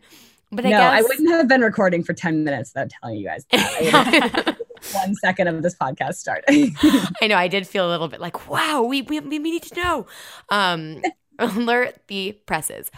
But 0.51 0.65
I 0.65 0.69
no 0.69 0.77
guess. 0.77 0.93
i 0.93 1.01
wouldn't 1.01 1.29
have 1.29 1.47
been 1.47 1.61
recording 1.61 2.03
for 2.03 2.13
10 2.13 2.43
minutes 2.43 2.71
without 2.73 2.89
telling 2.89 3.17
you 3.17 3.25
guys 3.25 3.45
that. 3.51 3.77
I 3.77 3.81
would 4.41 4.45
have- 4.45 4.57
one 4.93 5.15
second 5.15 5.47
of 5.47 5.63
this 5.63 5.75
podcast 5.75 6.15
started 6.15 6.45
I 7.21 7.27
know 7.27 7.37
I 7.37 7.47
did 7.47 7.67
feel 7.67 7.87
a 7.87 7.89
little 7.89 8.07
bit 8.07 8.19
like, 8.21 8.47
wow, 8.49 8.83
we 8.83 9.01
we, 9.03 9.19
we 9.19 9.39
need 9.39 9.63
to 9.63 9.75
know. 9.75 10.07
Um, 10.49 11.01
alert 11.39 11.99
the 12.07 12.33
presses. 12.45 12.91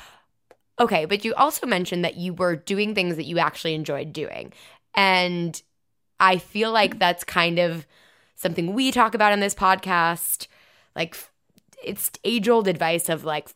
Okay, 0.79 1.05
but 1.05 1.25
you 1.25 1.33
also 1.33 1.65
mentioned 1.65 2.05
that 2.05 2.17
you 2.17 2.33
were 2.33 2.55
doing 2.55 2.93
things 2.93 3.15
that 3.15 3.25
you 3.25 3.39
actually 3.39 3.73
enjoyed 3.73 4.13
doing. 4.13 4.53
And 4.95 5.59
I 6.19 6.37
feel 6.37 6.71
like 6.71 6.99
that's 6.99 7.23
kind 7.23 7.57
of 7.57 7.87
something 8.35 8.73
we 8.73 8.91
talk 8.91 9.15
about 9.15 9.33
in 9.33 9.39
this 9.39 9.55
podcast. 9.55 10.47
Like 10.95 11.17
it's 11.83 12.11
age 12.23 12.47
old 12.49 12.67
advice 12.67 13.09
of 13.09 13.23
like 13.23 13.49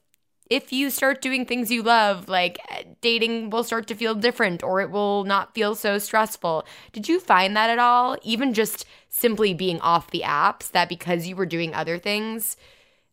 if 0.51 0.73
you 0.73 0.89
start 0.89 1.21
doing 1.21 1.45
things 1.45 1.71
you 1.71 1.81
love, 1.81 2.27
like 2.27 2.59
dating 2.99 3.49
will 3.51 3.63
start 3.63 3.87
to 3.87 3.95
feel 3.95 4.13
different 4.13 4.61
or 4.61 4.81
it 4.81 4.91
will 4.91 5.23
not 5.23 5.55
feel 5.55 5.75
so 5.75 5.97
stressful. 5.97 6.65
Did 6.91 7.07
you 7.07 7.21
find 7.21 7.55
that 7.55 7.69
at 7.69 7.79
all? 7.79 8.17
Even 8.21 8.53
just 8.53 8.85
simply 9.07 9.53
being 9.53 9.79
off 9.79 10.11
the 10.11 10.23
apps, 10.25 10.69
that 10.71 10.89
because 10.89 11.25
you 11.25 11.37
were 11.37 11.45
doing 11.45 11.73
other 11.73 11.97
things, 11.97 12.57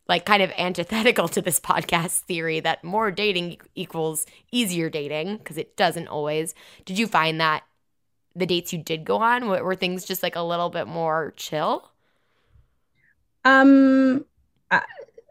like 0.09 0.27
kind 0.27 0.43
of 0.43 0.51
antithetical 0.59 1.29
to 1.29 1.41
this 1.41 1.61
podcast 1.71 2.23
theory 2.23 2.59
that 2.59 2.83
more 2.83 3.13
dating 3.13 3.59
equals 3.77 4.27
easier 4.51 4.91
dating, 4.91 5.37
because 5.37 5.57
it 5.57 5.77
doesn't 5.77 6.09
always. 6.09 6.57
Did 6.87 6.99
you 6.99 7.07
find 7.07 7.41
that 7.41 7.63
the 8.35 8.47
dates 8.47 8.73
you 8.73 8.81
did 8.83 9.05
go 9.05 9.19
on 9.19 9.47
were 9.47 9.77
things 9.77 10.05
just 10.05 10.25
like 10.25 10.35
a 10.35 10.43
little 10.43 10.71
bit 10.71 10.89
more 10.89 11.35
chill? 11.37 11.89
Um, 13.45 14.25
I, 14.73 14.83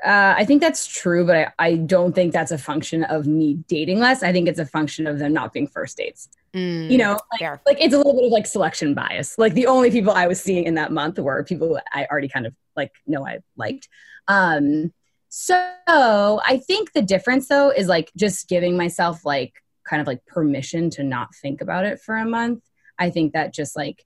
uh, 0.06 0.36
I 0.38 0.46
think 0.46 0.62
that's 0.62 0.86
true, 0.86 1.26
but 1.26 1.36
I, 1.36 1.52
I 1.60 1.76
don't 1.76 2.14
think 2.14 2.32
that's 2.34 2.52
a 2.52 2.58
function 2.58 3.04
of 3.06 3.26
me 3.28 3.56
dating 3.68 4.00
less. 4.00 4.22
I 4.24 4.32
think 4.32 4.48
it's 4.48 4.60
a 4.60 4.66
function 4.66 5.08
of 5.08 5.20
them 5.20 5.34
not 5.34 5.54
being 5.54 5.68
first 5.68 5.98
dates. 5.98 6.30
Mm, 6.54 6.90
You 6.90 6.98
know, 6.98 7.20
like, 7.32 7.40
fair. 7.40 7.62
like 7.66 7.78
it's 7.82 7.94
a 7.94 7.98
little 7.98 8.14
bit 8.14 8.26
of 8.26 8.32
like 8.32 8.46
selection 8.46 8.94
bias. 8.94 9.38
Like 9.38 9.54
the 9.54 9.68
only 9.68 9.90
people 9.92 10.14
I 10.14 10.28
was 10.28 10.42
seeing 10.42 10.66
in 10.66 10.76
that 10.76 10.92
month 10.92 11.18
were 11.20 11.44
people 11.44 11.80
I 11.92 12.06
already 12.06 12.28
kind 12.30 12.46
of 12.46 12.54
like 12.76 12.92
know 13.08 13.26
I 13.26 13.40
liked. 13.56 13.90
Um, 14.28 14.94
so 15.30 15.56
I 15.82 16.62
think 16.66 16.94
the 16.94 17.02
difference 17.02 17.48
though 17.48 17.70
is 17.72 17.88
like 17.88 18.12
just 18.16 18.48
giving 18.48 18.78
myself 18.78 19.26
like 19.26 19.54
kind 19.88 20.02
of 20.02 20.08
like 20.08 20.26
permission 20.26 20.90
to 20.92 21.04
not 21.04 21.34
think 21.36 21.62
about 21.62 21.86
it 21.86 22.00
for 22.00 22.16
a 22.16 22.26
month. 22.26 22.64
I 23.00 23.10
think 23.10 23.34
that 23.34 23.54
just 23.54 23.76
like 23.76 24.04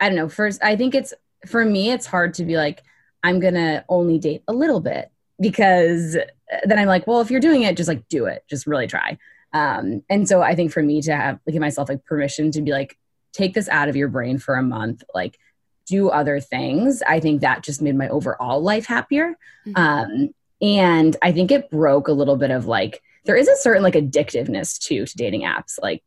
I 0.00 0.08
don't 0.08 0.16
know. 0.16 0.28
First, 0.28 0.62
I 0.64 0.74
think 0.76 0.94
it's 0.94 1.14
for 1.46 1.64
me. 1.64 1.90
It's 1.90 2.06
hard 2.06 2.34
to 2.34 2.44
be 2.44 2.56
like 2.56 2.82
I'm 3.22 3.40
gonna 3.40 3.84
only 3.88 4.18
date 4.18 4.42
a 4.48 4.52
little 4.52 4.80
bit 4.80 5.10
because 5.40 6.16
then 6.64 6.78
I'm 6.78 6.88
like, 6.88 7.06
well, 7.06 7.20
if 7.20 7.30
you're 7.30 7.40
doing 7.40 7.62
it, 7.62 7.76
just 7.76 7.88
like 7.88 8.08
do 8.08 8.26
it. 8.26 8.44
Just 8.48 8.66
really 8.66 8.86
try. 8.86 9.18
Um, 9.52 10.02
and 10.08 10.26
so 10.28 10.42
I 10.42 10.54
think 10.54 10.72
for 10.72 10.82
me 10.82 11.02
to 11.02 11.14
have 11.14 11.38
give 11.46 11.60
myself 11.60 11.88
like 11.88 12.04
permission 12.04 12.50
to 12.52 12.62
be 12.62 12.72
like, 12.72 12.98
take 13.32 13.54
this 13.54 13.68
out 13.68 13.88
of 13.88 13.96
your 13.96 14.08
brain 14.08 14.38
for 14.38 14.54
a 14.54 14.62
month, 14.62 15.02
like 15.14 15.38
do 15.86 16.08
other 16.08 16.40
things. 16.40 17.02
I 17.06 17.20
think 17.20 17.40
that 17.40 17.62
just 17.62 17.82
made 17.82 17.96
my 17.96 18.08
overall 18.08 18.60
life 18.62 18.86
happier. 18.86 19.34
Mhm. 19.66 19.76
Um, 19.76 20.34
and 20.60 21.16
I 21.22 21.32
think 21.32 21.50
it 21.50 21.70
broke 21.70 22.08
a 22.08 22.12
little 22.12 22.36
bit 22.36 22.50
of 22.50 22.66
like 22.66 23.02
there 23.24 23.36
is 23.36 23.48
a 23.48 23.56
certain 23.56 23.82
like 23.82 23.94
addictiveness 23.94 24.78
too 24.78 25.06
to 25.06 25.16
dating 25.16 25.42
apps. 25.42 25.78
Like 25.82 26.02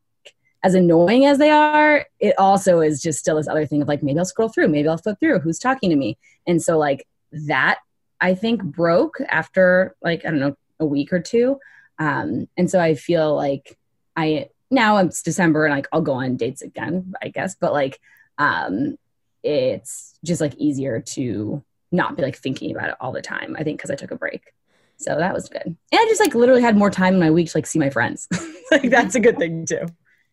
as 0.65 0.73
annoying 0.73 1.27
as 1.27 1.37
they 1.37 1.51
are, 1.51 2.07
it 2.19 2.33
also 2.39 2.81
is 2.81 2.99
just 2.99 3.19
still 3.19 3.35
this 3.35 3.47
other 3.47 3.67
thing 3.67 3.83
of 3.83 3.87
like 3.87 4.01
maybe 4.01 4.17
I'll 4.17 4.25
scroll 4.25 4.49
through, 4.49 4.67
maybe 4.67 4.87
I'll 4.87 4.97
flip 4.97 5.19
through 5.19 5.37
who's 5.39 5.59
talking 5.59 5.91
to 5.91 5.95
me. 5.95 6.17
And 6.47 6.59
so 6.59 6.79
like 6.79 7.05
that 7.47 7.77
I 8.19 8.33
think 8.33 8.63
broke 8.63 9.17
after 9.29 9.95
like 10.01 10.25
I 10.25 10.31
don't 10.31 10.39
know 10.39 10.57
a 10.79 10.85
week 10.85 11.13
or 11.13 11.19
two. 11.19 11.59
Um, 11.99 12.47
and 12.57 12.67
so 12.69 12.79
I 12.79 12.95
feel 12.95 13.35
like 13.35 13.77
I 14.15 14.49
now 14.71 14.97
it's 14.97 15.21
December 15.21 15.65
and 15.65 15.75
like 15.75 15.87
I'll 15.91 16.01
go 16.01 16.13
on 16.13 16.35
dates 16.35 16.63
again, 16.63 17.13
I 17.21 17.27
guess, 17.27 17.53
but 17.53 17.71
like 17.71 17.99
um 18.39 18.97
it's 19.43 20.17
just 20.23 20.41
like 20.41 20.55
easier 20.55 20.99
to 20.99 21.63
not 21.91 22.17
be 22.17 22.23
like 22.23 22.37
thinking 22.37 22.75
about 22.75 22.89
it 22.89 22.95
all 22.99 23.11
the 23.11 23.21
time. 23.21 23.55
I 23.55 23.63
think 23.63 23.77
because 23.77 23.91
I 23.91 23.95
took 23.95 24.09
a 24.09 24.15
break. 24.15 24.51
So 24.97 25.15
that 25.15 25.35
was 25.35 25.47
good. 25.47 25.61
And 25.63 25.77
I 25.91 26.05
just 26.05 26.21
like 26.21 26.33
literally 26.33 26.63
had 26.63 26.75
more 26.75 26.89
time 26.89 27.13
in 27.13 27.19
my 27.19 27.29
week 27.29 27.51
to 27.51 27.57
like 27.57 27.67
see 27.67 27.77
my 27.77 27.91
friends. 27.91 28.27
like 28.71 28.89
that's 28.89 29.13
a 29.13 29.19
good 29.19 29.37
thing 29.37 29.67
too. 29.67 29.85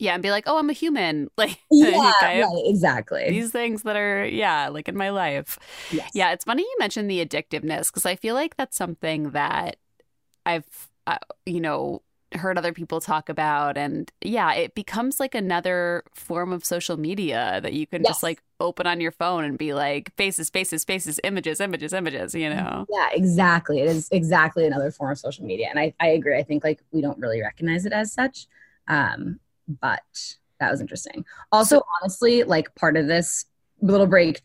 Yeah, 0.03 0.15
and 0.15 0.23
be 0.23 0.31
like, 0.31 0.45
oh, 0.47 0.59
I'm 0.59 0.71
a 0.71 0.75
human. 0.75 1.29
Like, 1.39 1.59
Yeah, 1.71 2.13
right, 2.33 2.63
exactly. 2.67 3.25
these 3.27 3.51
things 3.51 3.83
that 3.83 3.97
are, 3.97 4.25
yeah, 4.27 4.69
like 4.69 4.89
in 4.89 4.97
my 4.97 5.11
life. 5.11 5.59
Yes. 5.91 6.11
Yeah, 6.15 6.33
it's 6.33 6.45
funny 6.45 6.63
you 6.63 6.77
mentioned 6.79 7.11
the 7.11 7.25
addictiveness 7.25 7.89
because 7.89 8.07
I 8.07 8.17
feel 8.17 8.35
like 8.35 8.57
that's 8.57 8.77
something 8.77 9.31
that 9.31 9.77
I've, 10.47 10.91
uh, 11.07 11.19
you 11.47 11.61
know, 11.61 12.03
heard 12.35 12.59
other 12.59 12.73
people 12.73 13.01
talk 13.01 13.29
about. 13.29 13.79
And 13.79 14.11
yeah, 14.25 14.55
it 14.55 14.75
becomes 14.75 15.21
like 15.21 15.35
another 15.35 16.05
form 16.15 16.53
of 16.53 16.65
social 16.65 16.97
media 16.99 17.61
that 17.63 17.75
you 17.75 17.87
can 17.87 18.05
Yes. 18.05 18.17
just 18.17 18.23
like 18.23 18.43
open 18.61 18.87
on 18.87 19.01
your 19.01 19.13
phone 19.13 19.45
and 19.45 19.59
be 19.59 19.75
like, 19.75 20.15
faces, 20.17 20.51
faces, 20.51 20.85
faces, 20.85 21.21
images, 21.25 21.61
images, 21.61 21.93
images, 21.93 22.35
you 22.35 22.51
know? 22.51 22.89
Yeah, 22.89 23.09
exactly. 23.13 23.81
It 23.81 23.89
is 23.89 24.09
exactly 24.11 24.67
another 24.67 24.91
form 24.91 25.13
of 25.13 25.19
social 25.19 25.45
media. 25.45 25.69
And 25.71 25.79
I, 25.79 25.95
I 26.01 26.09
agree. 26.09 26.37
I 26.39 26.43
think 26.43 26.65
like 26.65 26.83
we 26.93 27.01
don't 27.01 27.19
really 27.19 27.41
recognize 27.41 27.87
it 27.87 27.93
as 27.93 28.13
such. 28.13 28.47
Um, 28.89 29.41
but 29.81 30.01
that 30.61 30.71
was 30.71 30.81
interesting. 30.81 31.25
Also, 31.51 31.83
honestly, 32.01 32.45
like 32.45 32.75
part 32.75 32.97
of 32.97 33.07
this 33.07 33.45
little 33.81 34.07
break 34.07 34.43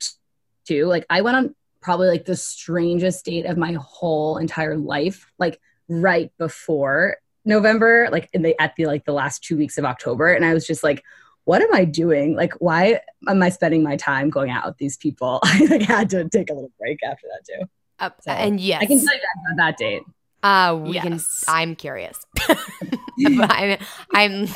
too, 0.65 0.85
like 0.85 1.05
I 1.09 1.21
went 1.21 1.37
on 1.37 1.55
probably 1.81 2.07
like 2.07 2.25
the 2.25 2.35
strangest 2.35 3.25
date 3.25 3.45
of 3.45 3.57
my 3.57 3.73
whole 3.73 4.37
entire 4.37 4.75
life, 4.77 5.31
like 5.37 5.59
right 5.87 6.31
before 6.37 7.17
November, 7.45 8.09
like 8.11 8.29
in 8.33 8.41
the 8.41 8.59
at 8.61 8.75
the 8.75 8.85
like 8.85 9.05
the 9.05 9.13
last 9.13 9.43
two 9.43 9.57
weeks 9.57 9.77
of 9.77 9.85
October. 9.85 10.33
And 10.33 10.43
I 10.43 10.53
was 10.53 10.67
just 10.67 10.83
like, 10.83 11.03
what 11.45 11.61
am 11.61 11.73
I 11.73 11.85
doing? 11.85 12.35
Like, 12.35 12.53
why 12.59 12.99
am 13.27 13.41
I 13.41 13.49
spending 13.49 13.83
my 13.83 13.95
time 13.95 14.29
going 14.29 14.49
out 14.49 14.65
with 14.65 14.77
these 14.77 14.97
people? 14.97 15.39
I 15.45 15.65
like 15.69 15.81
had 15.83 16.09
to 16.09 16.27
take 16.27 16.49
a 16.49 16.53
little 16.53 16.71
break 16.77 16.99
after 17.03 17.27
that 17.31 17.45
too. 17.45 17.65
Uh, 17.99 18.09
So, 18.21 18.31
and 18.31 18.59
yes, 18.59 18.81
I 18.81 18.85
can 18.85 18.97
tell 18.97 19.15
you 19.15 19.21
guys 19.21 19.53
about 19.53 19.57
that 19.57 19.77
date. 19.77 20.03
Uh, 20.43 20.77
we 20.83 20.99
can. 20.99 21.13
Yes. 21.13 21.45
I'm 21.47 21.75
curious. 21.75 22.25
I'm. 23.25 23.77
I'm 24.13 24.47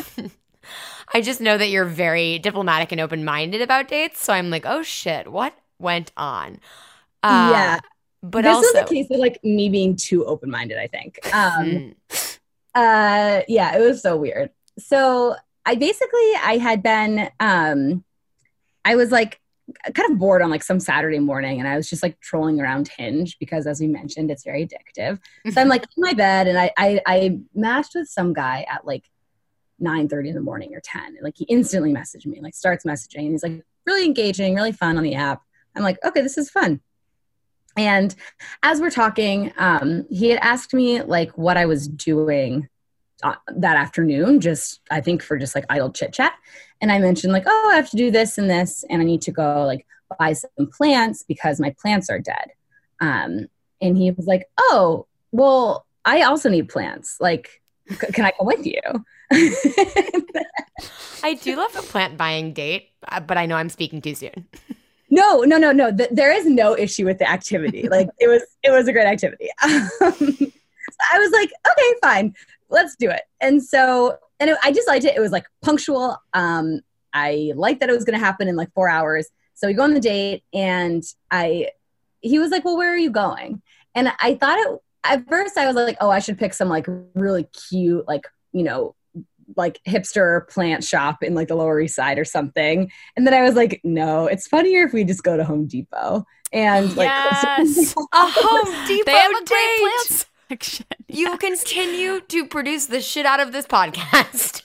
I 1.14 1.22
just 1.22 1.42
know 1.42 1.58
that 1.58 1.70
you're 1.70 1.86
very 1.86 2.40
diplomatic 2.40 2.92
and 2.92 3.02
open 3.02 3.26
minded 3.26 3.62
about 3.62 3.88
dates, 3.88 4.24
so 4.24 4.34
I'm 4.34 4.50
like, 4.50 4.66
oh 4.66 4.82
shit, 4.82 5.32
what 5.32 5.54
went 5.80 6.12
on? 6.16 6.60
Uh, 7.24 7.52
Yeah. 7.52 7.80
but 8.24 8.44
this 8.44 8.56
also, 8.56 8.68
is 8.68 8.76
a 8.76 8.86
case 8.86 9.08
of 9.12 9.20
like 9.20 9.44
me 9.44 9.70
being 9.70 9.96
too 9.96 10.26
open 10.26 10.50
minded. 10.50 10.78
I 10.78 10.88
think. 10.88 11.20
Um, 11.34 11.66
Mm. 11.66 11.96
uh, 12.76 13.42
yeah, 13.48 13.76
it 13.78 13.82
was 13.82 14.02
so 14.02 14.16
weird. 14.16 14.50
So 14.80 15.36
I 15.66 15.76
basically 15.76 16.32
I 16.42 16.58
had 16.62 16.82
been 16.82 17.30
um, 17.40 18.04
I 18.86 18.96
was 18.96 19.12
like 19.12 19.40
kind 19.94 20.12
of 20.12 20.18
bored 20.18 20.42
on 20.42 20.50
like 20.50 20.64
some 20.64 20.80
Saturday 20.80 21.20
morning, 21.20 21.60
and 21.60 21.68
I 21.68 21.76
was 21.76 21.90
just 21.90 22.04
like 22.04 22.20
trolling 22.22 22.60
around 22.62 22.90
Hinge 22.98 23.38
because, 23.40 23.68
as 23.68 23.80
we 23.80 23.88
mentioned, 23.88 24.32
it's 24.32 24.44
very 24.44 24.66
addictive. 24.68 25.20
So 25.52 25.62
I'm 25.62 25.68
like 25.76 25.84
in 25.84 26.02
my 26.04 26.14
bed, 26.14 26.48
and 26.48 26.58
I 26.58 26.72
I, 26.78 27.02
I 27.06 27.40
matched 27.54 27.92
with 27.96 28.08
some 28.08 28.34
guy 28.34 28.66
at 28.70 28.86
like 28.86 29.04
9 29.82 30.08
30 30.08 30.30
in 30.30 30.36
the 30.36 30.42
morning 30.42 30.74
or 30.74 30.82
10 30.82 31.18
like 31.22 31.36
he 31.38 31.46
instantly 31.46 31.94
messaged 31.94 32.26
me 32.26 32.40
like 32.42 32.56
starts 32.56 32.86
messaging 32.86 33.20
and 33.20 33.32
he's 33.32 33.44
like 33.44 33.64
really 33.86 34.06
engaging 34.06 34.56
really 34.56 34.72
fun 34.72 34.98
on 34.98 35.04
the 35.04 35.16
app 35.16 35.42
i'm 35.76 35.84
like 35.84 35.98
okay 36.06 36.22
this 36.22 36.38
is 36.38 36.50
fun 36.50 36.80
And 37.78 38.14
as 38.64 38.82
we're 38.82 38.92
talking, 38.92 39.54
um, 39.58 40.06
he 40.10 40.30
had 40.30 40.40
asked 40.42 40.74
me 40.74 41.02
like 41.04 41.38
what 41.38 41.56
I 41.56 41.66
was 41.66 41.88
doing 41.88 42.68
uh, 43.24 43.36
that 43.56 43.78
afternoon, 43.78 44.42
just 44.42 44.82
I 44.90 45.00
think 45.02 45.24
for 45.24 45.38
just 45.38 45.56
like 45.56 45.66
idle 45.70 45.92
chit 45.92 46.12
chat. 46.14 46.34
And 46.82 46.92
I 46.92 47.00
mentioned 47.00 47.32
like, 47.32 47.46
oh, 47.46 47.70
I 47.72 47.76
have 47.78 47.90
to 47.92 47.98
do 47.98 48.12
this 48.12 48.38
and 48.38 48.50
this, 48.50 48.84
and 48.90 49.02
I 49.02 49.06
need 49.06 49.22
to 49.24 49.32
go 49.32 49.64
like 49.66 49.86
buy 50.20 50.34
some 50.34 50.68
plants 50.78 51.24
because 51.24 51.60
my 51.60 51.74
plants 51.80 52.10
are 52.10 52.20
dead. 52.20 52.52
Um, 53.00 53.48
and 53.80 53.98
he 53.98 54.12
was 54.12 54.28
like, 54.28 54.50
oh, 54.58 55.08
well, 55.32 55.86
I 56.04 56.24
also 56.24 56.50
need 56.50 56.68
plants. 56.68 57.18
Like, 57.22 57.62
c- 57.90 58.12
can 58.12 58.26
I 58.26 58.32
come 58.32 58.48
with 58.48 58.66
you? 58.66 58.82
I 61.24 61.36
do 61.36 61.56
love 61.56 61.76
a 61.76 61.82
plant 61.82 62.18
buying 62.18 62.54
date, 62.54 62.90
uh, 63.08 63.20
but 63.20 63.38
I 63.38 63.46
know 63.46 63.56
I'm 63.56 63.70
speaking 63.70 64.02
too 64.02 64.16
soon. 64.16 64.48
No, 65.10 65.42
no, 65.42 65.58
no, 65.58 65.72
no. 65.72 65.96
Th- 65.96 66.10
there 66.12 66.32
is 66.32 66.46
no 66.46 66.78
issue 66.78 67.06
with 67.06 67.20
the 67.20 67.30
activity. 67.30 67.88
Like 67.92 68.10
it 68.20 68.28
was, 68.28 68.42
it 68.64 68.72
was 68.72 68.88
a 68.88 68.94
great 68.94 69.08
activity. 69.08 69.50
Um, 69.64 69.82
so 70.02 71.08
I 71.14 71.20
was 71.20 71.32
like, 71.32 71.52
okay, 71.68 71.94
fine, 72.02 72.36
let's 72.70 72.96
do 72.96 73.10
it. 73.10 73.22
And 73.40 73.64
so, 73.64 74.18
and 74.40 74.50
it, 74.50 74.58
I 74.64 74.72
just 74.72 74.88
liked 74.88 75.06
it. 75.06 75.16
It 75.16 75.20
was 75.20 75.32
like 75.32 75.46
punctual. 75.62 76.18
Um, 76.34 76.82
I 77.14 77.54
liked 77.56 77.80
that 77.80 77.90
it 77.90 77.94
was 77.94 78.04
going 78.04 78.18
to 78.20 78.26
happen 78.26 78.48
in 78.48 78.56
like 78.56 78.74
four 78.74 78.90
hours. 78.90 79.28
So 79.54 79.68
we 79.68 79.74
go 79.74 79.84
on 79.84 79.94
the 79.94 80.00
date, 80.00 80.44
and 80.54 81.04
I, 81.30 81.70
he 82.22 82.40
was 82.40 82.50
like, 82.50 82.66
well, 82.66 82.78
where 82.78 82.92
are 82.92 82.98
you 82.98 83.12
going? 83.12 83.62
And 83.94 84.12
I 84.20 84.36
thought 84.36 84.58
it 84.58 84.80
at 85.04 85.28
first. 85.28 85.58
I 85.58 85.68
was 85.68 85.76
like, 85.76 85.98
oh, 86.02 86.10
I 86.10 86.20
should 86.20 86.40
pick 86.40 86.54
some 86.54 86.70
like 86.70 86.88
really 87.14 87.44
cute, 87.70 88.08
like 88.08 88.28
you 88.54 88.64
know, 88.64 88.96
like 89.56 89.80
hipster 89.88 90.48
plant 90.50 90.84
shop 90.84 91.24
in 91.24 91.34
like 91.36 91.48
the 91.48 91.56
Lower 91.56 91.80
East 91.80 91.96
Side 91.96 92.18
or 92.20 92.26
something. 92.26 92.92
And 93.16 93.26
then 93.28 93.34
I 93.34 93.42
was 93.42 93.56
like, 93.56 93.82
no, 93.84 94.28
it's 94.28 94.48
funnier 94.48 94.84
if 94.84 94.94
we 94.94 95.04
just 95.04 95.24
go 95.24 95.38
to 95.38 95.44
Home 95.44 95.68
Depot. 95.68 96.26
And 96.54 96.96
like, 96.98 97.06
Yes. 97.10 97.94
A 97.98 98.04
Home 98.14 98.88
Depot 98.88 99.06
They 99.06 99.18
have 99.18 99.32
a 99.32 99.40
date. 99.40 99.48
great 99.48 99.80
plant 99.80 100.26
section. 100.50 100.86
You 101.08 101.38
continue 101.38 102.20
to 102.22 102.46
produce 102.48 102.88
the 102.88 103.02
shit 103.02 103.26
out 103.26 103.40
of 103.40 103.52
this 103.52 103.66
podcast. 103.66 104.62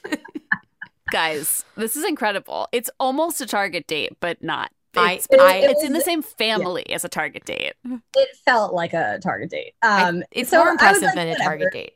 Guys, 1.13 1.65
this 1.77 1.95
is 1.95 2.05
incredible. 2.05 2.67
It's 2.73 2.91
almost 2.99 3.41
a 3.41 3.47
Target 3.47 3.87
date, 3.87 4.17
but 4.21 4.43
not. 4.43 4.71
I- 4.97 5.13
It's, 5.15 5.29
I- 5.39 5.59
it's 5.59 5.85
in 5.85 5.93
the 5.93 6.01
same 6.01 6.23
family 6.23 6.91
as 6.91 7.05
a 7.05 7.09
Target 7.09 7.45
date. 7.45 7.75
it 7.85 8.29
felt 8.45 8.75
like 8.75 8.93
a 8.95 9.19
Target 9.23 9.51
date. 9.51 9.75
I- 9.83 10.09
Um, 10.09 10.25
it's 10.33 10.51
so 10.51 10.59
more 10.59 10.71
impressive 10.71 11.03
like, 11.05 11.15
than 11.15 11.29
a 11.29 11.31
whatever. 11.33 11.49
Target 11.51 11.73
date 11.73 11.93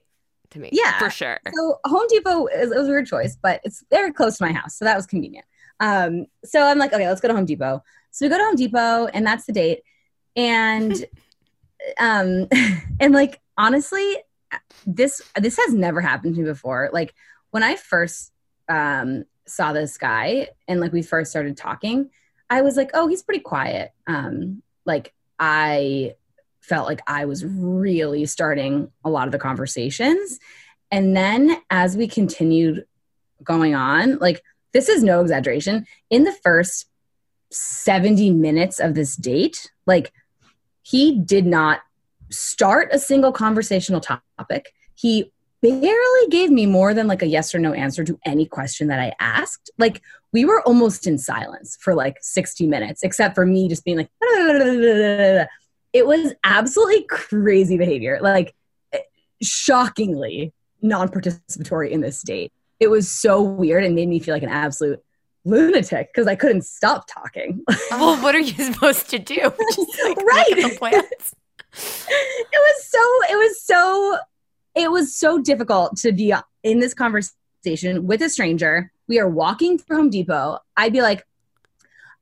to 0.51 0.59
me. 0.59 0.71
Yeah, 0.73 0.99
For 0.99 1.11
sure. 1.11 1.39
So 1.55 1.79
Home 1.85 2.07
Depot 2.09 2.47
is, 2.47 2.71
it 2.71 2.79
was 2.79 2.89
a 2.89 2.91
weird 2.91 3.07
choice, 3.07 3.37
but 3.41 3.61
it's 3.65 3.85
very 3.91 4.13
close 4.13 4.39
to 4.39 4.45
my 4.45 4.53
house, 4.53 4.77
so 4.77 4.85
that 4.85 4.97
was 4.97 5.07
convenient. 5.07 5.47
Um, 5.81 6.27
so 6.45 6.63
I'm 6.63 6.79
like, 6.79 6.93
okay, 6.93 7.09
let's 7.09 7.21
go 7.21 7.29
to 7.29 7.35
Home 7.35 7.47
Depot. 7.47 7.83
So 8.11 8.27
we 8.27 8.31
go 8.31 8.39
to 8.39 8.45
Home 8.45 8.57
Depot, 8.57 9.07
and 9.07 9.27
that's 9.27 9.47
the 9.47 9.53
date. 9.53 9.83
And 10.37 10.93
um, 11.99 12.49
and 13.01 13.13
like 13.13 13.41
honestly, 13.57 14.17
this 14.87 15.23
this 15.37 15.57
has 15.57 15.75
never 15.75 16.01
happened 16.01 16.35
to 16.35 16.43
me 16.43 16.47
before. 16.47 16.91
Like 16.93 17.15
when 17.51 17.63
I 17.63 17.77
first 17.77 18.33
um 18.69 19.25
saw 19.47 19.73
this 19.73 19.97
guy, 19.99 20.49
and 20.69 20.81
like 20.81 20.93
we 20.93 21.03
first 21.03 21.31
started 21.31 21.57
talking, 21.57 22.11
I 22.49 22.63
was 22.63 22.77
like, 22.77 22.91
oh, 22.95 23.09
he's 23.09 23.23
pretty 23.23 23.41
quiet. 23.41 23.93
Um, 24.07 24.63
like 24.85 25.15
I 25.39 26.15
felt 26.71 26.87
like 26.87 27.03
I 27.09 27.25
was 27.25 27.45
really 27.45 28.25
starting 28.27 28.93
a 29.05 29.11
lot 29.11 29.27
of 29.27 29.33
the 29.33 29.39
conversations. 29.39 30.39
And 30.93 31.17
then 31.17 31.61
as 31.69 31.97
we 31.97 32.07
continued 32.07 32.87
going 33.43 33.75
on, 33.75 34.19
like 34.19 34.41
this 34.73 34.89
is 34.89 35.03
no 35.03 35.21
exaggeration, 35.21 35.85
in 36.11 36.23
the 36.23 36.33
first 36.45 36.87
70 37.51 38.31
minutes 38.31 38.79
of 38.79 38.95
this 38.95 39.17
date, 39.17 39.73
like 39.85 40.13
he 40.83 41.19
did 41.19 41.45
not 41.45 41.81
start 42.31 42.91
a 42.93 43.01
single 43.01 43.33
conversational 43.33 44.01
topic. 44.01 44.73
He 44.95 45.33
barely 45.63 46.29
gave 46.31 46.51
me 46.51 46.67
more 46.67 46.95
than 46.95 47.09
like 47.09 47.23
a 47.23 47.27
yes 47.27 47.53
or 47.53 47.59
no 47.59 47.73
answer 47.73 48.05
to 48.05 48.19
any 48.25 48.47
question 48.47 48.87
that 48.87 49.01
I 49.01 49.13
asked. 49.19 49.73
Like 49.77 50.03
we 50.33 50.45
were 50.45 50.63
almost 50.63 51.09
in 51.09 51.19
silence 51.19 51.77
for 51.81 51.97
like 51.97 52.19
60 52.21 52.69
minutes, 52.69 53.03
except 53.03 53.35
for 53.35 53.45
me 53.45 53.69
just 53.69 53.85
being 53.85 53.97
like, 53.97 54.11
it 55.93 56.07
was 56.07 56.33
absolutely 56.45 57.03
crazy 57.09 57.77
behavior. 57.77 58.19
Like 58.23 58.55
shockingly 59.43 60.53
non-participatory 60.83 61.91
in 61.91 62.01
this 62.01 62.23
date. 62.23 62.53
It 62.79 62.89
was 62.89 63.11
so 63.11 63.43
weird 63.43 63.85
and 63.85 63.95
made 63.95 64.09
me 64.09 64.19
feel 64.19 64.35
like 64.35 64.43
an 64.43 64.49
absolute 64.49 65.03
lunatic 65.45 66.09
because 66.13 66.27
I 66.27 66.35
couldn't 66.35 66.63
stop 66.63 67.07
talking. 67.09 67.65
Well, 67.91 68.23
what 68.23 68.35
are 68.35 68.41
you 68.41 68.55
supposed 68.73 69.11
to 69.11 69.19
do? 69.19 69.35
Just 69.75 69.99
like 70.05 70.17
Right. 70.19 70.47
look 70.57 70.73
the 70.73 70.79
plants. 70.79 71.35
it 71.73 72.53
was 72.53 72.85
so 72.85 72.99
it 73.33 73.37
was 73.37 73.63
so 73.63 74.19
it 74.75 74.91
was 74.91 75.15
so 75.15 75.39
difficult 75.41 75.97
to 75.99 76.13
be 76.13 76.33
in 76.63 76.79
this 76.81 76.95
conversation 76.95 78.07
with 78.07 78.23
a 78.23 78.29
stranger. 78.31 78.91
We 79.09 79.19
are 79.19 79.29
walking 79.29 79.77
through 79.79 79.97
Home 79.97 80.11
Depot. 80.11 80.59
I'd 80.77 80.93
be 80.93 81.03
like, 81.03 81.27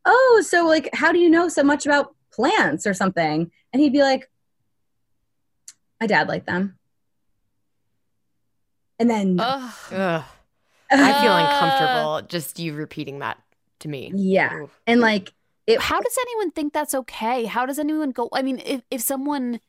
"Oh, 0.04 0.42
so 0.46 0.66
like 0.66 0.88
how 0.94 1.12
do 1.12 1.18
you 1.18 1.28
know 1.30 1.48
so 1.48 1.62
much 1.62 1.86
about 1.86 2.14
plants 2.38 2.86
or 2.86 2.94
something?" 2.94 3.50
And 3.72 3.82
he'd 3.82 3.92
be 3.92 4.02
like, 4.02 4.30
"My 6.00 6.06
dad 6.06 6.28
liked 6.28 6.46
them." 6.46 6.78
And 8.98 9.08
then 9.10 9.36
Ugh. 9.40 9.74
Ugh. 9.92 10.24
I 10.90 11.20
feel 11.20 11.32
Uh, 11.32 11.44
uncomfortable 11.44 12.28
just 12.28 12.58
you 12.58 12.72
repeating 12.74 13.18
that 13.20 13.38
to 13.80 13.88
me. 13.88 14.10
yeah. 14.14 14.54
Oof. 14.62 14.80
And 14.86 15.00
like 15.00 15.32
it 15.66 15.80
How 15.80 16.00
does 16.00 16.16
anyone 16.22 16.50
think 16.52 16.72
that's 16.72 16.94
okay? 16.94 17.44
How 17.44 17.66
does 17.66 17.78
anyone 17.78 18.10
go? 18.10 18.28
I 18.32 18.42
mean, 18.42 18.60
if, 18.64 18.80
if 18.90 19.00
someone 19.02 19.60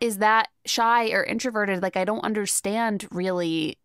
is 0.00 0.18
that 0.18 0.48
shy 0.66 1.10
or 1.12 1.22
introverted, 1.22 1.80
like, 1.80 1.96
I 1.96 2.04
don't 2.04 2.24
understand 2.24 3.06
really 3.12 3.78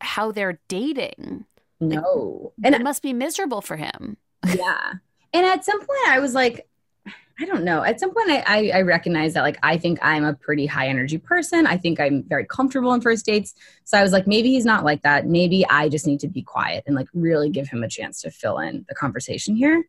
how 0.00 0.32
they're 0.32 0.58
dating. 0.68 1.44
no. 1.78 2.52
And 2.64 2.74
And 2.74 2.74
it 2.74 2.82
must 2.82 3.02
be 3.02 3.12
miserable 3.12 3.60
for 3.60 3.76
him. 3.76 4.16
yeah 4.46 4.94
and 5.34 5.44
at 5.44 5.62
some 5.64 5.78
point 5.78 6.08
i 6.08 6.20
was 6.20 6.32
like 6.32 6.66
i 7.40 7.44
don't 7.44 7.64
know. 7.64 7.82
At 7.82 8.00
some 8.00 8.12
point 8.12 8.30
I, 8.30 8.44
I 8.46 8.78
i 8.78 8.82
recognized 8.82 9.36
that 9.36 9.42
like 9.42 9.58
i 9.62 9.76
think 9.76 9.98
i'm 10.02 10.24
a 10.24 10.34
pretty 10.34 10.66
high 10.66 10.88
energy 10.88 11.18
person. 11.18 11.66
I 11.66 11.76
think 11.76 12.00
i'm 12.00 12.24
very 12.24 12.44
comfortable 12.44 12.92
in 12.94 13.00
first 13.00 13.26
dates. 13.26 13.54
So 13.84 13.98
i 13.98 14.02
was 14.02 14.12
like 14.12 14.26
maybe 14.26 14.50
he's 14.50 14.64
not 14.64 14.84
like 14.84 15.02
that. 15.02 15.26
Maybe 15.26 15.64
i 15.66 15.88
just 15.88 16.06
need 16.06 16.20
to 16.20 16.28
be 16.28 16.42
quiet 16.42 16.84
and 16.86 16.96
like 16.96 17.08
really 17.14 17.50
give 17.50 17.68
him 17.68 17.82
a 17.82 17.88
chance 17.88 18.20
to 18.22 18.30
fill 18.30 18.58
in 18.58 18.84
the 18.88 18.94
conversation 18.94 19.56
here. 19.56 19.84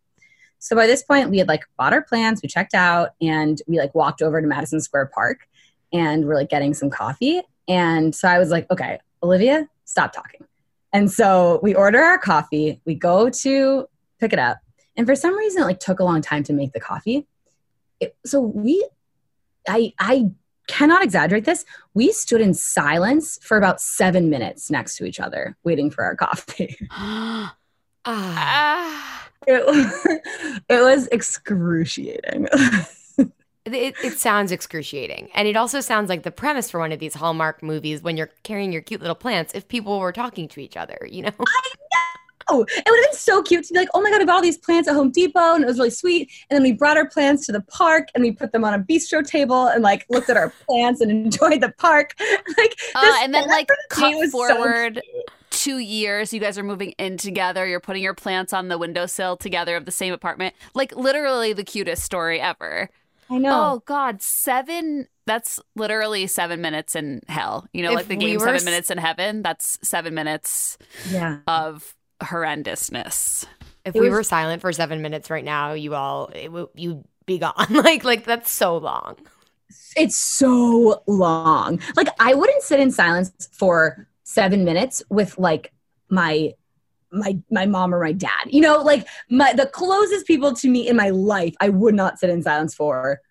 So 0.60 0.76
by 0.76 0.88
this 0.88 1.04
point 1.04 1.30
we 1.30 1.38
had 1.38 1.48
like 1.48 1.66
bought 1.78 1.94
our 1.94 2.04
plans 2.04 2.42
we 2.42 2.50
checked 2.50 2.74
out 2.74 3.10
and 3.22 3.62
we 3.68 3.78
like 3.78 3.96
walked 3.96 4.22
over 4.22 4.42
to 4.42 4.48
madison 4.48 4.82
square 4.82 5.10
park 5.14 5.48
and 5.92 6.26
we're 6.26 6.36
like 6.36 6.50
getting 6.50 6.74
some 6.74 6.90
coffee. 6.90 7.42
And 7.68 8.14
so 8.16 8.28
i 8.28 8.40
was 8.40 8.50
like 8.52 8.70
okay 8.72 9.00
olivia 9.24 9.68
stop 9.86 10.14
talking. 10.14 10.46
And 10.94 11.12
so 11.12 11.60
we 11.64 11.76
order 11.76 12.00
our 12.00 12.18
coffee 12.18 12.82
we 12.86 12.96
go 12.96 13.30
to 13.30 13.88
pick 14.20 14.34
it 14.34 14.40
up. 14.40 14.60
And 14.96 15.08
for 15.08 15.16
some 15.16 15.36
reason, 15.38 15.64
it 15.64 15.66
like 15.66 15.80
took 15.80 16.00
a 16.00 16.04
long 16.04 16.22
time 16.22 16.44
to 16.44 16.54
make 16.54 16.74
the 16.74 16.80
coffee. 16.80 17.26
It, 18.00 18.16
so 18.26 18.40
we, 18.42 18.88
I, 19.68 19.94
I 20.00 20.30
cannot 20.68 21.04
exaggerate 21.04 21.46
this. 21.46 21.66
We 21.94 22.12
stood 22.12 22.42
in 22.42 22.54
silence 22.54 23.40
for 23.42 23.58
about 23.58 23.82
seven 23.82 24.30
minutes 24.30 24.70
next 24.70 24.98
to 24.98 25.06
each 25.06 25.20
other, 25.20 25.58
waiting 25.64 25.90
for 25.92 26.04
our 26.04 26.16
coffee. 26.16 26.78
Ah. 28.06 29.30
It, 29.46 29.66
was- 29.66 30.08
it 30.70 30.82
was 30.82 31.08
excruciating. 31.08 32.48
It, 33.66 33.94
it 34.04 34.18
sounds 34.18 34.52
excruciating. 34.52 35.30
And 35.36 35.48
it 35.48 35.56
also 35.56 35.80
sounds 35.80 36.10
like 36.10 36.24
the 36.24 36.32
premise 36.32 36.72
for 36.72 36.80
one 36.80 36.92
of 36.92 36.98
these 36.98 37.14
Hallmark 37.14 37.62
movies 37.62 38.02
when 38.02 38.18
you're 38.18 38.32
carrying 38.42 38.72
your 38.72 38.82
cute 38.82 39.02
little 39.02 39.16
plants 39.16 39.54
if 39.54 39.68
people 39.68 40.00
were 40.00 40.12
talking 40.14 40.48
to 40.48 40.60
each 40.60 40.76
other, 40.76 40.98
you 41.08 41.24
know? 41.24 41.32
Oh, 42.52 42.62
it 42.64 42.84
would 42.88 43.00
have 43.00 43.12
been 43.12 43.14
so 43.14 43.42
cute 43.44 43.66
to 43.66 43.74
be 43.74 43.80
like, 43.80 43.90
oh 43.94 44.02
my 44.02 44.10
God, 44.10 44.22
I 44.22 44.26
bought 44.26 44.36
all 44.38 44.42
these 44.42 44.58
plants 44.58 44.88
at 44.90 44.96
Home 44.96 45.12
Depot 45.12 45.56
and 45.56 45.64
it 45.64 45.68
was 45.68 45.78
really 45.78 45.90
sweet. 45.90 46.32
And 46.50 46.56
then 46.58 46.64
we 46.64 46.72
brought 46.72 46.98
our 46.98 47.08
plants 47.08 47.46
to 47.48 47.52
the 47.52 47.62
park 47.62 48.08
and 48.16 48.24
we 48.24 48.32
put 48.32 48.52
them 48.52 48.64
on 48.66 48.74
a 48.74 48.80
bistro 48.80 49.26
table 49.26 49.68
and 49.68 49.84
like 49.84 50.06
looked 50.10 50.30
at 50.30 50.38
our 50.38 50.52
plants 50.68 51.02
and 51.02 51.12
enjoyed 51.26 51.62
the 51.62 51.74
park. 51.78 52.14
Like, 52.58 52.76
Uh, 52.96 53.16
and 53.22 53.34
then, 53.34 53.48
like, 53.48 53.70
cut 53.90 54.14
so 54.14 54.30
forward 54.32 55.02
cute. 55.04 55.26
two 55.52 55.78
years 55.78 56.34
you 56.34 56.40
guys 56.40 56.58
are 56.58 56.64
moving 56.64 56.92
in 56.98 57.18
together 57.18 57.66
you're 57.68 57.80
putting 57.80 58.02
your 58.04 58.14
plants 58.14 58.54
on 58.54 58.68
the 58.70 58.78
windowsill 58.78 59.38
together 59.38 59.76
of 59.76 59.86
the 59.86 59.92
same 59.92 60.14
apartment 60.14 60.56
like 60.74 60.96
literally 60.96 61.54
the 61.54 61.64
cutest 61.64 62.04
story 62.04 62.40
ever 62.42 62.90
I 63.30 63.38
know. 63.38 63.52
oh 63.76 63.84
god 63.86 64.22
seven 64.22 65.08
that's 65.26 65.60
literally 65.76 66.28
seven 66.28 66.62
minutes 66.62 66.96
in 66.96 67.22
hell 67.28 67.68
you 67.74 67.84
know 67.84 67.92
If 67.92 67.96
like 67.98 68.08
the 68.08 68.16
game 68.16 68.40
seven 68.40 68.56
s- 68.56 68.66
minutes 68.66 68.90
in 68.92 68.98
heaven 68.98 69.42
that's 69.44 69.78
seven 69.82 70.14
minutes 70.14 70.78
yeah. 71.10 71.40
of 71.48 71.96
horrendousness 72.22 73.46
If 73.86 73.96
It 73.96 74.00
we 74.02 74.10
was- 74.10 74.18
were 74.18 74.24
silent 74.24 74.62
for 74.62 74.72
seven 74.74 75.02
minutes 75.02 75.30
right 75.30 75.44
now, 75.46 75.74
you 75.74 75.96
all, 75.96 76.30
it, 76.36 76.52
would 76.52 76.68
you'd 76.76 77.04
be 77.26 77.40
gone. 77.40 77.54
like, 77.70 78.04
like 78.04 78.26
that's 78.26 78.52
so 78.52 78.78
long. 78.78 79.16
It's 79.96 80.16
so 80.18 81.02
long. 81.08 81.80
Like 81.96 82.10
I 82.20 82.34
wouldn't 82.34 82.64
sit 82.64 82.80
in 82.80 82.92
silence 82.92 83.50
for 83.52 84.08
seven 84.24 84.64
minutes 84.66 85.02
with 85.10 85.38
like 85.40 85.72
my 86.10 86.54
my 87.12 87.40
my 87.50 87.66
mom 87.66 87.94
or 87.94 88.00
my 88.04 88.12
dad. 88.12 88.46
You 88.48 88.62
know, 88.62 88.82
like 88.82 89.08
my 89.30 89.54
the 89.54 89.66
closest 89.66 90.28
people 90.28 90.54
to 90.56 90.68
me 90.68 90.88
in 90.88 90.96
my 90.96 91.10
life, 91.10 91.56
I 91.60 91.70
would 91.70 91.96
not 91.96 92.20
sit 92.20 92.30
in 92.30 92.44
silence 92.44 92.76
for 92.76 93.22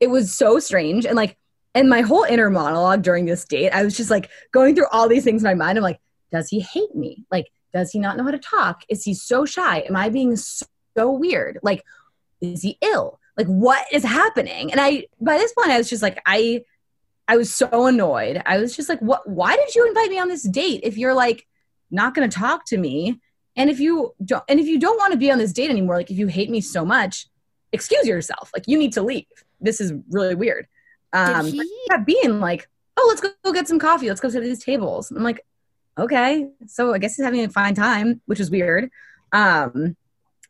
it 0.00 0.08
was 0.08 0.32
so 0.34 0.58
strange 0.60 1.04
and 1.04 1.16
like 1.16 1.36
and 1.74 1.88
my 1.88 2.00
whole 2.02 2.22
inner 2.24 2.50
monologue 2.50 3.02
during 3.02 3.24
this 3.26 3.44
date 3.44 3.70
i 3.70 3.82
was 3.82 3.96
just 3.96 4.10
like 4.10 4.30
going 4.52 4.72
through 4.76 4.86
all 4.92 5.08
these 5.08 5.24
things 5.24 5.42
in 5.42 5.46
my 5.48 5.54
mind 5.54 5.76
i'm 5.76 5.82
like 5.82 5.98
does 6.30 6.48
he 6.48 6.60
hate 6.60 6.94
me 6.94 7.24
like 7.32 7.46
does 7.78 7.90
he 7.90 7.98
not 7.98 8.16
know 8.16 8.24
how 8.24 8.30
to 8.30 8.38
talk? 8.38 8.82
Is 8.88 9.04
he 9.04 9.14
so 9.14 9.44
shy? 9.44 9.80
Am 9.80 9.96
i 9.96 10.08
being 10.08 10.36
so 10.36 11.10
weird? 11.12 11.58
Like 11.62 11.84
is 12.40 12.62
he 12.62 12.78
ill? 12.82 13.18
Like 13.36 13.46
what 13.46 13.86
is 13.92 14.04
happening? 14.04 14.70
And 14.72 14.80
i 14.80 15.04
by 15.20 15.38
this 15.38 15.52
point 15.52 15.70
i 15.70 15.78
was 15.78 15.88
just 15.88 16.02
like 16.02 16.20
i 16.26 16.64
i 17.26 17.36
was 17.36 17.54
so 17.54 17.86
annoyed. 17.86 18.42
I 18.44 18.58
was 18.58 18.76
just 18.76 18.88
like 18.88 19.00
what 19.00 19.28
why 19.28 19.56
did 19.56 19.74
you 19.74 19.86
invite 19.86 20.10
me 20.10 20.18
on 20.18 20.28
this 20.28 20.42
date 20.42 20.80
if 20.82 20.96
you're 20.96 21.14
like 21.14 21.46
not 21.90 22.14
going 22.14 22.28
to 22.28 22.36
talk 22.36 22.66
to 22.66 22.78
me? 22.78 23.20
And 23.56 23.70
if 23.70 23.80
you 23.80 24.14
don't 24.24 24.44
and 24.48 24.60
if 24.60 24.66
you 24.66 24.78
don't 24.78 24.98
want 24.98 25.12
to 25.12 25.18
be 25.18 25.30
on 25.30 25.38
this 25.38 25.52
date 25.52 25.70
anymore 25.70 25.96
like 25.96 26.10
if 26.10 26.18
you 26.18 26.26
hate 26.26 26.50
me 26.50 26.60
so 26.60 26.84
much 26.84 27.26
excuse 27.72 28.06
yourself. 28.06 28.50
Like 28.54 28.64
you 28.66 28.78
need 28.78 28.94
to 28.94 29.02
leave. 29.02 29.26
This 29.60 29.80
is 29.80 29.92
really 30.10 30.34
weird. 30.34 30.66
Um 31.12 31.46
he- 31.46 31.62
being 32.04 32.40
like 32.40 32.68
oh 32.98 33.06
let's 33.08 33.20
go, 33.20 33.30
go 33.44 33.52
get 33.52 33.68
some 33.68 33.78
coffee. 33.78 34.08
Let's 34.08 34.20
go 34.20 34.28
sit 34.28 34.42
at 34.42 34.48
these 34.48 34.62
tables. 34.62 35.10
I'm 35.10 35.22
like 35.22 35.44
okay 35.98 36.46
so 36.66 36.94
i 36.94 36.98
guess 36.98 37.16
he's 37.16 37.24
having 37.24 37.44
a 37.44 37.48
fine 37.48 37.74
time 37.74 38.20
which 38.26 38.40
is 38.40 38.50
weird 38.50 38.90
um 39.32 39.96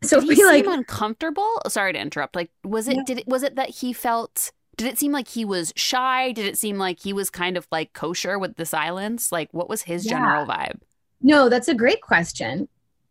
so 0.02 0.20
Did 0.20 0.36
he 0.36 0.44
like 0.44 0.64
seem 0.64 0.72
uncomfortable? 0.72 1.60
Sorry 1.66 1.92
to 1.92 1.98
interrupt. 1.98 2.36
Like, 2.36 2.50
was 2.62 2.86
it 2.86 2.98
No. 2.98 3.04
did 3.04 3.18
it 3.18 3.26
was 3.26 3.42
it 3.42 3.56
that 3.56 3.68
he 3.70 3.92
felt? 3.92 4.52
Did 4.76 4.86
it 4.86 4.96
seem 4.96 5.10
like 5.10 5.26
he 5.26 5.44
was 5.44 5.72
shy? 5.74 6.30
Did 6.30 6.46
it 6.46 6.56
seem 6.56 6.78
like 6.78 7.00
he 7.00 7.12
was 7.12 7.30
kind 7.30 7.56
of 7.56 7.66
like 7.72 7.94
kosher 7.94 8.38
with 8.38 8.54
the 8.54 8.64
silence? 8.64 9.32
Like, 9.32 9.48
what 9.50 9.68
was 9.68 9.82
his 9.82 10.06
Yeah. 10.06 10.12
general 10.12 10.46
vibe? 10.46 10.78
No, 11.20 11.48
that's 11.48 11.66
a 11.66 11.74
great 11.74 12.00
question. 12.00 12.68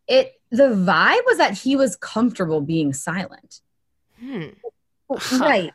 It 0.08 0.40
the 0.50 0.70
vibe 0.70 1.26
was 1.26 1.38
that 1.40 1.58
he 1.58 1.76
was 1.76 1.98
comfortable 1.98 2.62
being 2.62 2.94
silent. 2.94 3.60
Hmm. 4.22 4.44
Huh. 5.12 5.40
Right. 5.44 5.74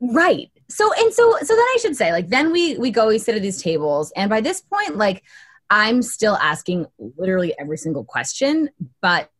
Right. 0.00 0.50
So 0.68 0.92
and 0.92 1.12
so 1.14 1.36
so 1.40 1.54
then 1.54 1.58
I 1.74 1.76
should 1.80 1.96
say 1.96 2.10
like 2.10 2.30
then 2.30 2.50
we 2.50 2.76
we 2.78 2.90
go 2.90 3.06
we 3.06 3.18
sit 3.20 3.36
at 3.36 3.42
these 3.42 3.62
tables 3.62 4.10
and 4.16 4.28
by 4.28 4.40
this 4.40 4.60
point 4.60 4.96
like 4.96 5.22
I'm 5.70 6.02
still 6.02 6.36
asking 6.36 6.86
literally 7.16 7.54
every 7.58 7.78
single 7.78 8.04
question 8.04 8.70
but 9.00 9.30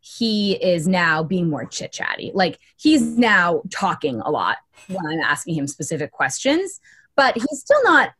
he 0.00 0.54
is 0.54 0.88
now 0.88 1.22
being 1.22 1.48
more 1.48 1.64
chit 1.64 1.92
chatty. 1.92 2.32
Like 2.34 2.58
he's 2.76 3.02
now 3.02 3.62
talking 3.70 4.20
a 4.20 4.30
lot 4.30 4.56
when 4.88 5.06
I'm 5.06 5.20
asking 5.20 5.54
him 5.54 5.66
specific 5.66 6.10
questions, 6.10 6.80
but 7.16 7.36
he's 7.36 7.60
still 7.60 7.82
not 7.84 8.10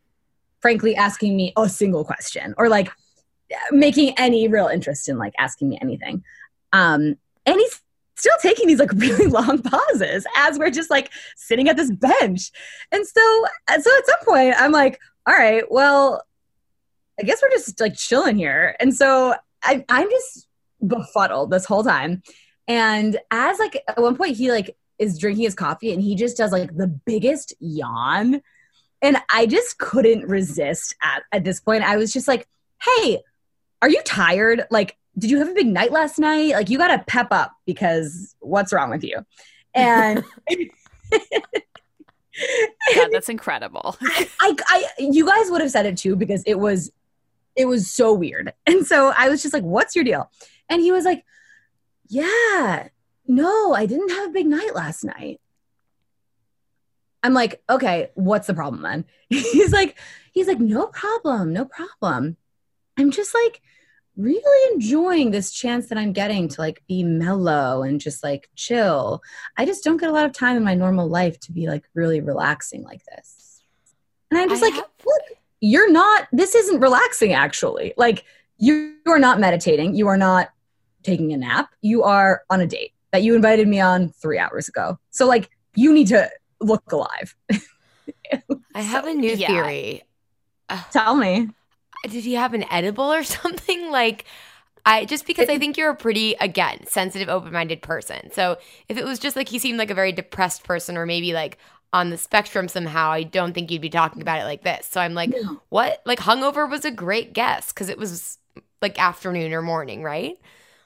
frankly 0.61 0.94
asking 0.94 1.36
me 1.36 1.52
a 1.56 1.68
single 1.68 2.04
question 2.04 2.54
or 2.58 2.68
like 2.68 2.90
making 3.72 4.16
any 4.18 4.46
real 4.46 4.68
interest 4.68 5.08
in 5.08 5.18
like 5.18 5.34
asking 5.38 5.70
me 5.70 5.78
anything. 5.80 6.22
Um, 6.72 7.16
and 7.46 7.56
he's 7.58 7.80
still 8.14 8.36
taking 8.42 8.68
these 8.68 8.78
like 8.78 8.92
really 8.94 9.26
long 9.26 9.62
pauses 9.62 10.26
as 10.36 10.58
we're 10.58 10.70
just 10.70 10.90
like 10.90 11.11
sitting 11.36 11.68
at 11.68 11.76
this 11.76 11.90
bench. 11.90 12.52
And 12.92 13.06
so, 13.06 13.46
so 13.68 13.74
at 13.74 14.06
some 14.06 14.24
point, 14.24 14.54
I'm 14.58 14.72
like, 14.72 15.00
all 15.26 15.34
right, 15.34 15.64
well, 15.70 16.22
I 17.20 17.22
guess 17.22 17.40
we're 17.42 17.50
just 17.50 17.78
like 17.80 17.96
chilling 17.96 18.36
here. 18.36 18.76
And 18.80 18.94
so 18.94 19.34
I, 19.62 19.84
I'm 19.88 20.08
just 20.08 20.48
befuddled 20.84 21.50
this 21.50 21.66
whole 21.66 21.84
time. 21.84 22.22
And 22.66 23.18
as 23.30 23.58
like 23.58 23.82
at 23.86 24.00
one 24.00 24.16
point, 24.16 24.36
he 24.36 24.50
like 24.50 24.76
is 24.98 25.18
drinking 25.18 25.44
his 25.44 25.54
coffee 25.54 25.92
and 25.92 26.02
he 26.02 26.14
just 26.14 26.36
does 26.36 26.52
like 26.52 26.74
the 26.76 26.86
biggest 26.86 27.52
yawn. 27.60 28.40
And 29.02 29.18
I 29.30 29.46
just 29.46 29.78
couldn't 29.78 30.26
resist 30.26 30.94
at, 31.02 31.22
at 31.32 31.44
this 31.44 31.60
point. 31.60 31.84
I 31.84 31.96
was 31.96 32.12
just 32.12 32.28
like, 32.28 32.46
hey, 32.82 33.20
are 33.82 33.88
you 33.88 34.00
tired? 34.04 34.66
Like, 34.70 34.96
did 35.18 35.30
you 35.30 35.38
have 35.38 35.48
a 35.48 35.54
big 35.54 35.66
night 35.66 35.92
last 35.92 36.18
night? 36.18 36.52
Like, 36.52 36.70
you 36.70 36.78
got 36.78 36.96
to 36.96 37.04
pep 37.06 37.28
up 37.30 37.52
because 37.66 38.34
what's 38.40 38.72
wrong 38.72 38.90
with 38.90 39.04
you? 39.04 39.24
And 39.74 40.24
God, 42.94 43.08
that's 43.12 43.28
incredible. 43.28 43.96
I, 44.00 44.28
I, 44.40 44.86
you 44.98 45.26
guys 45.26 45.50
would 45.50 45.60
have 45.60 45.70
said 45.70 45.86
it 45.86 45.96
too 45.96 46.16
because 46.16 46.42
it 46.46 46.58
was, 46.58 46.90
it 47.57 47.66
was 47.66 47.90
so 47.90 48.12
weird. 48.12 48.53
And 48.66 48.86
so 48.86 49.12
I 49.16 49.28
was 49.28 49.42
just 49.42 49.55
like, 49.55 49.62
what's 49.62 49.94
your 49.94 50.05
deal? 50.05 50.30
And 50.68 50.80
he 50.80 50.92
was 50.92 51.05
like, 51.05 51.24
yeah, 52.09 52.88
no, 53.26 53.74
I 53.74 53.86
didn't 53.86 54.11
have 54.11 54.30
a 54.30 54.32
big 54.32 54.46
night 54.46 54.74
last 54.74 55.05
night. 55.05 55.40
I'm 57.22 57.34
like, 57.34 57.62
okay, 57.68 58.11
what's 58.14 58.46
the 58.46 58.55
problem 58.55 58.82
then? 58.82 59.05
he's 59.28 59.72
like, 59.72 59.98
he's 60.32 60.48
like, 60.48 60.61
no 60.61 60.86
problem, 60.86 61.53
no 61.53 61.64
problem. 61.64 62.36
I'm 62.96 63.11
just 63.11 63.34
like 63.34 63.61
really 64.16 64.74
enjoying 64.74 65.30
this 65.30 65.51
chance 65.51 65.88
that 65.88 65.98
I'm 65.98 66.12
getting 66.12 66.48
to 66.48 66.61
like 66.61 66.82
be 66.86 67.03
mellow 67.03 67.82
and 67.82 68.01
just 68.01 68.22
like 68.22 68.51
chill. 68.55 69.22
I 69.57 69.64
just 69.64 69.84
don't 69.84 69.96
get 69.96 70.09
a 70.09 70.12
lot 70.12 70.26
of 70.26 70.32
time 70.32 70.57
in 70.57 70.64
my 70.64 70.74
normal 70.74 71.09
life 71.09 71.38
to 71.40 71.53
be 71.53 71.68
like 71.68 71.84
really 71.94 72.20
relaxing 72.20 72.82
like 72.82 73.03
this. 73.05 73.62
And 74.30 74.40
I'm 74.40 74.48
just 74.48 74.62
I 74.62 74.66
like, 74.66 74.74
have- 74.74 74.84
look, 75.05 75.22
you're 75.61 75.90
not, 75.90 76.28
this 76.32 76.54
isn't 76.54 76.80
relaxing 76.80 77.32
actually. 77.32 77.92
Like, 77.96 78.24
you 78.58 78.94
are 79.06 79.18
not 79.18 79.40
meditating. 79.40 79.94
You 79.94 80.08
are 80.08 80.16
not 80.16 80.50
taking 81.02 81.32
a 81.32 81.36
nap. 81.36 81.70
You 81.80 82.02
are 82.02 82.42
on 82.50 82.61
a 82.61 82.66
date 82.66 82.92
that 83.11 83.22
you 83.22 83.34
invited 83.34 83.66
me 83.66 83.80
on 83.80 84.11
three 84.11 84.38
hours 84.38 84.68
ago. 84.68 84.98
So, 85.11 85.26
like, 85.26 85.50
you 85.74 85.92
need 85.92 86.08
to 86.08 86.30
look 86.61 86.92
alive. 86.92 87.34
I 88.74 88.82
have 88.82 89.06
a 89.06 89.14
new 89.14 89.34
yeah. 89.34 89.46
theory. 89.46 90.02
Tell 90.92 91.16
me. 91.16 91.48
Did 92.04 92.24
he 92.24 92.34
have 92.34 92.54
an 92.54 92.64
edible 92.70 93.12
or 93.12 93.22
something? 93.24 93.90
Like, 93.90 94.26
I 94.84 95.04
just 95.04 95.26
because 95.26 95.48
I 95.48 95.58
think 95.58 95.76
you're 95.76 95.90
a 95.90 95.96
pretty 95.96 96.34
again 96.40 96.86
sensitive, 96.86 97.28
open-minded 97.28 97.82
person. 97.82 98.30
So 98.32 98.58
if 98.88 98.96
it 98.96 99.04
was 99.04 99.18
just 99.18 99.36
like 99.36 99.48
he 99.48 99.58
seemed 99.58 99.78
like 99.78 99.90
a 99.90 99.94
very 99.94 100.12
depressed 100.12 100.64
person, 100.64 100.96
or 100.96 101.04
maybe 101.04 101.32
like 101.34 101.58
on 101.93 102.11
the 102.11 102.16
spectrum 102.18 102.68
somehow, 102.68 103.11
I 103.11 103.24
don't 103.24 103.53
think 103.53 103.70
you'd 103.70 103.82
be 103.82 103.91
talking 103.91 104.22
about 104.22 104.41
it 104.41 104.45
like 104.45 104.62
this. 104.62 104.86
So 104.86 105.01
I'm 105.01 105.14
like, 105.14 105.30
No. 105.30 105.61
what? 105.70 106.03
Like 106.07 106.20
hungover 106.20 106.68
was 106.70 106.84
a 106.84 106.91
great 106.91 107.32
guess 107.32 107.72
because 107.72 107.88
it 107.88 107.99
was 107.99 108.38
like 108.80 108.99
afternoon 108.99 109.53
or 109.53 109.62
morning, 109.62 110.03
right? 110.03 110.38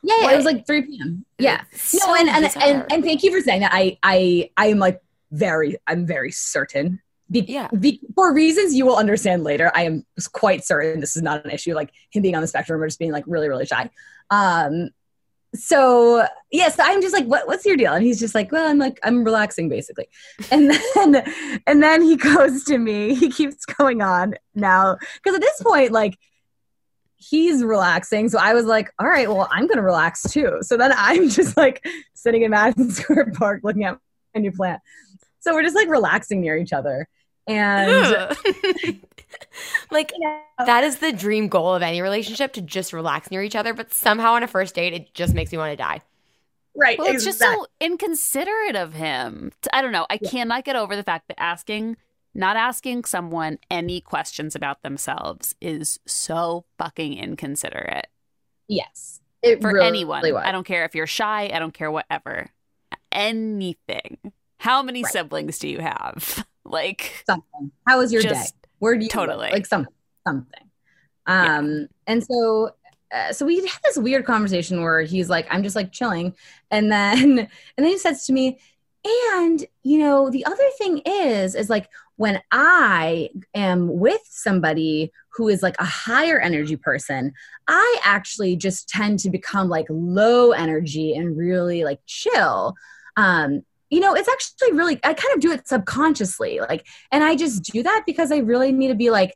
Yeah, 0.03 0.15
What? 0.23 0.33
it 0.33 0.37
was 0.37 0.45
like 0.45 0.67
3 0.67 0.83
p.m. 0.83 1.25
Yeah. 1.39 1.63
It's 1.73 1.95
no, 2.07 2.15
and, 2.15 2.29
and, 2.29 2.45
and, 2.57 2.93
and 2.93 3.05
thank 3.05 3.23
you 3.23 3.31
for 3.33 3.41
saying 3.43 3.61
that. 3.61 3.73
I, 3.75 3.99
I, 4.03 4.51
I 4.57 4.67
am 4.69 4.79
like 4.79 5.01
very, 5.31 5.77
I'm 5.87 6.07
very 6.07 6.31
certain. 6.31 7.01
Be, 7.31 7.41
Yeah. 7.41 7.69
be, 7.69 8.01
for 8.15 8.33
reasons 8.35 8.75
you 8.75 8.85
will 8.87 8.97
understand 8.97 9.45
later, 9.45 9.73
I 9.75 9.85
am 9.85 10.05
quite 10.33 10.65
certain 10.65 11.01
this 11.01 11.17
is 11.17 11.23
not 11.23 11.45
an 11.45 11.51
issue. 11.51 11.75
Like 11.75 11.91
him 12.11 12.23
being 12.23 12.35
on 12.35 12.43
the 12.43 12.49
spectrum 12.49 12.81
or 12.83 12.87
just 12.87 12.99
being 12.99 13.13
like 13.13 13.25
really, 13.27 13.49
really 13.49 13.67
shy. 13.67 13.89
Um, 14.31 14.91
so 15.55 16.27
yes, 16.51 16.77
I'm 16.79 17.01
just 17.01 17.15
like, 17.15 17.27
what, 17.27 17.47
what's 17.47 17.65
your 17.65 17.77
deal? 17.77 17.93
And 17.93 18.05
he's 18.05 18.21
just 18.21 18.35
like, 18.35 18.51
well, 18.53 18.69
I'm 18.69 18.79
like, 18.79 18.99
I'm 19.03 19.25
relaxing 19.25 19.69
basically. 19.69 20.09
And 20.51 20.71
then, 20.95 21.25
and 21.67 21.83
then 21.83 22.03
he 22.03 22.17
goes 22.17 22.65
to 22.65 22.79
me. 22.79 23.15
He 23.15 23.31
keeps 23.31 23.65
going 23.65 24.03
on 24.03 24.35
now 24.55 24.97
because 25.23 25.35
at 25.35 25.41
this 25.41 25.63
point, 25.63 25.93
like 25.93 26.19
he's 27.17 27.63
relaxing. 27.63 28.29
So 28.29 28.39
I 28.39 28.55
was 28.55 28.67
like, 28.67 28.93
all 28.99 29.07
right, 29.07 29.29
well, 29.29 29.49
I'm 29.51 29.67
going 29.67 29.79
to 29.79 29.83
relax 29.83 30.23
too. 30.23 30.59
So 30.63 30.77
then 30.77 30.93
I'm 30.97 31.29
just 31.31 31.57
like 31.57 31.87
sitting 32.15 32.43
in 32.43 32.51
Madison 32.51 32.91
Square 32.91 33.33
Park 33.33 33.61
looking 33.63 33.85
at 33.85 33.99
my 34.35 34.41
new 34.41 34.53
plant. 34.53 34.83
So 35.41 35.55
we're 35.55 35.63
just 35.63 35.77
like 35.77 35.89
relaxing 35.89 36.41
near 36.41 36.57
each 36.57 36.73
other. 36.73 37.09
And 37.47 37.91
Ugh. 37.91 38.37
like 39.91 40.13
that 40.65 40.85
is 40.85 40.99
the 40.99 41.13
dream 41.13 41.49
goal 41.49 41.75
of 41.75 41.83
any 41.83 42.01
relationship 42.01 42.53
to 42.55 42.63
just 42.63 42.93
relax 42.93 43.31
near 43.31 43.43
each 43.43 43.57
other. 43.57 43.75
But 43.75 43.93
somehow 43.93 44.33
on 44.33 44.43
a 44.43 44.47
first 44.49 44.75
date, 44.75 44.93
it 44.95 45.15
just 45.15 45.35
makes 45.35 45.53
me 45.53 45.59
want 45.59 45.73
to 45.73 45.77
die. 45.77 46.01
right. 46.77 46.99
Well, 46.99 47.09
it's 47.13 47.25
just 47.25 47.39
so 47.39 47.67
inconsiderate 47.81 48.77
of 48.77 48.95
him. 48.95 49.53
I 49.73 49.83
don't 49.83 49.93
know. 49.93 50.07
I 50.11 50.19
Yeah. 50.21 50.31
cannot 50.31 50.65
get 50.65 50.77
over 50.77 50.97
the 50.97 51.03
fact 51.05 51.29
that 51.29 51.39
asking, 51.41 51.97
not 52.35 52.57
asking 52.57 53.05
someone 53.05 53.59
any 53.71 54.01
questions 54.01 54.57
about 54.57 54.83
themselves 54.83 55.55
is 55.61 56.01
so 56.07 56.65
fucking 56.79 57.17
inconsiderate 57.19 58.07
yes. 58.69 59.21
It 59.43 59.61
for 59.61 59.73
really 59.75 59.87
anyone. 59.87 60.23
was. 60.33 60.43
I 60.43 60.51
don't 60.53 60.65
care 60.67 60.87
if 60.87 60.95
you're 60.95 61.07
shy. 61.07 61.51
I 61.53 61.59
don't 61.59 61.75
care 61.75 61.91
whatever. 61.91 62.49
Anything. 63.13 64.17
How 64.59 64.83
many 64.83 65.03
Right. 65.03 65.13
siblings 65.13 65.59
do 65.59 65.69
you 65.69 65.81
have? 65.81 66.47
Like, 66.65 67.23
something. 67.27 67.71
How 67.87 67.99
was 67.99 68.13
your 68.13 68.23
day? 68.23 68.45
Where 68.79 68.97
do 68.97 69.05
you 69.05 69.09
totally. 69.09 69.45
live? 69.45 69.53
like 69.53 69.67
something, 69.67 69.95
something. 70.27 70.71
Yeah. 71.27 71.59
Um, 71.59 71.89
and 72.07 72.23
so, 72.25 72.71
uh, 73.13 73.33
so 73.33 73.47
we 73.47 73.57
had 73.57 73.81
this 73.85 73.97
weird 73.97 74.25
conversation 74.25 74.83
where 74.83 75.03
he's 75.03 75.31
like, 75.31 75.47
"I'm 75.51 75.63
just 75.63 75.77
like 75.77 75.93
chilling," 75.93 76.35
and 76.71 76.91
then, 76.91 77.39
and 77.39 77.49
then 77.77 77.87
he 77.87 77.99
says 77.99 78.27
to 78.27 78.33
me, 78.33 78.59
"And 79.35 79.65
you 79.83 79.99
know, 79.99 80.31
the 80.31 80.45
other 80.45 80.69
thing 80.79 80.99
is, 81.07 81.55
is 81.55 81.71
like 81.71 81.89
when 82.17 82.41
I 82.51 83.31
am 83.55 83.99
with 83.99 84.21
somebody 84.29 85.13
who 85.35 85.49
is 85.49 85.63
like 85.63 85.77
a 85.79 85.85
higher 85.85 86.39
energy 86.39 86.77
person, 86.77 87.33
I 87.69 88.01
actually 88.05 88.57
just 88.57 88.89
tend 88.89 89.19
to 89.21 89.31
become 89.31 89.69
like 89.69 89.87
low 89.89 90.53
energy 90.53 91.15
and 91.15 91.37
really 91.37 91.85
like 91.85 92.01
chill." 92.07 92.75
Um, 93.17 93.63
you 93.95 94.01
know, 94.01 94.13
it's 94.15 94.29
actually 94.29 94.73
really, 94.73 94.99
I 95.05 95.15
kind 95.15 95.35
of 95.35 95.41
do 95.41 95.53
it 95.53 95.69
subconsciously. 95.69 96.59
Like, 96.59 96.85
and 97.13 97.23
I 97.23 97.37
just 97.37 97.63
do 97.63 97.81
that 97.85 98.03
because 98.07 98.33
I 98.33 98.39
really 98.39 98.73
need 98.73 98.89
to 98.89 98.97
be 98.97 99.11
like 99.11 99.35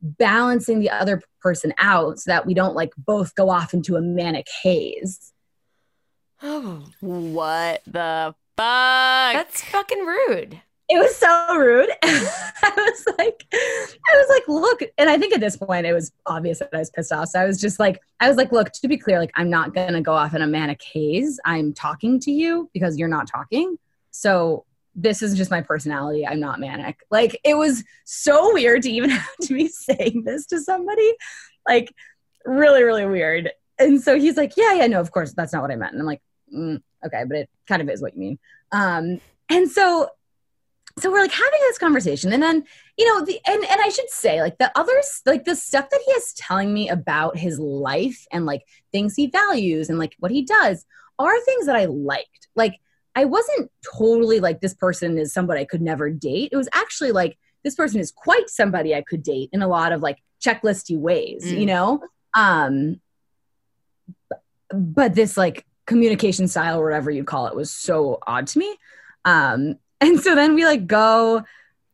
balancing 0.00 0.78
the 0.78 0.90
other 0.90 1.20
person 1.40 1.74
out 1.78 2.20
so 2.20 2.30
that 2.30 2.46
we 2.46 2.54
don't 2.54 2.76
like 2.76 2.92
both 2.96 3.34
go 3.34 3.50
off 3.50 3.74
into 3.74 3.96
a 3.96 4.00
manic 4.00 4.46
haze. 4.62 5.32
Oh, 6.40 6.84
what 7.00 7.82
the 7.84 8.34
fuck? 8.56 9.32
that's 9.34 9.62
fucking 9.64 10.06
rude. 10.06 10.60
it 10.88 10.98
was 11.00 11.16
so 11.16 11.56
rude. 11.56 11.90
I 12.04 12.72
was 12.76 13.06
like, 13.18 13.44
I 13.52 13.96
was 14.14 14.26
like, 14.28 14.46
look, 14.46 14.82
and 14.98 15.10
I 15.10 15.18
think 15.18 15.34
at 15.34 15.40
this 15.40 15.56
point 15.56 15.84
it 15.84 15.94
was 15.94 16.12
obvious 16.26 16.60
that 16.60 16.68
I 16.72 16.78
was 16.78 16.90
pissed 16.90 17.10
off. 17.10 17.30
So 17.30 17.40
I 17.40 17.44
was 17.44 17.60
just 17.60 17.80
like, 17.80 18.00
I 18.20 18.28
was 18.28 18.36
like, 18.36 18.52
look, 18.52 18.70
to 18.70 18.86
be 18.86 18.98
clear, 18.98 19.18
like 19.18 19.32
I'm 19.34 19.50
not 19.50 19.74
gonna 19.74 20.00
go 20.00 20.12
off 20.12 20.32
in 20.32 20.42
a 20.42 20.46
manic 20.46 20.80
haze. 20.80 21.40
I'm 21.44 21.72
talking 21.72 22.20
to 22.20 22.30
you 22.30 22.70
because 22.72 22.98
you're 22.98 23.08
not 23.08 23.26
talking. 23.26 23.76
So 24.16 24.64
this 24.94 25.20
is 25.20 25.36
just 25.36 25.50
my 25.50 25.60
personality. 25.60 26.26
I'm 26.26 26.40
not 26.40 26.58
manic. 26.58 26.98
Like 27.10 27.38
it 27.44 27.56
was 27.56 27.84
so 28.04 28.54
weird 28.54 28.82
to 28.82 28.90
even 28.90 29.10
have 29.20 29.36
to 29.42 29.54
be 29.54 29.68
saying 29.68 30.24
this 30.24 30.46
to 30.46 30.60
somebody. 30.60 31.12
Like 31.68 31.92
really, 32.44 32.82
really 32.82 33.06
weird. 33.06 33.50
And 33.78 34.00
so 34.00 34.18
he's 34.18 34.36
like, 34.38 34.56
yeah, 34.56 34.72
yeah, 34.72 34.86
no, 34.86 35.00
of 35.00 35.12
course, 35.12 35.34
that's 35.34 35.52
not 35.52 35.60
what 35.60 35.70
I 35.70 35.76
meant. 35.76 35.92
And 35.92 36.00
I'm 36.00 36.06
like, 36.06 36.22
mm, 36.54 36.80
okay, 37.04 37.24
but 37.28 37.36
it 37.36 37.50
kind 37.68 37.82
of 37.82 37.90
is 37.90 38.00
what 38.00 38.14
you 38.14 38.20
mean. 38.20 38.38
Um, 38.72 39.20
and 39.50 39.70
so 39.70 40.08
so 40.98 41.12
we're 41.12 41.20
like 41.20 41.30
having 41.30 41.60
this 41.60 41.76
conversation 41.76 42.32
and 42.32 42.42
then 42.42 42.64
you 42.96 43.04
know 43.04 43.22
the 43.22 43.38
and 43.46 43.62
and 43.64 43.80
i 43.82 43.88
should 43.90 44.08
say 44.08 44.40
like 44.40 44.56
the 44.56 44.72
others 44.74 45.20
like 45.26 45.44
the 45.44 45.54
stuff 45.54 45.90
that 45.90 46.00
he 46.06 46.10
is 46.12 46.32
telling 46.32 46.72
me 46.72 46.88
about 46.88 47.36
his 47.36 47.58
life 47.58 48.26
and 48.32 48.46
like 48.46 48.62
things 48.92 49.14
he 49.14 49.26
values 49.26 49.90
and 49.90 49.98
like 49.98 50.16
what 50.20 50.30
he 50.30 50.42
does 50.42 50.86
are 51.18 51.38
things 51.40 51.66
that 51.66 51.76
i 51.76 51.84
liked 51.84 52.48
like 52.56 52.80
i 53.16 53.24
wasn't 53.24 53.70
totally 53.96 54.38
like 54.38 54.60
this 54.60 54.74
person 54.74 55.18
is 55.18 55.32
somebody 55.32 55.60
i 55.60 55.64
could 55.64 55.82
never 55.82 56.10
date. 56.10 56.50
It 56.52 56.56
was 56.56 56.68
actually 56.72 57.12
like 57.12 57.36
this 57.64 57.74
person 57.74 57.98
is 57.98 58.12
quite 58.12 58.48
somebody 58.48 58.94
i 58.94 59.02
could 59.02 59.22
date 59.22 59.50
in 59.52 59.62
a 59.62 59.68
lot 59.68 59.92
of 59.92 60.02
like 60.02 60.18
checklisty 60.44 60.96
ways 60.96 61.44
mm. 61.44 61.58
you 61.58 61.66
know? 61.66 62.02
Um 62.34 63.00
but 64.70 65.14
this 65.14 65.36
like 65.36 65.64
communication 65.86 66.46
style 66.48 66.80
or 66.80 66.84
whatever 66.84 67.10
you 67.10 67.24
call 67.24 67.46
it 67.46 67.56
was 67.56 67.72
so 67.72 68.18
odd 68.26 68.46
to 68.48 68.58
me. 68.58 68.76
Um 69.24 69.76
and 70.00 70.20
so 70.20 70.34
then 70.34 70.54
we 70.54 70.64
like 70.64 70.86
go 70.86 71.42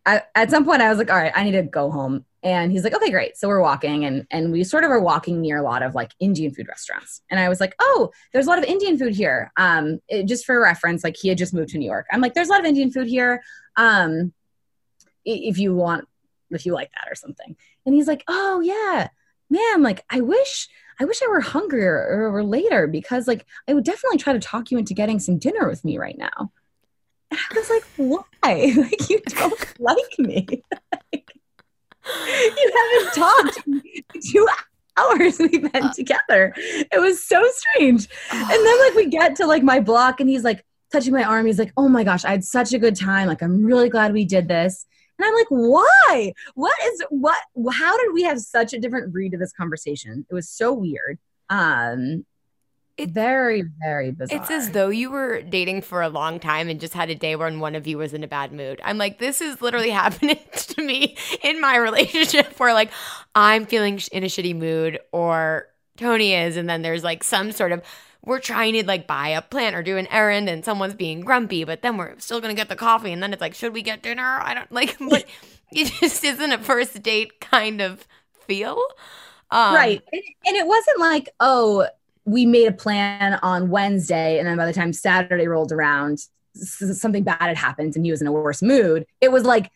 at, 0.05 0.31
at 0.35 0.51
some 0.51 0.65
point 0.65 0.83
I 0.83 0.89
was 0.89 0.99
like, 0.99 1.11
all 1.11 1.17
right, 1.17 1.33
I 1.35 1.45
need 1.45 1.53
to 1.53 1.63
go 1.63 1.91
home. 1.91 2.25
And 2.43 2.73
he's 2.73 2.83
like, 2.83 2.95
okay, 2.95 3.11
great. 3.11 3.37
So 3.37 3.47
we're 3.47 3.63
walking 3.63 4.05
and 4.05 4.27
and 4.31 4.51
we 4.51 4.65
sort 4.65 4.83
of 4.83 4.91
are 4.91 5.01
walking 5.01 5.41
near 5.41 5.59
a 5.59 5.63
lot 5.63 5.83
of 5.83 5.95
like 5.95 6.13
Indian 6.19 6.53
food 6.53 6.67
restaurants. 6.69 7.23
And 7.31 7.39
I 7.39 7.49
was 7.49 7.61
like, 7.61 7.75
oh, 7.79 8.11
there's 8.33 8.47
a 8.47 8.49
lot 8.49 8.59
of 8.59 8.65
Indian 8.65 8.99
food 8.99 9.15
here. 9.15 9.53
Um, 9.57 10.01
it, 10.09 10.25
just 10.25 10.45
for 10.45 10.61
reference, 10.61 11.05
like 11.05 11.17
he 11.17 11.29
had 11.29 11.39
just 11.39 11.55
moved 11.55 11.69
to 11.71 11.79
New 11.79 11.87
York. 11.87 12.07
I'm 12.11 12.21
like, 12.21 12.35
there's 12.35 12.49
a 12.49 12.51
lot 12.51 12.61
of 12.61 12.67
Indian 12.67 12.91
food 12.91 13.07
here. 13.07 13.43
Um, 13.77 14.33
if 15.25 15.59
you 15.59 15.75
want, 15.75 16.09
if 16.51 16.67
you 16.67 16.73
like 16.73 16.91
that 16.93 17.11
or 17.11 17.15
something. 17.15 17.57
And 17.87 17.95
he's 17.95 18.09
like, 18.09 18.25
oh 18.27 18.61
yeah, 18.61 19.09
man, 19.49 19.83
like 19.83 20.05
I 20.11 20.21
wish 20.21 20.69
I 20.99 21.05
wish 21.05 21.23
I 21.23 21.29
were 21.29 21.41
hungrier 21.41 21.95
or, 21.95 22.37
or 22.37 22.45
later 22.45 22.87
because 22.87 23.29
like 23.29 23.47
I 23.69 23.75
would 23.75 23.85
definitely 23.85 24.19
try 24.19 24.33
to 24.33 24.41
talk 24.41 24.71
you 24.71 24.79
into 24.79 24.95
getting 24.95 25.21
some 25.21 25.39
dinner 25.39 25.69
with 25.69 25.85
me 25.85 25.97
right 25.99 26.19
now. 26.19 26.51
I 27.33 27.55
was 27.55 27.71
like, 27.71 27.85
why? 27.97 28.27
Like, 28.77 29.09
you 29.09 29.21
don't 29.29 29.81
like 29.81 30.19
me. 30.19 30.63
like, 31.13 31.33
you 32.27 32.73
haven't 32.77 33.15
talked 33.15 33.59
two 34.31 34.49
hours 34.97 35.39
we've 35.39 35.73
been 35.73 35.93
together. 35.93 36.53
It 36.57 37.01
was 37.01 37.25
so 37.25 37.43
strange. 37.55 38.09
And 38.31 38.67
then 38.67 38.79
like 38.81 38.95
we 38.95 39.07
get 39.07 39.37
to 39.37 39.47
like 39.47 39.63
my 39.63 39.81
block 39.81 40.21
and 40.21 40.29
he's 40.29 40.45
like 40.45 40.65
touching 40.91 41.13
my 41.13 41.25
arm. 41.25 41.47
He's 41.47 41.59
like, 41.59 41.73
oh 41.77 41.89
my 41.89 42.05
gosh, 42.05 42.25
I 42.25 42.31
had 42.31 42.45
such 42.45 42.73
a 42.73 42.79
good 42.79 42.97
time. 42.97 43.29
Like, 43.29 43.43
I'm 43.43 43.65
really 43.65 43.89
glad 43.89 44.13
we 44.13 44.25
did 44.25 44.49
this. 44.49 44.85
And 45.19 45.27
I'm 45.27 45.35
like, 45.35 45.47
why? 45.51 46.33
What 46.55 46.77
is 46.85 47.03
what 47.11 47.39
how 47.73 47.97
did 47.97 48.13
we 48.13 48.23
have 48.25 48.41
such 48.41 48.73
a 48.73 48.79
different 48.81 49.15
read 49.15 49.35
of 49.35 49.41
this 49.41 49.53
conversation? 49.53 50.27
It 50.29 50.35
was 50.35 50.49
so 50.49 50.73
weird. 50.73 51.19
Um 51.49 52.27
it, 52.97 53.11
very, 53.11 53.65
very 53.81 54.11
bizarre. 54.11 54.39
It's 54.39 54.51
as 54.51 54.71
though 54.71 54.89
you 54.89 55.11
were 55.11 55.43
dating 55.43 55.83
for 55.83 56.03
a 56.03 56.09
long 56.09 56.39
time 56.39 56.69
and 56.69 56.79
just 56.81 56.93
had 56.95 57.11
a 57.11 57.15
day 57.15 57.37
when 57.37 57.61
one 57.61 57.75
of 57.75 57.87
you 57.87 57.99
was 57.99 58.13
in 58.13 58.23
a 58.23 58.29
bad 58.29 58.53
mood. 58.53 58.81
I'm 58.85 58.99
like, 58.99 59.19
this 59.19 59.41
is 59.41 59.63
literally 59.63 59.91
happening 60.03 60.41
to 60.55 60.83
me 60.83 61.17
in 61.43 61.61
my 61.61 61.77
relationship 61.77 62.47
where 62.59 62.75
like 62.75 62.91
I'm 63.35 63.67
feeling 63.67 64.01
in 64.13 64.25
a 64.25 64.27
shitty 64.27 64.57
mood 64.57 65.01
or 65.13 65.69
Tony 65.97 66.35
is, 66.35 66.57
and 66.57 66.69
then 66.69 66.83
there's 66.83 67.05
like 67.05 67.25
some 67.25 67.53
sort 67.53 67.73
of 67.73 67.83
we're 68.25 68.39
trying 68.39 68.75
to 68.75 68.87
like 68.87 69.07
buy 69.07 69.29
a 69.29 69.43
plant 69.43 69.75
or 69.75 69.83
do 69.83 69.97
an 69.97 70.07
errand 70.09 70.49
and 70.49 70.65
someone's 70.65 70.95
being 70.95 71.21
grumpy, 71.23 71.65
but 71.65 71.83
then 71.83 71.97
we're 71.97 72.19
still 72.19 72.41
gonna 72.41 72.55
get 72.55 72.69
the 72.69 72.77
coffee 72.77 73.13
and 73.13 73.23
then 73.23 73.33
it's 73.33 73.41
like, 73.41 73.55
should 73.55 73.73
we 73.73 73.83
get 73.83 74.03
dinner? 74.03 74.41
I 74.43 74.55
don't 74.55 74.71
like 74.73 74.97
but 74.99 75.25
it 75.73 75.93
just 76.01 76.23
isn't 76.23 76.53
a 76.53 76.59
first 76.59 77.03
date 77.03 77.41
kind 77.41 77.81
of 77.81 78.07
feel. 78.47 78.83
Um, 79.51 79.75
right. 79.75 80.03
And 80.13 80.57
it 80.57 80.67
wasn't 80.67 80.99
like, 80.99 81.29
oh, 81.41 81.87
we 82.25 82.47
made 82.47 82.69
a 82.69 82.73
plan 82.73 83.39
on 83.43 83.69
Wednesday, 83.69 84.39
and 84.39 84.47
then 84.47 84.57
by 84.57 84.67
the 84.67 84.73
time 84.73 84.93
Saturday 84.93 85.47
rolled 85.47 85.73
around, 85.73 86.21
something 86.55 87.25
bad 87.25 87.41
had 87.41 87.57
happened 87.57 87.97
and 87.97 88.05
he 88.05 88.11
was 88.11 88.21
in 88.21 88.27
a 88.27 88.33
worse 88.33 88.63
mood. 88.63 89.07
It 89.21 89.33
was 89.33 89.45
like 89.45 89.71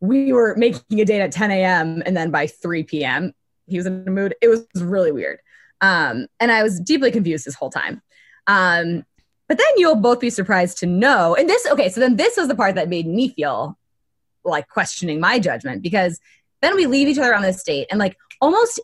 we 0.00 0.32
were 0.32 0.54
making 0.56 1.00
a 1.00 1.04
date 1.04 1.20
at 1.20 1.32
10 1.32 1.50
a.m. 1.50 2.02
and 2.04 2.16
then 2.16 2.30
by 2.30 2.46
3 2.46 2.82
p.m. 2.84 3.32
he 3.66 3.76
was 3.76 3.86
in 3.86 4.04
a 4.06 4.10
mood. 4.10 4.34
It 4.40 4.48
was 4.48 4.66
really 4.76 5.12
weird. 5.12 5.40
Um, 5.80 6.26
and 6.40 6.50
I 6.50 6.62
was 6.62 6.80
deeply 6.80 7.10
confused 7.10 7.44
this 7.44 7.54
whole 7.54 7.70
time. 7.70 8.02
Um, 8.46 9.04
but 9.48 9.58
then 9.58 9.66
you'll 9.76 9.96
both 9.96 10.20
be 10.20 10.30
surprised 10.30 10.78
to 10.78 10.86
know. 10.86 11.34
And 11.34 11.48
this, 11.48 11.66
okay, 11.66 11.90
so 11.90 12.00
then 12.00 12.16
this 12.16 12.36
was 12.36 12.48
the 12.48 12.54
part 12.54 12.74
that 12.76 12.88
made 12.88 13.06
me 13.06 13.28
feel 13.28 13.78
like 14.44 14.68
questioning 14.68 15.20
my 15.20 15.38
judgment 15.38 15.82
because 15.82 16.20
then 16.60 16.76
we 16.76 16.86
leave 16.86 17.08
each 17.08 17.18
other 17.18 17.34
on 17.34 17.42
this 17.42 17.62
date 17.62 17.86
and 17.90 17.98
like 17.98 18.16
almost 18.40 18.80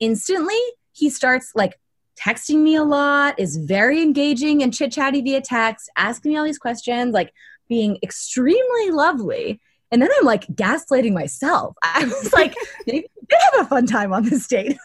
instantly 0.00 0.58
he 0.92 1.08
starts 1.08 1.52
like 1.54 1.78
texting 2.16 2.62
me 2.62 2.76
a 2.76 2.84
lot, 2.84 3.38
is 3.38 3.56
very 3.56 4.02
engaging 4.02 4.62
and 4.62 4.72
chit 4.72 4.92
chatty 4.92 5.20
via 5.22 5.40
text, 5.40 5.90
asking 5.96 6.32
me 6.32 6.38
all 6.38 6.44
these 6.44 6.58
questions, 6.58 7.12
like 7.12 7.32
being 7.68 7.98
extremely 8.02 8.90
lovely. 8.90 9.60
And 9.90 10.02
then 10.02 10.10
I'm 10.18 10.24
like 10.24 10.46
gaslighting 10.48 11.12
myself. 11.12 11.76
I 11.82 12.04
was 12.04 12.32
like, 12.32 12.54
maybe 12.86 13.06
did 13.28 13.38
have 13.52 13.66
a 13.66 13.68
fun 13.68 13.86
time 13.86 14.12
on 14.12 14.24
this 14.24 14.46
date. 14.46 14.76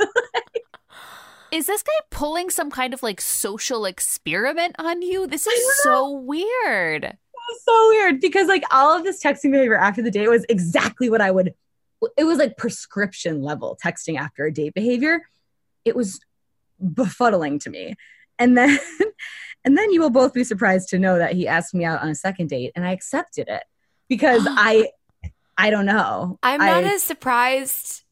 is 1.52 1.68
this 1.68 1.84
guy 1.84 1.92
pulling 2.12 2.50
some 2.50 2.70
kind 2.70 2.94
of 2.94 3.04
like 3.04 3.22
social 3.22 3.86
experiment 3.86 4.76
on 4.80 5.02
you? 5.02 5.28
This 5.28 5.48
is 5.48 5.84
so 5.84 6.12
weird. 6.12 7.18
so 7.64 7.90
weird 7.90 8.22
because 8.22 8.48
like 8.48 8.64
all 8.72 8.96
of 8.96 9.04
this 9.04 9.22
texting 9.22 9.52
behavior 9.52 9.76
after 9.76 10.02
the 10.02 10.12
date 10.12 10.30
was 10.30 10.46
exactly 10.50 11.10
what 11.10 11.22
I 11.22 11.32
would 11.32 11.54
it 12.18 12.24
was 12.24 12.38
like 12.38 12.58
prescription 12.58 13.42
level 13.42 13.78
texting 13.84 14.18
after 14.18 14.46
a 14.46 14.54
date 14.54 14.74
behavior. 14.74 15.22
It 15.86 15.96
was 15.96 16.20
befuddling 16.84 17.60
to 17.62 17.70
me. 17.70 17.96
And 18.38 18.58
then 18.58 18.80
and 19.66 19.78
then 19.78 19.92
you 19.92 20.02
will 20.02 20.10
both 20.10 20.34
be 20.34 20.44
surprised 20.44 20.90
to 20.90 21.00
know 21.00 21.18
that 21.18 21.34
he 21.34 21.48
asked 21.48 21.74
me 21.74 21.86
out 21.86 22.02
on 22.02 22.10
a 22.10 22.16
second 22.16 22.48
date 22.48 22.72
and 22.76 22.86
I 22.86 22.92
accepted 22.92 23.48
it 23.48 23.64
because 24.08 24.46
I 24.50 24.90
I 25.58 25.70
don't 25.70 25.86
know. 25.86 26.40
I'm 26.42 26.60
not 26.60 26.84
I, 26.84 26.94
as 26.94 27.04
surprised 27.04 28.04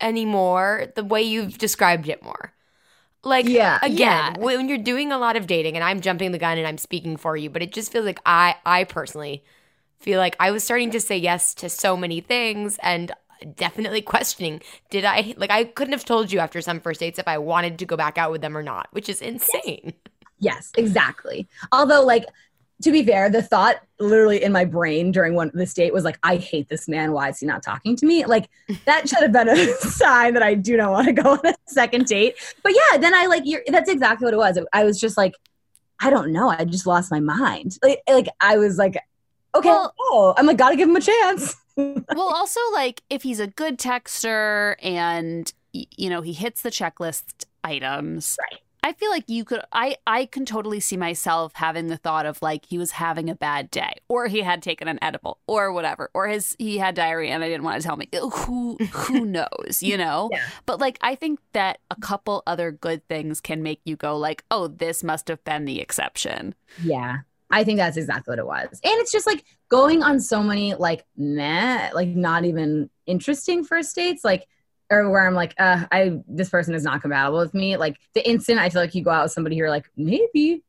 anymore 0.00 0.92
the 0.94 1.04
way 1.04 1.22
you've 1.22 1.58
described 1.58 2.08
it 2.08 2.22
more. 2.22 2.52
Like 3.22 3.46
yeah, 3.46 3.78
again, 3.82 3.98
yeah. 3.98 4.38
when 4.38 4.68
you're 4.68 4.78
doing 4.78 5.12
a 5.12 5.18
lot 5.18 5.36
of 5.36 5.46
dating 5.46 5.74
and 5.74 5.84
I'm 5.84 6.00
jumping 6.00 6.32
the 6.32 6.38
gun 6.38 6.56
and 6.56 6.66
I'm 6.66 6.78
speaking 6.78 7.18
for 7.18 7.36
you, 7.36 7.50
but 7.50 7.62
it 7.62 7.72
just 7.72 7.92
feels 7.92 8.06
like 8.06 8.20
I 8.24 8.56
I 8.64 8.84
personally 8.84 9.44
feel 9.98 10.18
like 10.18 10.36
I 10.40 10.50
was 10.50 10.64
starting 10.64 10.90
to 10.92 11.00
say 11.00 11.18
yes 11.18 11.54
to 11.56 11.68
so 11.68 11.96
many 11.96 12.22
things 12.22 12.78
and 12.82 13.12
definitely 13.56 14.02
questioning 14.02 14.60
did 14.90 15.04
I 15.04 15.34
like 15.36 15.50
I 15.50 15.64
couldn't 15.64 15.92
have 15.92 16.04
told 16.04 16.32
you 16.32 16.38
after 16.38 16.60
some 16.60 16.80
first 16.80 17.00
dates 17.00 17.18
if 17.18 17.28
I 17.28 17.38
wanted 17.38 17.78
to 17.78 17.86
go 17.86 17.96
back 17.96 18.18
out 18.18 18.30
with 18.30 18.40
them 18.40 18.56
or 18.56 18.62
not, 18.62 18.88
which 18.92 19.08
is 19.08 19.20
insane. 19.20 19.94
Yes, 20.38 20.72
exactly. 20.76 21.48
Although 21.72 22.04
like 22.04 22.24
to 22.82 22.90
be 22.90 23.04
fair, 23.04 23.28
the 23.28 23.42
thought 23.42 23.76
literally 23.98 24.42
in 24.42 24.52
my 24.52 24.64
brain 24.64 25.12
during 25.12 25.34
one 25.34 25.48
of 25.48 25.52
this 25.52 25.74
date 25.74 25.92
was 25.92 26.02
like, 26.02 26.18
I 26.22 26.36
hate 26.36 26.68
this 26.70 26.88
man. 26.88 27.12
Why 27.12 27.28
is 27.28 27.38
he 27.38 27.46
not 27.46 27.62
talking 27.62 27.94
to 27.96 28.06
me? 28.06 28.24
Like 28.24 28.48
that 28.86 29.08
should 29.08 29.20
have 29.20 29.32
been 29.32 29.48
a 29.48 29.66
sign 29.80 30.34
that 30.34 30.42
I 30.42 30.54
do 30.54 30.76
not 30.76 30.90
want 30.90 31.06
to 31.06 31.12
go 31.12 31.32
on 31.32 31.46
a 31.46 31.54
second 31.66 32.06
date. 32.06 32.36
But 32.62 32.72
yeah, 32.72 32.98
then 32.98 33.14
I 33.14 33.26
like 33.26 33.42
you're 33.44 33.62
that's 33.68 33.90
exactly 33.90 34.24
what 34.24 34.34
it 34.34 34.38
was. 34.38 34.58
I 34.72 34.84
was 34.84 34.98
just 34.98 35.16
like, 35.16 35.34
I 36.00 36.10
don't 36.10 36.32
know. 36.32 36.48
I 36.48 36.64
just 36.64 36.86
lost 36.86 37.10
my 37.10 37.20
mind. 37.20 37.78
Like, 37.82 38.00
like 38.08 38.28
I 38.40 38.56
was 38.56 38.78
like, 38.78 38.96
okay, 39.54 39.68
well, 39.68 39.94
oh, 40.00 40.34
I'm 40.36 40.46
like, 40.46 40.56
gotta 40.56 40.76
give 40.76 40.88
him 40.88 40.96
a 40.96 41.00
chance. 41.00 41.54
Well, 41.76 42.34
also 42.34 42.60
like 42.72 43.02
if 43.10 43.22
he's 43.22 43.40
a 43.40 43.46
good 43.46 43.78
texter 43.78 44.76
and 44.82 45.52
you 45.72 46.10
know 46.10 46.20
he 46.20 46.32
hits 46.32 46.62
the 46.62 46.70
checklist 46.70 47.44
items, 47.64 48.36
right? 48.50 48.60
I 48.82 48.92
feel 48.92 49.10
like 49.10 49.24
you 49.28 49.44
could 49.44 49.60
I 49.72 49.96
I 50.06 50.26
can 50.26 50.44
totally 50.44 50.80
see 50.80 50.96
myself 50.96 51.52
having 51.54 51.88
the 51.88 51.96
thought 51.96 52.26
of 52.26 52.40
like 52.42 52.64
he 52.66 52.78
was 52.78 52.92
having 52.92 53.28
a 53.28 53.34
bad 53.34 53.70
day 53.70 53.92
or 54.08 54.26
he 54.26 54.40
had 54.40 54.62
taken 54.62 54.88
an 54.88 54.98
edible 55.02 55.38
or 55.46 55.72
whatever 55.72 56.10
or 56.14 56.28
his 56.28 56.56
he 56.58 56.78
had 56.78 56.94
diarrhea 56.94 57.32
and 57.32 57.44
I 57.44 57.48
didn't 57.48 57.64
want 57.64 57.80
to 57.80 57.86
tell 57.86 57.96
me 57.96 58.08
who 58.12 58.76
who 58.92 59.24
knows 59.26 59.82
you 59.82 59.96
know 59.96 60.30
yeah. 60.32 60.44
but 60.66 60.80
like 60.80 60.98
I 61.00 61.14
think 61.14 61.40
that 61.52 61.78
a 61.90 61.96
couple 61.96 62.42
other 62.46 62.72
good 62.72 63.06
things 63.08 63.40
can 63.40 63.62
make 63.62 63.80
you 63.84 63.96
go 63.96 64.16
like 64.16 64.44
oh 64.50 64.68
this 64.68 65.04
must 65.04 65.28
have 65.28 65.42
been 65.44 65.64
the 65.64 65.80
exception 65.80 66.54
yeah 66.82 67.18
I 67.50 67.64
think 67.64 67.78
that's 67.78 67.96
exactly 67.96 68.32
what 68.32 68.38
it 68.38 68.46
was. 68.46 68.68
And 68.84 68.94
it's 69.00 69.12
just 69.12 69.26
like 69.26 69.44
going 69.68 70.02
on 70.02 70.20
so 70.20 70.42
many 70.42 70.74
like 70.74 71.04
meh, 71.16 71.90
like 71.92 72.08
not 72.08 72.44
even 72.44 72.90
interesting 73.06 73.64
first 73.64 73.94
dates, 73.94 74.24
like 74.24 74.46
or 74.90 75.08
where 75.10 75.26
I'm 75.26 75.34
like, 75.34 75.54
uh, 75.58 75.86
I 75.92 76.20
this 76.26 76.48
person 76.50 76.74
is 76.74 76.84
not 76.84 77.00
compatible 77.02 77.38
with 77.38 77.54
me. 77.54 77.76
Like 77.76 77.96
the 78.14 78.28
instant 78.28 78.58
I 78.58 78.70
feel 78.70 78.82
like 78.82 78.94
you 78.94 79.02
go 79.02 79.10
out 79.10 79.24
with 79.24 79.32
somebody 79.32 79.56
you're 79.56 79.70
like, 79.70 79.90
maybe 79.96 80.62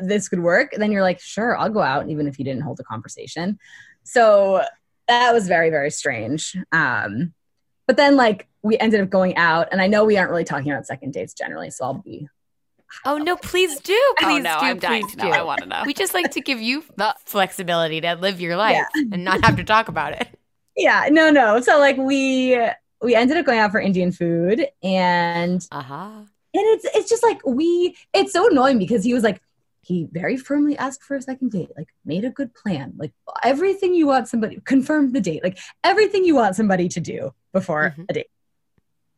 this 0.00 0.28
could 0.28 0.40
work, 0.40 0.72
then 0.76 0.92
you're 0.92 1.02
like, 1.02 1.20
sure, 1.20 1.56
I'll 1.56 1.70
go 1.70 1.80
out, 1.80 2.08
even 2.08 2.26
if 2.26 2.38
you 2.38 2.44
didn't 2.44 2.62
hold 2.62 2.78
a 2.80 2.84
conversation. 2.84 3.58
so 4.04 4.62
that 5.08 5.32
was 5.32 5.48
very 5.48 5.70
very 5.70 5.90
strange 5.90 6.54
um 6.72 7.32
but 7.86 7.96
then 7.96 8.14
like 8.16 8.46
we 8.62 8.78
ended 8.78 9.00
up 9.00 9.10
going 9.10 9.34
out 9.36 9.68
and 9.72 9.80
i 9.80 9.86
know 9.86 10.04
we 10.04 10.16
aren't 10.18 10.30
really 10.30 10.44
talking 10.44 10.70
about 10.70 10.86
second 10.86 11.12
dates 11.12 11.34
generally 11.34 11.70
so 11.70 11.84
i'll 11.84 11.94
be 11.94 12.28
Oh 13.04 13.18
no, 13.18 13.36
please 13.36 13.78
do. 13.80 13.98
Please 14.18 14.38
oh 14.38 14.38
no, 14.38 14.58
do. 14.60 14.66
I'm 14.66 14.78
dying 14.78 15.02
please 15.04 15.12
to 15.12 15.18
know. 15.18 15.24
do. 15.24 15.30
I 15.30 15.42
want 15.42 15.60
to 15.60 15.66
know. 15.66 15.82
We 15.86 15.94
just 15.94 16.14
like 16.14 16.30
to 16.32 16.40
give 16.40 16.60
you 16.60 16.82
the 16.96 17.14
flexibility 17.24 18.00
to 18.00 18.14
live 18.14 18.40
your 18.40 18.56
life 18.56 18.84
and 18.94 19.24
not 19.24 19.44
have 19.44 19.56
to 19.56 19.64
talk 19.64 19.88
about 19.88 20.12
it. 20.14 20.28
yeah 20.76 21.08
no 21.10 21.28
no 21.28 21.60
so 21.60 21.76
like 21.80 21.96
we 21.96 22.56
we 23.02 23.12
ended 23.14 23.36
up 23.36 23.44
going 23.44 23.58
out 23.58 23.72
for 23.72 23.80
indian 23.80 24.12
food 24.12 24.64
and 24.84 25.66
Uh-huh. 25.72 26.04
and 26.20 26.26
it's 26.54 26.84
it's 26.94 27.08
just 27.10 27.24
like 27.24 27.40
we 27.44 27.96
it's 28.14 28.32
so 28.32 28.48
annoying 28.48 28.78
because 28.78 29.02
he 29.02 29.12
was 29.12 29.24
like 29.24 29.40
he 29.82 30.06
very 30.12 30.36
firmly 30.36 30.78
asked 30.78 31.02
for 31.02 31.16
a 31.16 31.22
second 31.22 31.50
date 31.50 31.70
like 31.76 31.88
made 32.04 32.24
a 32.24 32.30
good 32.30 32.54
plan 32.54 32.92
like 32.96 33.10
everything 33.42 33.92
you 33.92 34.06
want 34.06 34.28
somebody 34.28 34.60
confirmed 34.64 35.12
the 35.14 35.20
date 35.20 35.42
like 35.42 35.58
everything 35.82 36.24
you 36.24 36.36
want 36.36 36.54
somebody 36.54 36.88
to 36.88 37.00
do 37.00 37.34
before 37.52 37.94
Mhm. 37.98 38.04
a 38.10 38.12
date 38.12 38.30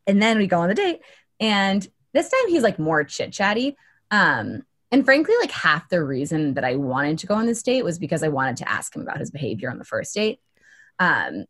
and 0.07 0.19
then 0.19 0.39
we 0.39 0.47
go 0.47 0.61
on 0.61 0.67
the 0.69 0.73
date 0.73 1.01
and 1.39 1.87
this 2.13 2.29
time 2.29 2.49
he's 2.49 2.63
like 2.63 2.79
more 2.79 3.03
chit 3.03 3.31
chatty 3.31 3.75
um 4.11 4.63
and 4.91 5.05
frankly 5.05 5.33
like 5.39 5.51
half 5.51 5.87
the 5.89 6.03
reason 6.03 6.53
that 6.53 6.63
i 6.63 6.75
wanted 6.75 7.17
to 7.17 7.27
go 7.27 7.35
on 7.35 7.45
this 7.45 7.63
date 7.63 7.83
was 7.83 7.99
because 7.99 8.23
i 8.23 8.27
wanted 8.27 8.57
to 8.57 8.69
ask 8.69 8.95
him 8.95 9.01
about 9.01 9.17
his 9.19 9.31
behavior 9.31 9.69
on 9.69 9.77
the 9.77 9.85
first 9.85 10.13
date. 10.13 10.39
Um 10.99 11.45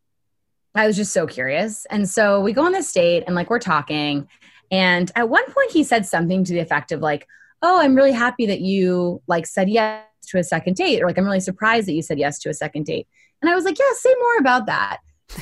i 0.74 0.86
was 0.86 0.96
just 0.96 1.12
so 1.12 1.26
curious. 1.26 1.86
And 1.86 2.08
so 2.08 2.40
we 2.40 2.52
go 2.52 2.64
on 2.64 2.72
this 2.72 2.92
date 2.92 3.24
and 3.26 3.34
like 3.34 3.50
we're 3.50 3.58
talking. 3.58 4.28
And 4.70 5.10
at 5.14 5.28
one 5.28 5.44
point 5.44 5.70
he 5.70 5.84
said 5.84 6.06
something 6.06 6.44
to 6.44 6.52
the 6.52 6.60
effect 6.60 6.92
of 6.92 7.00
like 7.00 7.26
oh 7.62 7.80
i'm 7.80 7.94
really 7.94 8.12
happy 8.12 8.46
that 8.46 8.60
you 8.60 9.22
like 9.26 9.46
said 9.46 9.68
yes 9.68 10.04
to 10.28 10.38
a 10.38 10.44
second 10.44 10.76
date 10.76 11.02
or 11.02 11.06
like 11.06 11.18
i'm 11.18 11.24
really 11.24 11.40
surprised 11.40 11.88
that 11.88 11.94
you 11.94 12.02
said 12.02 12.18
yes 12.18 12.38
to 12.40 12.48
a 12.48 12.54
second 12.54 12.86
date. 12.86 13.06
And 13.40 13.50
i 13.50 13.54
was 13.54 13.64
like 13.64 13.78
yeah 13.78 13.92
say 13.94 14.14
more 14.18 14.38
about 14.38 14.66
that. 14.66 14.98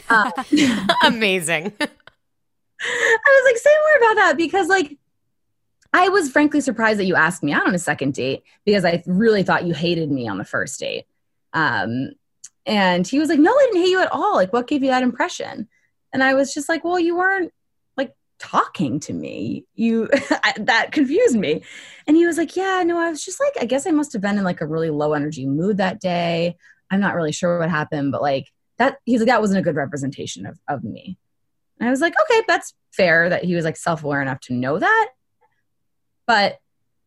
Uh, 0.09 0.31
Amazing. 1.05 1.73
I 2.83 3.43
was 3.43 3.53
like, 3.53 3.59
say 3.59 3.71
more 3.71 4.09
about 4.09 4.23
that 4.23 4.37
because, 4.37 4.69
like, 4.69 4.97
I 5.93 6.09
was 6.09 6.31
frankly 6.31 6.61
surprised 6.61 7.01
that 7.01 7.07
you 7.07 7.17
asked 7.17 7.43
me 7.43 7.53
out 7.53 7.67
on 7.67 7.75
a 7.75 7.79
second 7.79 8.15
date 8.15 8.45
because 8.65 8.85
I 8.85 9.03
really 9.07 9.43
thought 9.43 9.67
you 9.67 9.75
hated 9.75 10.11
me 10.11 10.29
on 10.29 10.39
the 10.39 10.45
first 10.45 10.79
date. 10.79 11.07
Um, 11.53 12.13
and 12.67 13.07
he 13.07 13.19
was 13.19 13.29
like, 13.29 13.41
no, 13.41 13.51
I 13.51 13.69
didn't 13.71 13.83
hate 13.83 13.91
you 13.91 14.01
at 14.01 14.13
all. 14.13 14.37
Like, 14.37 14.53
what 14.53 14.69
gave 14.69 14.83
you 14.83 14.91
that 14.91 15.03
impression? 15.03 15.69
And 16.13 16.23
I 16.23 16.35
was 16.35 16.55
just 16.55 16.69
like, 16.69 16.85
well, 16.85 16.99
you 16.99 17.17
weren't 17.17 17.53
like 17.97 18.15
talking 18.39 19.01
to 19.01 19.13
me. 19.13 19.65
You 19.75 20.09
that 20.59 20.93
confused 20.93 21.37
me. 21.37 21.63
And 22.07 22.17
he 22.17 22.27
was 22.27 22.39
like, 22.39 22.55
yeah, 22.55 22.83
no, 22.85 22.99
I 22.99 23.11
was 23.11 23.25
just 23.25 23.41
like, 23.41 23.63
I 23.63 23.67
guess 23.67 23.87
I 23.87 23.91
must 23.91 24.13
have 24.13 24.23
been 24.23 24.39
in 24.39 24.45
like 24.45 24.61
a 24.61 24.67
really 24.67 24.91
low 24.91 25.15
energy 25.15 25.47
mood 25.47 25.79
that 25.79 26.01
day. 26.01 26.57
I'm 26.91 27.01
not 27.01 27.15
really 27.15 27.33
sure 27.33 27.59
what 27.59 27.71
happened, 27.71 28.13
but 28.13 28.23
like 28.23 28.49
that, 28.79 28.99
he's 29.05 29.21
like, 29.21 29.29
that 29.29 29.41
wasn't 29.41 29.61
a 29.61 29.63
good 29.63 29.77
representation 29.77 30.47
of, 30.47 30.59
of 30.69 30.85
me. 30.85 31.19
And 31.79 31.89
I 31.89 31.91
was 31.91 32.01
like, 32.01 32.15
okay, 32.23 32.43
that's 32.47 32.75
fair 32.93 33.29
that 33.29 33.45
he 33.45 33.55
was 33.55 33.65
like 33.65 33.77
self 33.77 34.05
aware 34.05 34.23
enough 34.23 34.41
to 34.43 34.55
know 34.55 34.79
that. 34.79 35.09
But 36.31 36.61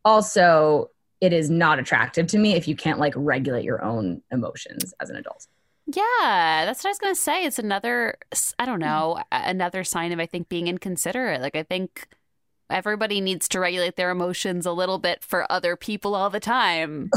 also, 0.03 0.89
it 1.21 1.31
is 1.31 1.49
not 1.49 1.79
attractive 1.79 2.27
to 2.27 2.37
me 2.37 2.55
if 2.55 2.67
you 2.67 2.75
can't 2.75 2.99
like 2.99 3.13
regulate 3.15 3.63
your 3.63 3.81
own 3.81 4.21
emotions 4.31 4.93
as 4.99 5.09
an 5.09 5.15
adult. 5.15 5.47
Yeah, 5.85 6.65
that's 6.65 6.83
what 6.83 6.89
I 6.89 6.91
was 6.91 6.99
gonna 6.99 7.15
say. 7.15 7.45
It's 7.45 7.57
another, 7.57 8.17
I 8.59 8.65
don't 8.65 8.81
know, 8.81 9.23
another 9.31 9.85
sign 9.85 10.11
of 10.11 10.19
I 10.19 10.25
think 10.25 10.49
being 10.49 10.67
inconsiderate. 10.67 11.39
Like 11.39 11.55
I 11.55 11.63
think 11.63 12.09
everybody 12.69 13.21
needs 13.21 13.47
to 13.47 13.61
regulate 13.61 13.95
their 13.95 14.09
emotions 14.09 14.65
a 14.65 14.73
little 14.73 14.99
bit 14.99 15.23
for 15.23 15.49
other 15.49 15.77
people 15.77 16.15
all 16.15 16.29
the 16.29 16.41
time. 16.41 17.09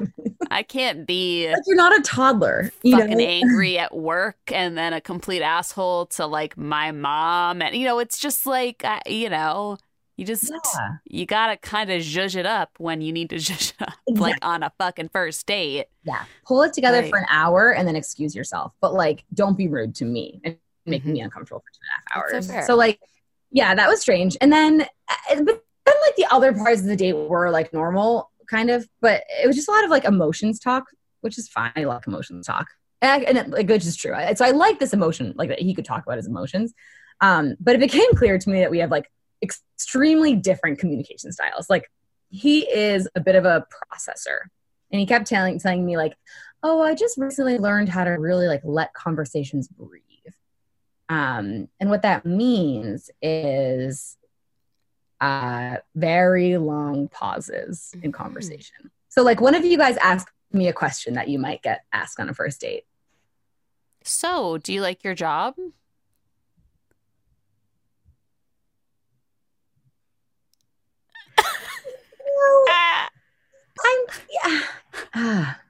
I 0.50 0.64
can't 0.64 1.06
be 1.06 1.48
like 1.48 1.62
you're 1.66 1.76
not 1.76 1.98
a 1.98 2.02
toddler. 2.02 2.70
You 2.82 2.98
fucking 2.98 3.16
know? 3.16 3.24
angry 3.24 3.78
at 3.78 3.96
work 3.96 4.52
and 4.52 4.76
then 4.76 4.92
a 4.92 5.00
complete 5.00 5.40
asshole 5.40 6.06
to 6.08 6.26
like 6.26 6.58
my 6.58 6.92
mom, 6.92 7.62
and 7.62 7.74
you 7.74 7.86
know, 7.86 8.00
it's 8.00 8.18
just 8.18 8.44
like 8.44 8.84
uh, 8.84 9.00
you 9.06 9.30
know, 9.30 9.78
you 10.16 10.24
just 10.24 10.50
Yeah. 10.50 10.90
you 11.04 11.26
gotta 11.26 11.56
kind 11.56 11.90
of 11.90 12.00
zhuzh 12.02 12.36
it 12.36 12.46
up 12.46 12.70
when 12.78 13.00
you 13.00 13.12
need 13.12 13.30
to 13.30 13.36
zhuzh 13.46 13.72
up, 13.80 13.94
like 14.08 14.36
on 14.42 14.62
a 14.62 14.72
fucking 14.78 15.08
first 15.12 15.46
date. 15.46 15.86
Yeah. 16.04 16.24
Pull 16.46 16.62
it 16.62 16.72
together 16.72 17.02
for 17.08 17.18
an 17.18 17.26
hour 17.30 17.72
and 17.74 17.86
then 17.88 17.96
excuse 17.96 18.34
yourself. 18.34 18.72
But 18.80 18.94
like, 18.94 19.24
don't 19.34 19.56
be 19.56 19.68
rude 19.68 19.94
to 19.96 20.04
me 20.04 20.40
and 20.44 20.56
make 20.86 21.02
Mhm. 21.04 21.12
me 21.12 21.20
uncomfortable 21.20 21.60
for 21.60 21.70
two 21.72 21.80
and 21.82 21.90
a 21.90 22.14
half 22.14 22.32
That's 22.32 22.46
so 22.46 22.54
hours. 22.54 22.66
So, 22.66 22.76
like, 22.76 23.00
yeah, 23.50 23.74
that 23.74 23.88
was 23.88 24.00
strange. 24.00 24.36
And 24.40 24.52
then, 24.52 24.82
uh, 24.82 25.34
but 25.42 25.62
then 25.86 25.94
like 26.02 26.16
the 26.16 26.26
other 26.30 26.52
parts 26.52 26.80
of 26.80 26.86
the 26.86 26.96
date 26.96 27.12
were 27.14 27.50
like 27.50 27.72
normal, 27.72 28.30
kind 28.50 28.70
of. 28.70 28.88
But 29.00 29.22
it 29.42 29.46
was 29.46 29.56
just 29.56 29.68
a 29.68 29.72
lot 29.72 29.84
of 29.84 29.90
like 29.90 30.04
emotions 30.04 30.58
talk, 30.60 30.84
which 31.22 31.38
is 31.38 31.48
fine. 31.48 31.72
I 31.76 31.84
like 31.84 32.06
emotions 32.06 32.46
talk, 32.46 32.68
and, 33.02 33.10
I, 33.10 33.18
and 33.28 33.38
it, 33.38 33.48
like, 33.50 33.68
which 33.68 33.84
is 33.86 33.96
true. 33.96 34.12
I- 34.14 34.34
So 34.34 34.44
I 34.44 34.50
like 34.50 34.78
this 34.78 34.92
emotion, 34.92 35.32
like 35.36 35.48
that 35.48 35.60
he 35.60 35.74
could 35.74 35.84
talk 35.84 36.04
about 36.04 36.18
his 36.18 36.26
emotions. 36.26 36.72
Um, 37.20 37.56
but 37.60 37.74
it 37.76 37.78
became 37.78 38.12
clear 38.16 38.38
to 38.38 38.50
me 38.50 38.60
that 38.60 38.70
we 38.70 38.78
have 38.78 38.90
like 38.90 39.10
extremely 39.44 40.34
different 40.34 40.78
communication 40.78 41.30
styles. 41.30 41.68
Like 41.70 41.90
he 42.30 42.60
is 42.68 43.08
a 43.14 43.20
bit 43.20 43.36
of 43.36 43.44
a 43.44 43.64
processor, 43.70 44.38
and 44.90 44.98
he 45.00 45.06
kept 45.06 45.26
telling 45.26 45.58
telling 45.60 45.84
me 45.86 45.96
like, 45.96 46.16
"Oh, 46.62 46.82
I 46.82 46.94
just 46.94 47.16
recently 47.18 47.58
learned 47.58 47.88
how 47.90 48.02
to 48.04 48.10
really 48.12 48.48
like 48.48 48.62
let 48.64 48.92
conversations 48.94 49.68
breathe." 49.68 50.00
Um, 51.08 51.68
and 51.78 51.90
what 51.90 52.02
that 52.02 52.24
means 52.26 53.10
is 53.22 54.16
uh, 55.20 55.76
very 55.94 56.56
long 56.56 57.08
pauses 57.08 57.94
in 58.02 58.10
Mhm. 58.10 58.14
conversation. 58.14 58.90
So, 59.08 59.22
like, 59.22 59.40
one 59.40 59.54
of 59.54 59.64
you 59.64 59.78
guys 59.78 59.96
asked 59.98 60.28
me 60.52 60.68
a 60.68 60.72
question 60.72 61.14
that 61.14 61.28
you 61.28 61.38
might 61.38 61.62
get 61.62 61.82
asked 61.92 62.18
on 62.18 62.28
a 62.28 62.34
first 62.34 62.60
date. 62.60 62.84
So, 64.02 64.58
do 64.58 64.72
you 64.72 64.82
like 64.82 65.04
your 65.04 65.14
job? 65.14 65.54
I'm 73.84 73.98
yeah. 74.30 74.62
Ah. 75.14 75.60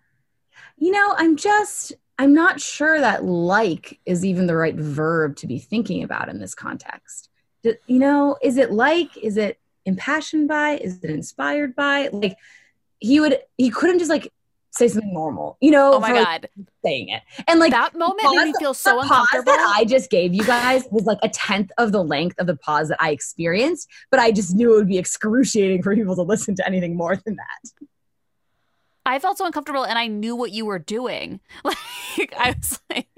you 0.76 0.90
know, 0.92 1.14
I'm 1.16 1.36
just 1.36 1.92
I'm 2.18 2.32
not 2.32 2.60
sure 2.60 3.00
that 3.00 3.24
like 3.24 3.98
is 4.06 4.24
even 4.24 4.46
the 4.46 4.56
right 4.56 4.76
verb 4.76 5.36
to 5.36 5.46
be 5.46 5.58
thinking 5.58 6.02
about 6.02 6.28
in 6.28 6.38
this 6.40 6.54
context. 6.54 7.28
D- 7.62 7.74
You 7.86 7.98
know, 7.98 8.36
is 8.42 8.56
it 8.56 8.70
like? 8.70 9.16
Is 9.16 9.36
it 9.36 9.58
impassioned 9.84 10.48
by? 10.48 10.76
Is 10.78 11.02
it 11.02 11.10
inspired 11.10 11.74
by? 11.74 12.08
Like 12.12 12.36
he 12.98 13.20
would 13.20 13.38
he 13.56 13.70
couldn't 13.70 13.98
just 13.98 14.10
like 14.10 14.32
say 14.70 14.88
something 14.88 15.12
normal, 15.14 15.56
you 15.60 15.70
know, 15.70 15.94
Oh 15.94 16.00
my 16.00 16.08
for, 16.08 16.14
like, 16.14 16.50
saying 16.84 17.08
it. 17.08 17.22
And 17.46 17.60
like 17.60 17.70
that 17.70 17.96
moment 17.96 18.22
made 18.34 18.44
me 18.46 18.54
feel 18.58 18.74
so 18.74 18.90
the 19.00 19.06
pause 19.06 19.28
uncomfortable. 19.32 19.52
that 19.52 19.74
I 19.76 19.84
just 19.84 20.10
gave 20.10 20.34
you 20.34 20.44
guys 20.44 20.84
was 20.90 21.04
like 21.04 21.18
a 21.22 21.28
tenth 21.28 21.70
of 21.78 21.92
the 21.92 22.02
length 22.02 22.36
of 22.40 22.48
the 22.48 22.56
pause 22.56 22.88
that 22.88 22.98
I 23.00 23.10
experienced, 23.10 23.88
but 24.10 24.18
I 24.18 24.32
just 24.32 24.54
knew 24.56 24.72
it 24.72 24.76
would 24.76 24.88
be 24.88 24.98
excruciating 24.98 25.82
for 25.84 25.94
people 25.94 26.16
to 26.16 26.22
listen 26.22 26.56
to 26.56 26.66
anything 26.66 26.96
more 26.96 27.14
than 27.14 27.36
that. 27.36 27.86
I 29.06 29.18
felt 29.18 29.38
so 29.38 29.46
uncomfortable, 29.46 29.84
and 29.84 29.98
I 29.98 30.06
knew 30.06 30.34
what 30.36 30.52
you 30.52 30.64
were 30.66 30.78
doing. 30.78 31.40
Like 32.16 32.32
I 32.38 32.54
was 32.56 32.80
like, 32.90 33.08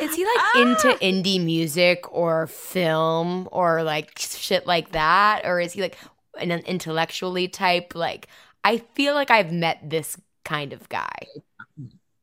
Is 0.00 0.14
he 0.14 0.24
like 0.24 0.34
Ah! 0.38 0.62
into 0.62 0.88
indie 1.04 1.42
music 1.42 2.04
or 2.12 2.46
film 2.46 3.48
or 3.52 3.82
like 3.82 4.18
shit 4.18 4.66
like 4.66 4.92
that? 4.92 5.42
Or 5.44 5.60
is 5.60 5.72
he 5.72 5.80
like 5.80 5.96
an 6.38 6.50
intellectually 6.50 7.48
type? 7.48 7.94
Like, 7.94 8.28
I 8.64 8.78
feel 8.94 9.14
like 9.14 9.30
I've 9.30 9.52
met 9.52 9.78
this 9.88 10.16
kind 10.44 10.72
of 10.72 10.88
guy. 10.88 11.26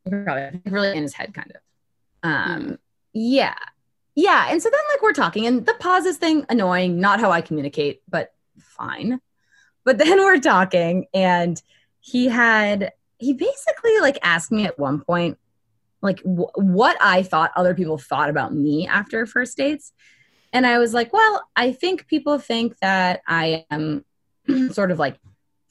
Probably 0.08 0.60
really 0.66 0.96
in 0.96 1.02
his 1.02 1.14
head, 1.14 1.34
kind 1.34 1.52
of. 1.54 1.60
Um, 2.22 2.78
yeah, 3.12 3.54
yeah. 4.14 4.48
And 4.50 4.62
so 4.62 4.70
then, 4.70 4.80
like, 4.92 5.02
we're 5.02 5.12
talking, 5.12 5.46
and 5.46 5.66
the 5.66 5.74
pauses 5.74 6.16
thing 6.18 6.46
annoying. 6.48 7.00
Not 7.00 7.20
how 7.20 7.30
I 7.32 7.40
communicate, 7.40 8.02
but 8.08 8.32
fine. 8.58 9.20
But 9.84 9.98
then 9.98 10.18
we're 10.24 10.40
talking, 10.40 11.06
and 11.12 11.60
he 12.06 12.28
had 12.28 12.92
he 13.18 13.32
basically 13.32 13.98
like 14.00 14.18
asked 14.22 14.52
me 14.52 14.64
at 14.64 14.78
one 14.78 15.00
point 15.00 15.38
like 16.02 16.22
w- 16.22 16.48
what 16.54 16.96
I 17.00 17.22
thought 17.24 17.50
other 17.56 17.74
people 17.74 17.98
thought 17.98 18.30
about 18.30 18.54
me 18.54 18.86
after 18.86 19.26
first 19.26 19.56
dates. 19.56 19.92
And 20.52 20.66
I 20.66 20.78
was 20.78 20.94
like, 20.94 21.12
well, 21.12 21.48
I 21.56 21.72
think 21.72 22.06
people 22.06 22.38
think 22.38 22.78
that 22.78 23.22
I 23.26 23.64
am 23.70 24.04
sort 24.70 24.92
of 24.92 25.00
like 25.00 25.18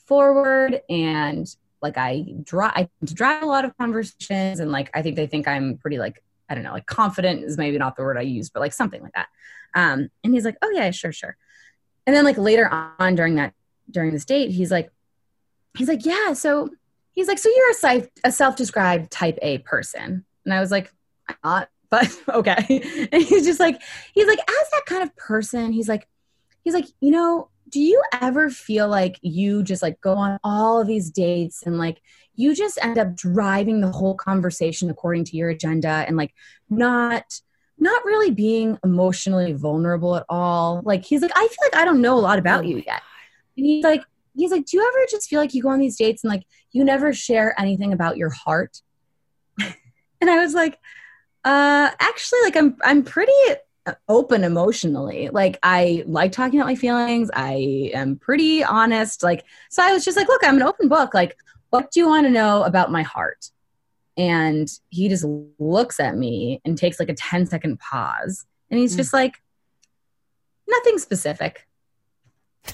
forward 0.05 0.81
and 0.89 1.47
like 1.81 1.97
I 1.97 2.25
drive 2.43 2.73
I 2.75 2.89
drive 3.03 3.41
a 3.41 3.45
lot 3.45 3.63
of 3.63 3.77
conversations 3.77 4.59
and 4.59 4.71
like 4.71 4.89
I 4.93 5.01
think 5.01 5.15
they 5.15 5.27
think 5.27 5.47
I'm 5.47 5.77
pretty 5.77 5.99
like 5.99 6.21
I 6.49 6.55
don't 6.55 6.65
know, 6.65 6.73
like 6.73 6.86
confident 6.86 7.43
is 7.43 7.57
maybe 7.57 7.77
not 7.77 7.95
the 7.95 8.03
word 8.03 8.17
I 8.17 8.21
use, 8.21 8.49
but 8.49 8.59
like 8.59 8.73
something 8.73 9.01
like 9.01 9.13
that. 9.13 9.29
Um 9.73 10.09
and 10.23 10.33
he's 10.33 10.43
like, 10.43 10.57
"Oh 10.61 10.71
yeah, 10.71 10.91
sure, 10.91 11.13
sure." 11.13 11.38
And 12.05 12.15
then 12.15 12.25
like 12.25 12.38
later 12.38 12.67
on 12.99 13.15
during 13.15 13.36
that 13.36 13.53
during 13.89 14.11
this 14.11 14.25
date, 14.25 14.51
he's 14.51 14.71
like 14.71 14.91
he's 15.78 15.88
like, 15.88 16.05
"Yeah, 16.05 16.34
so 16.34 16.69
he's 17.15 17.28
like, 17.28 17.39
so 17.39 17.49
you're 17.49 17.71
a, 17.71 17.73
self, 17.73 18.07
a 18.23 18.32
self-described 18.32 19.09
type 19.09 19.39
A 19.41 19.57
person. 19.59 20.26
And 20.43 20.53
I 20.53 20.59
was 20.59 20.69
like, 20.69 20.91
I'm 21.28 21.36
not, 21.43 21.69
but 21.89 22.15
okay. 22.30 23.07
And 23.11 23.23
he's 23.23 23.45
just 23.45 23.59
like, 23.59 23.82
he's 24.13 24.28
like, 24.28 24.39
as 24.39 24.69
that 24.71 24.84
kind 24.86 25.01
of 25.01 25.15
person, 25.15 25.71
he's 25.71 25.89
like, 25.89 26.07
he's 26.63 26.73
like, 26.73 26.86
you 26.99 27.11
know, 27.11 27.49
do 27.69 27.80
you 27.80 28.01
ever 28.21 28.49
feel 28.49 28.88
like 28.88 29.17
you 29.21 29.63
just 29.63 29.82
like 29.82 29.99
go 29.99 30.13
on 30.13 30.38
all 30.43 30.80
of 30.80 30.88
these 30.88 31.09
dates 31.09 31.63
and 31.63 31.80
like 31.80 31.99
you 32.36 32.53
just 32.53 32.78
end 32.84 32.99
up 32.99 33.15
driving 33.15 33.82
the 33.82 33.91
whole 33.91 34.13
conversation 34.13 34.89
according 34.89 35.23
to 35.26 35.36
your 35.36 35.49
agenda 35.49 36.05
and 36.07 36.15
like 36.15 36.34
not 36.69 37.41
not 37.78 38.05
really 38.05 38.32
being 38.32 38.78
emotionally 38.86 39.51
vulnerable 39.51 40.15
at 40.15 40.26
all. 40.30 40.82
Like 40.86 41.03
he's 41.03 41.21
like, 41.21 41.32
I 41.36 41.47
feel 41.47 41.57
like 41.63 41.76
I 41.76 41.84
don't 41.86 42.01
know 42.01 42.17
a 42.17 42.21
lot 42.21 42.39
about 42.39 42.63
Oh 42.63 42.67
you 42.67 42.84
yet. 42.86 43.01
And 43.57 43.65
he's 43.65 43.84
like, 43.84 44.03
he's 44.36 44.51
like, 44.51 44.65
do 44.65 44.77
you 44.77 44.88
ever 44.88 45.05
just 45.09 45.29
feel 45.29 45.39
like 45.39 45.53
you 45.53 45.63
go 45.63 45.69
on 45.69 45.79
these 45.79 45.97
dates 45.97 46.23
and 46.23 46.31
like 46.31 46.43
you 46.71 46.83
never 46.83 47.13
share 47.13 47.59
anything 47.59 47.93
about 47.93 48.17
your 48.17 48.29
heart? 48.29 48.81
and 49.59 50.29
I 50.29 50.38
was 50.39 50.53
like, 50.53 50.77
uh, 51.43 51.91
actually, 51.99 52.39
like 52.43 52.55
I'm 52.55 52.75
I'm 52.83 53.03
pretty 53.03 53.31
open 54.09 54.43
emotionally. 54.43 55.29
Like 55.29 55.59
I 55.61 56.03
like 56.07 56.31
talking 56.31 56.59
about 56.59 56.67
my 56.67 56.75
feelings. 56.75 57.29
I 57.33 57.91
am 57.93 58.15
pretty 58.17 58.63
honest. 58.63 59.21
Like 59.23 59.45
so, 59.69 59.83
I 59.83 59.93
was 59.93 60.03
just 60.03 60.17
like, 60.17 60.27
look, 60.27 60.41
I'm 60.43 60.55
an 60.57 60.63
open 60.63 60.88
book. 60.88 61.13
Like, 61.13 61.38
what 61.69 61.91
do 61.91 61.99
you 61.99 62.07
want 62.07 62.25
to 62.25 62.31
know 62.31 62.63
about 62.63 62.91
my 62.91 63.03
heart? 63.03 63.49
And 64.17 64.67
he 64.89 65.07
just 65.09 65.25
looks 65.59 65.99
at 65.99 66.17
me 66.17 66.61
and 66.65 66.77
takes 66.77 66.99
like 66.99 67.09
a 67.09 67.13
10 67.13 67.45
second 67.47 67.79
pause. 67.79 68.45
And 68.71 68.79
he's 68.79 68.93
Mm. 68.93 68.97
just 68.97 69.13
like, 69.13 69.36
nothing 70.67 70.97
specific. 70.97 71.67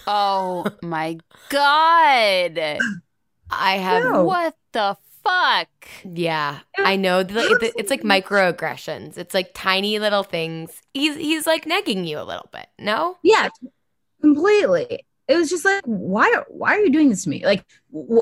Oh 0.07 0.65
my 0.81 1.17
god. 1.49 2.77
I 3.49 3.77
have 3.77 4.03
No. 4.03 4.23
What 4.23 4.55
the 4.71 4.97
fuck? 5.23 5.67
Yeah, 6.03 6.59
I 6.77 6.95
know. 6.95 7.23
the- 7.23 7.59
it- 7.61 7.73
It's 7.77 7.89
like 7.91 8.01
microaggressions. 8.01 9.17
It's 9.17 9.33
like 9.33 9.51
tiny 9.53 9.99
little 9.99 10.23
things. 10.23 10.81
He's 10.93 11.15
he's 11.15 11.45
like 11.45 11.65
negging 11.65 12.07
you 12.07 12.19
a 12.19 12.23
little 12.23 12.49
bit. 12.51 12.67
No, 12.79 13.17
Yeah, 13.23 13.49
completely. 14.21 15.05
It 15.27 15.37
was 15.37 15.49
just 15.49 15.63
like, 15.65 15.83
why? 15.85 16.43
Why 16.49 16.75
are 16.75 16.79
you 16.79 16.89
doing 16.91 17.09
this 17.09 17.23
to 17.23 17.29
me? 17.29 17.45
Like, 17.45 17.65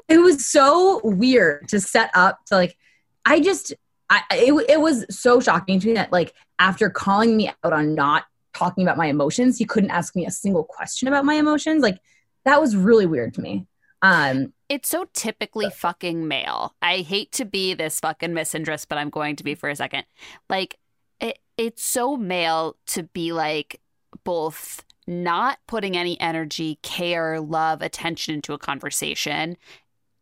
it 0.08 0.18
was 0.20 0.46
so 0.46 1.02
weird 1.04 1.68
to 1.70 1.80
set 1.80 2.12
up 2.14 2.40
to 2.48 2.56
like. 2.56 2.78
I 3.26 3.40
just, 3.42 3.74
I 4.10 4.22
it, 4.32 4.54
it 4.70 4.82
was 4.82 5.06
so 5.10 5.40
shocking 5.40 5.80
to 5.80 5.88
me 5.88 5.94
that 5.94 6.12
like 6.12 6.34
after 6.58 6.90
calling 6.90 7.36
me 7.38 7.52
out 7.64 7.74
on 7.74 7.96
not 7.96 8.26
talking 8.54 8.84
about 8.84 8.98
my 8.98 9.08
emotions, 9.08 9.58
he 9.58 9.66
couldn't 9.66 9.92
ask 9.92 10.16
me 10.16 10.26
a 10.26 10.32
single 10.32 10.64
question 10.64 11.08
about 11.08 11.26
my 11.26 11.36
emotions. 11.36 11.84
Like, 11.84 12.00
that 12.46 12.62
was 12.62 12.76
really 12.76 13.06
weird 13.06 13.34
to 13.36 13.42
me. 13.42 13.68
Um, 14.02 14.54
It's 14.70 14.88
so 14.90 15.08
typically 15.14 15.70
fucking 15.70 16.28
male. 16.28 16.74
I 16.82 16.98
hate 16.98 17.32
to 17.34 17.46
be 17.46 17.74
this 17.74 18.00
fucking 18.00 18.32
misandrist, 18.32 18.88
but 18.88 18.98
I'm 18.98 19.10
going 19.10 19.36
to 19.36 19.44
be 19.44 19.56
for 19.56 19.70
a 19.70 19.76
second. 19.76 20.06
Like, 20.50 20.78
it, 21.20 21.40
it's 21.58 21.84
so 21.84 22.16
male 22.16 22.78
to 22.88 23.04
be 23.04 23.34
like 23.34 23.82
both 24.24 24.84
not 25.06 25.58
putting 25.68 25.98
any 25.98 26.20
energy, 26.22 26.80
care, 26.82 27.42
love, 27.42 27.82
attention 27.82 28.36
into 28.36 28.54
a 28.54 28.60
conversation, 28.60 29.58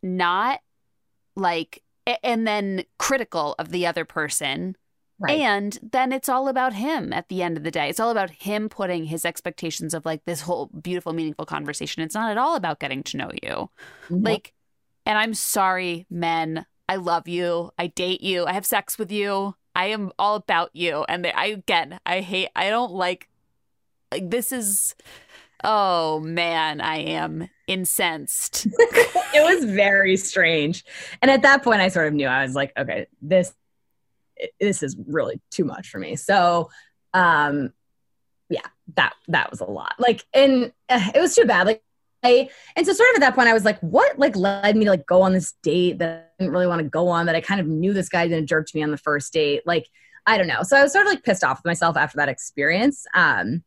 not 0.01 0.61
like, 1.35 1.83
and 2.23 2.47
then 2.47 2.83
critical 2.97 3.53
of 3.59 3.69
the 3.69 3.85
other 3.85 4.05
person. 4.05 4.75
Right. 5.19 5.39
And 5.39 5.77
then 5.81 6.11
it's 6.11 6.29
all 6.29 6.47
about 6.47 6.73
him 6.73 7.11
at 7.13 7.29
the 7.29 7.41
end 7.41 7.57
of 7.57 7.63
the 7.63 7.71
day. 7.71 7.89
It's 7.89 7.99
all 7.99 8.11
about 8.11 8.29
him 8.29 8.69
putting 8.69 9.05
his 9.05 9.25
expectations 9.25 9.93
of 9.93 10.05
like 10.05 10.25
this 10.25 10.41
whole 10.41 10.67
beautiful, 10.67 11.13
meaningful 11.13 11.45
conversation. 11.45 12.03
It's 12.03 12.15
not 12.15 12.31
at 12.31 12.37
all 12.37 12.55
about 12.55 12.79
getting 12.79 13.03
to 13.03 13.17
know 13.17 13.31
you. 13.41 13.49
No. 13.49 13.69
Like, 14.09 14.53
and 15.05 15.17
I'm 15.17 15.33
sorry, 15.33 16.05
men. 16.09 16.65
I 16.89 16.95
love 16.95 17.27
you. 17.27 17.71
I 17.77 17.87
date 17.87 18.21
you. 18.21 18.45
I 18.45 18.53
have 18.53 18.65
sex 18.65 18.97
with 18.97 19.11
you. 19.11 19.55
I 19.75 19.87
am 19.87 20.11
all 20.17 20.35
about 20.35 20.71
you. 20.73 21.05
And 21.07 21.27
I 21.27 21.45
again, 21.47 21.99
I 22.05 22.21
hate. 22.21 22.49
I 22.55 22.69
don't 22.69 22.93
like. 22.93 23.29
Like 24.11 24.29
this 24.29 24.51
is. 24.51 24.95
Oh 25.63 26.19
man, 26.19 26.81
I 26.81 26.97
am 26.97 27.49
incensed. 27.67 28.67
it 28.77 29.43
was 29.43 29.65
very 29.65 30.15
strange. 30.15 30.85
And 31.21 31.31
at 31.31 31.41
that 31.41 31.63
point, 31.63 31.81
I 31.81 31.87
sort 31.89 32.07
of 32.07 32.13
knew 32.13 32.27
I 32.27 32.43
was 32.43 32.53
like, 32.53 32.73
okay, 32.77 33.07
this 33.21 33.53
this 34.59 34.83
is 34.83 34.95
really 35.07 35.41
too 35.51 35.65
much 35.65 35.89
for 35.89 35.99
me. 35.99 36.15
So, 36.15 36.69
um, 37.13 37.73
yeah, 38.49 38.61
that 38.95 39.13
that 39.27 39.51
was 39.51 39.59
a 39.59 39.65
lot. 39.65 39.95
Like, 39.99 40.25
and 40.33 40.71
uh, 40.89 41.11
it 41.13 41.19
was 41.19 41.35
too 41.35 41.45
bad. 41.45 41.67
Like, 41.67 41.83
I 42.23 42.49
and 42.75 42.85
so 42.85 42.93
sort 42.93 43.09
of 43.11 43.15
at 43.17 43.19
that 43.21 43.35
point, 43.35 43.47
I 43.47 43.53
was 43.53 43.65
like, 43.65 43.79
what 43.79 44.17
like 44.17 44.35
led 44.35 44.75
me 44.75 44.85
to 44.85 44.91
like 44.91 45.05
go 45.05 45.21
on 45.21 45.33
this 45.33 45.53
date 45.63 45.99
that 45.99 46.33
I 46.39 46.43
didn't 46.43 46.53
really 46.53 46.67
want 46.67 46.81
to 46.81 46.87
go 46.87 47.09
on? 47.09 47.25
That 47.25 47.35
I 47.35 47.41
kind 47.41 47.59
of 47.59 47.67
knew 47.67 47.93
this 47.93 48.09
guy 48.09 48.27
didn't 48.27 48.47
jerk 48.47 48.67
to 48.67 48.77
me 48.77 48.83
on 48.83 48.91
the 48.91 48.97
first 48.97 49.33
date. 49.33 49.63
Like, 49.65 49.87
I 50.25 50.37
don't 50.37 50.47
know. 50.47 50.63
So 50.63 50.77
I 50.77 50.83
was 50.83 50.93
sort 50.93 51.05
of 51.05 51.11
like 51.11 51.23
pissed 51.23 51.43
off 51.43 51.59
with 51.59 51.65
myself 51.65 51.95
after 51.97 52.17
that 52.17 52.29
experience. 52.29 53.05
Um, 53.13 53.63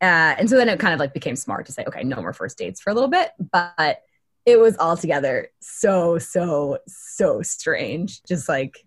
uh, 0.00 0.34
and 0.38 0.50
so 0.50 0.56
then 0.56 0.68
it 0.68 0.80
kind 0.80 0.94
of 0.94 1.00
like 1.00 1.14
became 1.14 1.36
smart 1.36 1.66
to 1.66 1.72
say, 1.72 1.84
okay, 1.86 2.02
no 2.02 2.16
more 2.16 2.32
first 2.32 2.58
dates 2.58 2.80
for 2.80 2.90
a 2.90 2.94
little 2.94 3.08
bit. 3.08 3.30
But 3.52 4.02
it 4.44 4.58
was 4.58 4.76
altogether 4.78 5.48
so, 5.60 6.18
so, 6.18 6.78
so 6.88 7.42
strange. 7.42 8.22
Just 8.24 8.48
like, 8.48 8.84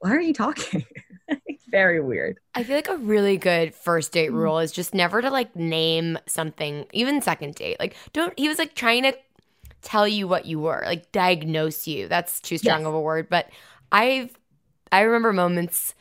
why 0.00 0.10
are 0.10 0.20
you 0.20 0.32
talking? 0.34 0.84
Very 1.70 2.00
weird. 2.00 2.38
I 2.54 2.64
feel 2.64 2.76
like 2.76 2.88
a 2.88 2.96
really 2.96 3.36
good 3.36 3.74
first 3.74 4.12
date 4.12 4.30
Mm. 4.30 4.34
rule 4.34 4.58
is 4.58 4.72
just 4.72 4.94
never 4.94 5.22
to 5.22 5.30
like 5.30 5.54
name 5.54 6.18
something, 6.26 6.86
even 6.92 7.20
second 7.22 7.54
date. 7.54 7.78
Like, 7.78 7.94
don't, 8.12 8.36
he 8.38 8.48
was 8.48 8.58
like 8.58 8.74
trying 8.74 9.04
to 9.04 9.16
tell 9.82 10.08
you 10.08 10.26
what 10.28 10.46
you 10.46 10.58
were, 10.60 10.82
like 10.86 11.12
diagnose 11.12 11.86
you. 11.86 12.08
That's 12.08 12.40
too 12.40 12.58
strong 12.58 12.82
Yes. 12.82 12.88
of 12.88 12.94
a 12.94 13.00
word. 13.00 13.28
But 13.28 13.50
I've, 13.92 14.36
I 14.92 15.00
remember 15.02 15.32
moments 15.32 15.94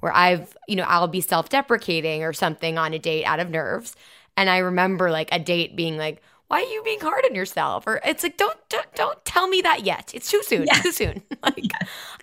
where 0.00 0.14
I've, 0.14 0.56
you 0.68 0.76
know, 0.76 0.84
I'll 0.84 1.08
be 1.08 1.20
self 1.20 1.48
deprecating 1.48 2.24
or 2.24 2.32
something 2.32 2.78
on 2.78 2.94
a 2.94 2.98
date 2.98 3.24
out 3.24 3.40
of 3.40 3.50
nerves. 3.50 3.96
And 4.36 4.50
I 4.50 4.58
remember 4.58 5.10
like 5.10 5.28
a 5.32 5.38
date 5.38 5.76
being 5.76 5.96
like, 5.98 6.22
why 6.50 6.62
are 6.62 6.72
you 6.72 6.82
being 6.82 6.98
hard 6.98 7.24
on 7.24 7.36
yourself? 7.36 7.86
Or 7.86 8.00
it's 8.04 8.24
like, 8.24 8.36
don't, 8.36 8.58
don't, 8.68 8.92
don't 8.96 9.24
tell 9.24 9.46
me 9.46 9.60
that 9.60 9.84
yet. 9.84 10.10
It's 10.12 10.28
too 10.28 10.42
soon. 10.42 10.64
Yes. 10.66 10.82
Too 10.82 10.90
soon. 10.90 11.22
like, 11.44 11.70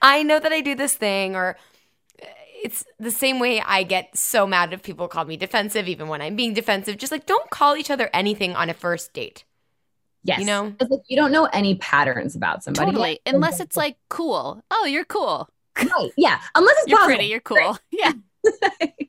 I 0.01 0.21
know 0.23 0.37
that 0.37 0.51
I 0.51 0.59
do 0.59 0.75
this 0.75 0.95
thing 0.95 1.33
or, 1.33 1.55
eh, 2.21 2.25
it's 2.65 2.83
the 2.99 3.09
same 3.09 3.39
way 3.39 3.61
I 3.61 3.83
get 3.83 4.17
so 4.17 4.45
mad 4.45 4.73
if 4.73 4.83
people 4.83 5.07
call 5.07 5.23
me 5.23 5.37
defensive, 5.37 5.87
even 5.87 6.09
when 6.09 6.21
I'm 6.21 6.35
being 6.35 6.53
defensive. 6.53 6.97
Just 6.97 7.13
like, 7.13 7.25
don't 7.25 7.49
call 7.51 7.77
each 7.77 7.89
other 7.89 8.09
anything 8.13 8.53
on 8.53 8.69
a 8.69 8.73
first 8.73 9.13
date. 9.13 9.45
Yes. 10.25 10.39
You 10.39 10.45
know? 10.45 10.75
it's 10.77 10.91
like 10.91 11.03
you 11.07 11.15
don't 11.15 11.31
know 11.31 11.45
any 11.45 11.75
patterns 11.75 12.35
about 12.35 12.65
somebody. 12.65 12.91
totally. 12.91 13.19
Unless 13.25 13.61
it's 13.61 13.77
like 13.77 13.95
cool. 14.09 14.61
Oh, 14.69 14.83
you're 14.85 15.05
cool. 15.05 15.47
Right. 15.77 16.11
Yeah. 16.17 16.41
Unless 16.53 16.75
it's 16.79 16.87
You're 16.89 16.99
positive. 16.99 17.17
pretty. 17.17 17.29
You're 17.29 17.39
cool. 17.39 17.77
Yeah. 17.91 18.11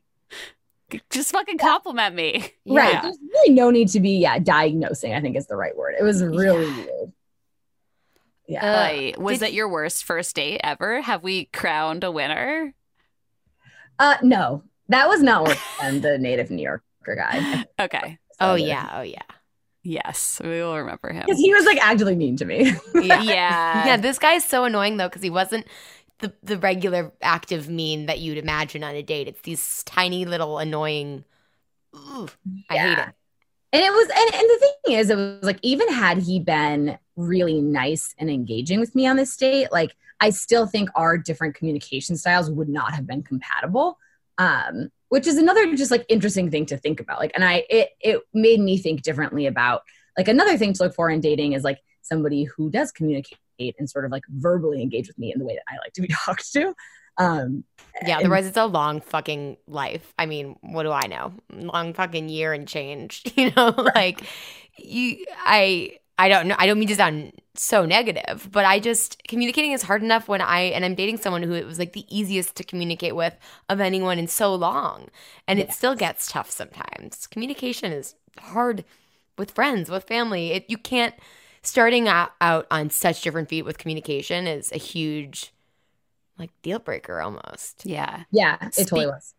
Just 1.10 1.32
fucking 1.32 1.58
compliment 1.58 2.14
me. 2.14 2.52
Right. 2.66 2.92
Yeah. 2.92 3.02
There's 3.02 3.18
really 3.32 3.54
no 3.54 3.70
need 3.70 3.88
to 3.90 4.00
be, 4.00 4.10
yeah, 4.18 4.38
diagnosing, 4.38 5.14
I 5.14 5.20
think 5.20 5.36
is 5.36 5.46
the 5.46 5.56
right 5.56 5.74
word. 5.76 5.94
It 5.98 6.02
was 6.02 6.22
really 6.22 6.66
weird. 6.70 7.12
Yeah. 8.46 9.12
Uh, 9.16 9.20
was 9.22 9.38
did- 9.38 9.46
that 9.46 9.52
your 9.52 9.68
worst 9.68 10.04
first 10.04 10.36
date 10.36 10.60
ever? 10.64 11.00
Have 11.00 11.22
we 11.22 11.46
crowned 11.46 12.04
a 12.04 12.10
winner? 12.10 12.74
Uh, 13.98 14.16
no, 14.22 14.62
that 14.88 15.08
was 15.08 15.22
not 15.22 15.44
worse 15.46 15.58
than 15.80 16.00
the 16.02 16.18
native 16.18 16.50
New 16.50 16.62
Yorker 16.62 16.82
guy. 17.16 17.64
Okay. 17.80 18.18
Oh, 18.40 18.54
yeah. 18.54 18.88
Oh, 18.92 19.02
yeah. 19.02 19.22
Yes, 19.82 20.40
we 20.44 20.50
will 20.50 20.76
remember 20.78 21.12
him. 21.12 21.24
Because 21.26 21.40
he 21.40 21.52
was 21.52 21.64
like 21.64 21.78
actively 21.84 22.14
mean 22.14 22.36
to 22.36 22.44
me. 22.44 22.66
Yeah. 22.94 23.20
Yeah. 23.20 23.86
yeah. 23.86 23.96
This 23.96 24.16
guy's 24.20 24.44
so 24.44 24.62
annoying, 24.62 24.96
though, 24.96 25.08
because 25.08 25.22
he 25.22 25.30
wasn't 25.30 25.66
the, 26.18 26.32
the 26.42 26.58
regular 26.58 27.12
active 27.22 27.68
mean 27.68 28.06
that 28.06 28.18
you'd 28.20 28.38
imagine 28.38 28.84
on 28.84 28.94
a 28.94 29.02
date. 29.02 29.28
It's 29.28 29.40
these 29.42 29.82
tiny 29.84 30.24
little 30.24 30.58
annoying. 30.58 31.24
Ugh, 31.94 32.30
I 32.70 32.76
hate 32.76 32.98
it. 32.98 33.08
And 33.72 33.82
it 33.82 33.92
was, 33.92 34.08
and, 34.08 34.34
and 34.34 34.50
the 34.50 34.58
thing 34.60 34.98
is, 34.98 35.10
it 35.10 35.16
was 35.16 35.42
like, 35.42 35.58
even 35.62 35.92
had 35.92 36.18
he 36.18 36.40
been 36.40 36.98
really 37.16 37.60
nice 37.60 38.14
and 38.18 38.30
engaging 38.30 38.80
with 38.80 38.94
me 38.94 39.06
on 39.06 39.16
this 39.16 39.36
date, 39.36 39.68
like, 39.70 39.94
I 40.20 40.30
still 40.30 40.66
think 40.66 40.90
our 40.94 41.18
different 41.18 41.54
communication 41.54 42.16
styles 42.16 42.50
would 42.50 42.68
not 42.68 42.94
have 42.94 43.06
been 43.06 43.22
compatible. 43.22 43.98
Um, 44.38 44.90
which 45.08 45.26
is 45.26 45.38
another 45.38 45.74
just 45.74 45.90
like 45.90 46.04
interesting 46.08 46.50
thing 46.50 46.66
to 46.66 46.76
think 46.76 47.00
about. 47.00 47.18
Like, 47.18 47.32
and 47.34 47.44
I, 47.44 47.64
it, 47.70 47.90
it 48.00 48.20
made 48.34 48.60
me 48.60 48.78
think 48.78 49.02
differently 49.02 49.46
about 49.46 49.82
like 50.16 50.28
another 50.28 50.58
thing 50.58 50.74
to 50.74 50.82
look 50.82 50.94
for 50.94 51.10
in 51.10 51.20
dating 51.20 51.54
is 51.54 51.64
like 51.64 51.80
somebody 52.02 52.44
who 52.44 52.70
does 52.70 52.92
communicate 52.92 53.38
and 53.78 53.88
sort 53.90 54.04
of 54.04 54.10
like 54.12 54.22
verbally 54.30 54.82
engage 54.82 55.08
with 55.08 55.18
me 55.18 55.32
in 55.32 55.38
the 55.38 55.44
way 55.44 55.54
that 55.54 55.64
I 55.68 55.76
like 55.84 55.92
to 55.94 56.02
be 56.02 56.08
talked 56.24 56.52
to. 56.52 56.74
Um, 57.18 57.64
Yeah, 58.04 58.18
and- 58.18 58.26
otherwise 58.26 58.46
it's 58.46 58.56
a 58.56 58.66
long 58.66 59.00
fucking 59.00 59.56
life. 59.66 60.12
I 60.18 60.26
mean, 60.26 60.56
what 60.62 60.84
do 60.84 60.92
I 60.92 61.06
know? 61.06 61.32
Long 61.52 61.92
fucking 61.94 62.28
year 62.28 62.52
and 62.52 62.66
change. 62.68 63.22
You 63.36 63.52
know, 63.56 63.74
like 63.94 64.22
you 64.76 65.24
I 65.44 65.98
I 66.20 66.28
don't 66.28 66.48
know. 66.48 66.56
I 66.58 66.66
don't 66.66 66.78
mean 66.78 66.88
to 66.88 66.96
sound 66.96 67.32
so 67.54 67.84
negative, 67.84 68.48
but 68.50 68.64
I 68.64 68.80
just 68.80 69.22
communicating 69.28 69.72
is 69.72 69.82
hard 69.82 70.02
enough 70.02 70.28
when 70.28 70.40
I 70.40 70.60
and 70.62 70.84
I'm 70.84 70.94
dating 70.94 71.18
someone 71.18 71.42
who 71.42 71.52
it 71.54 71.66
was 71.66 71.78
like 71.78 71.92
the 71.92 72.04
easiest 72.16 72.56
to 72.56 72.64
communicate 72.64 73.14
with 73.16 73.36
of 73.68 73.80
anyone 73.80 74.18
in 74.18 74.28
so 74.28 74.54
long. 74.54 75.08
And 75.48 75.58
it 75.58 75.72
still 75.72 75.94
gets 75.96 76.30
tough 76.30 76.50
sometimes. 76.50 77.26
Communication 77.28 77.92
is 77.92 78.14
hard 78.38 78.84
with 79.36 79.50
friends, 79.52 79.90
with 79.90 80.04
family. 80.04 80.52
It 80.52 80.64
you 80.68 80.78
can't 80.78 81.14
starting 81.62 82.08
out, 82.08 82.32
out 82.40 82.66
on 82.70 82.90
such 82.90 83.22
different 83.22 83.48
feet 83.48 83.64
with 83.64 83.78
communication 83.78 84.46
is 84.46 84.72
a 84.72 84.78
huge 84.78 85.52
like 86.38 86.50
deal 86.62 86.78
breaker 86.78 87.20
almost. 87.20 87.84
yeah. 87.84 88.24
yeah, 88.30 88.56
it 88.60 88.86
totally 88.86 89.06
was. 89.06 89.34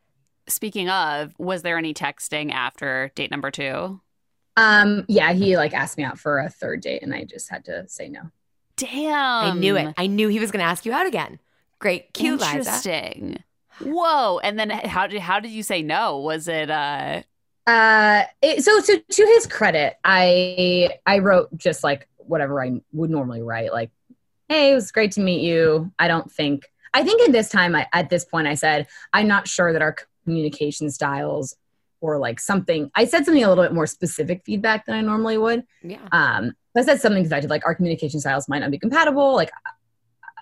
Speaking 0.47 0.89
of, 0.89 1.34
was 1.38 1.61
there 1.61 1.78
any 1.78 1.93
texting 1.93 2.51
after 2.51 3.11
date 3.15 3.32
number 3.32 3.51
two? 3.51 4.01
Um, 4.57 5.05
yeah, 5.07 5.32
he 5.32 5.55
like 5.55 5.74
asked 5.74 5.97
me 5.97 6.03
out 6.03 6.20
for 6.20 6.39
a 6.39 6.49
third 6.49 6.82
date, 6.82 7.01
and 7.03 7.13
I 7.13 7.24
just 7.24 7.49
had 7.49 7.63
to 7.65 7.88
say 7.88 8.09
no. 8.09 8.24
Damn. 8.76 9.13
I 9.13 9.53
knew 9.53 9.76
it. 9.78 9.93
I 9.97 10.07
knew 10.07 10.28
he 10.28 10.39
was 10.39 10.51
going 10.51 10.63
to 10.63 10.70
ask 10.70 10.86
you 10.86 10.93
out 10.93 11.05
again. 11.05 11.39
Great, 11.80 12.13
cute, 12.13 12.39
Liza. 12.41 12.57
Interesting. 12.57 13.43
Whoa. 13.82 14.39
And 14.39 14.59
then 14.59 14.70
how 14.70 15.07
did 15.07 15.22
how 15.22 15.39
did 15.39 15.51
you 15.51 15.63
say 15.63 15.82
no? 15.82 16.17
Was 16.17 16.47
it 16.47 16.70
uh 16.70 17.22
Uh, 17.70 18.26
it, 18.41 18.63
so 18.63 18.80
so 18.80 18.95
to 18.97 19.26
his 19.36 19.45
credit, 19.45 19.97
I 20.03 20.97
I 21.05 21.20
wrote 21.20 21.55
just 21.55 21.84
like 21.84 22.07
whatever 22.17 22.63
I 22.63 22.82
would 22.93 23.11
normally 23.11 23.43
write, 23.43 23.72
like, 23.72 23.91
"Hey, 24.47 24.72
it 24.72 24.76
was 24.76 24.91
great 24.91 25.11
to 25.13 25.22
meet 25.22 25.41
you. 25.41 25.91
I 25.99 26.07
don't 26.07 26.32
think 26.32 26.65
I 26.95 27.03
think 27.03 27.22
at 27.22 27.32
this 27.32 27.49
time, 27.49 27.76
I, 27.76 27.88
at 27.93 28.09
this 28.09 28.26
point, 28.26 28.47
I 28.47 28.55
said 28.55 28.88
I'm 29.13 29.28
not 29.28 29.47
sure 29.47 29.72
that 29.72 29.84
our 29.84 29.95
communication 30.24 30.89
styles 30.89 31.55
or 32.01 32.17
like 32.17 32.39
something. 32.39 32.89
I 32.95 33.05
said 33.05 33.26
something 33.26 33.43
a 33.43 33.49
little 33.49 33.63
bit 33.63 33.74
more 33.74 33.86
specific 33.86 34.41
feedback 34.45 34.88
than 34.88 34.95
I 34.95 35.01
normally 35.01 35.38
would. 35.38 35.63
Yeah. 35.84 35.99
Um, 36.11 36.53
I 36.76 36.82
said 36.82 37.01
something 37.01 37.28
to 37.28 37.47
like 37.49 37.65
our 37.65 37.76
communication 37.76 38.20
styles 38.20 38.47
might 38.49 38.59
not 38.59 38.72
be 38.72 38.80
compatible. 38.80 39.36
Like, 39.36 39.51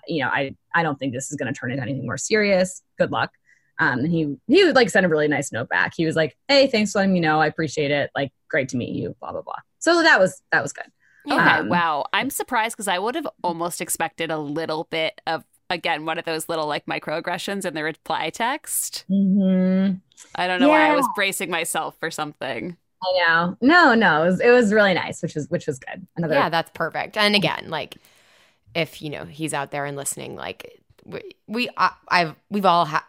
you 0.06 0.22
know, 0.22 0.30
I 0.30 0.56
I 0.74 0.82
don't 0.82 0.98
think 0.98 1.12
this 1.12 1.30
is 1.30 1.36
going 1.36 1.52
to 1.52 1.58
turn 1.58 1.72
into 1.72 1.82
anything 1.82 2.06
more 2.06 2.16
serious. 2.16 2.82
Good 2.96 3.10
luck. 3.10 3.32
Um, 3.78 4.00
and 4.00 4.08
he 4.12 4.36
he 4.48 4.72
like 4.72 4.90
sent 4.90 5.06
a 5.06 5.08
really 5.08 5.28
nice 5.28 5.52
note 5.52 5.68
back. 5.68 5.92
He 5.96 6.04
was 6.06 6.16
like, 6.16 6.36
"Hey, 6.48 6.66
thanks 6.66 6.92
for 6.92 6.98
letting 6.98 7.12
me 7.12 7.20
know. 7.20 7.40
I 7.40 7.46
appreciate 7.46 7.90
it. 7.90 8.10
Like, 8.14 8.32
great 8.48 8.68
to 8.70 8.76
meet 8.76 8.90
you. 8.94 9.14
Blah 9.20 9.32
blah 9.32 9.42
blah." 9.42 9.54
So 9.78 10.02
that 10.02 10.18
was 10.18 10.42
that 10.52 10.62
was 10.62 10.72
good. 10.72 10.86
Okay, 11.26 11.36
Um, 11.38 11.68
wow. 11.68 12.06
I'm 12.12 12.30
surprised 12.30 12.74
because 12.76 12.88
I 12.88 12.98
would 12.98 13.14
have 13.14 13.28
almost 13.42 13.80
expected 13.80 14.30
a 14.30 14.38
little 14.38 14.84
bit 14.90 15.20
of 15.26 15.44
again 15.70 16.06
one 16.06 16.18
of 16.18 16.24
those 16.24 16.48
little 16.48 16.66
like 16.66 16.86
microaggressions 16.86 17.64
in 17.66 17.74
the 17.74 17.82
reply 17.84 18.30
text. 18.30 19.04
Mm-hmm. 19.10 19.96
I 20.34 20.46
don't 20.46 20.60
know 20.60 20.68
why 20.68 20.90
I 20.90 20.96
was 20.96 21.06
bracing 21.14 21.50
myself 21.50 21.96
for 22.00 22.10
something. 22.10 22.76
I 23.00 23.18
know. 23.26 23.56
No, 23.60 23.94
no, 23.94 24.22
it 24.24 24.26
was, 24.26 24.40
it 24.40 24.50
was 24.50 24.72
really 24.72 24.94
nice, 24.94 25.22
which 25.22 25.34
was 25.36 25.48
which 25.50 25.66
was 25.66 25.78
good. 25.78 26.06
Another 26.16 26.34
Yeah, 26.34 26.48
that's 26.48 26.70
perfect. 26.74 27.16
And 27.16 27.36
again, 27.36 27.66
like 27.68 27.96
if 28.74 29.00
you 29.02 29.10
know 29.10 29.24
he's 29.24 29.54
out 29.54 29.70
there 29.70 29.84
and 29.84 29.96
listening, 29.96 30.34
like 30.34 30.80
we, 31.04 31.20
we 31.46 31.68
I, 31.76 31.92
I've 32.08 32.34
we've 32.50 32.66
all 32.66 32.86
ha- 32.86 33.06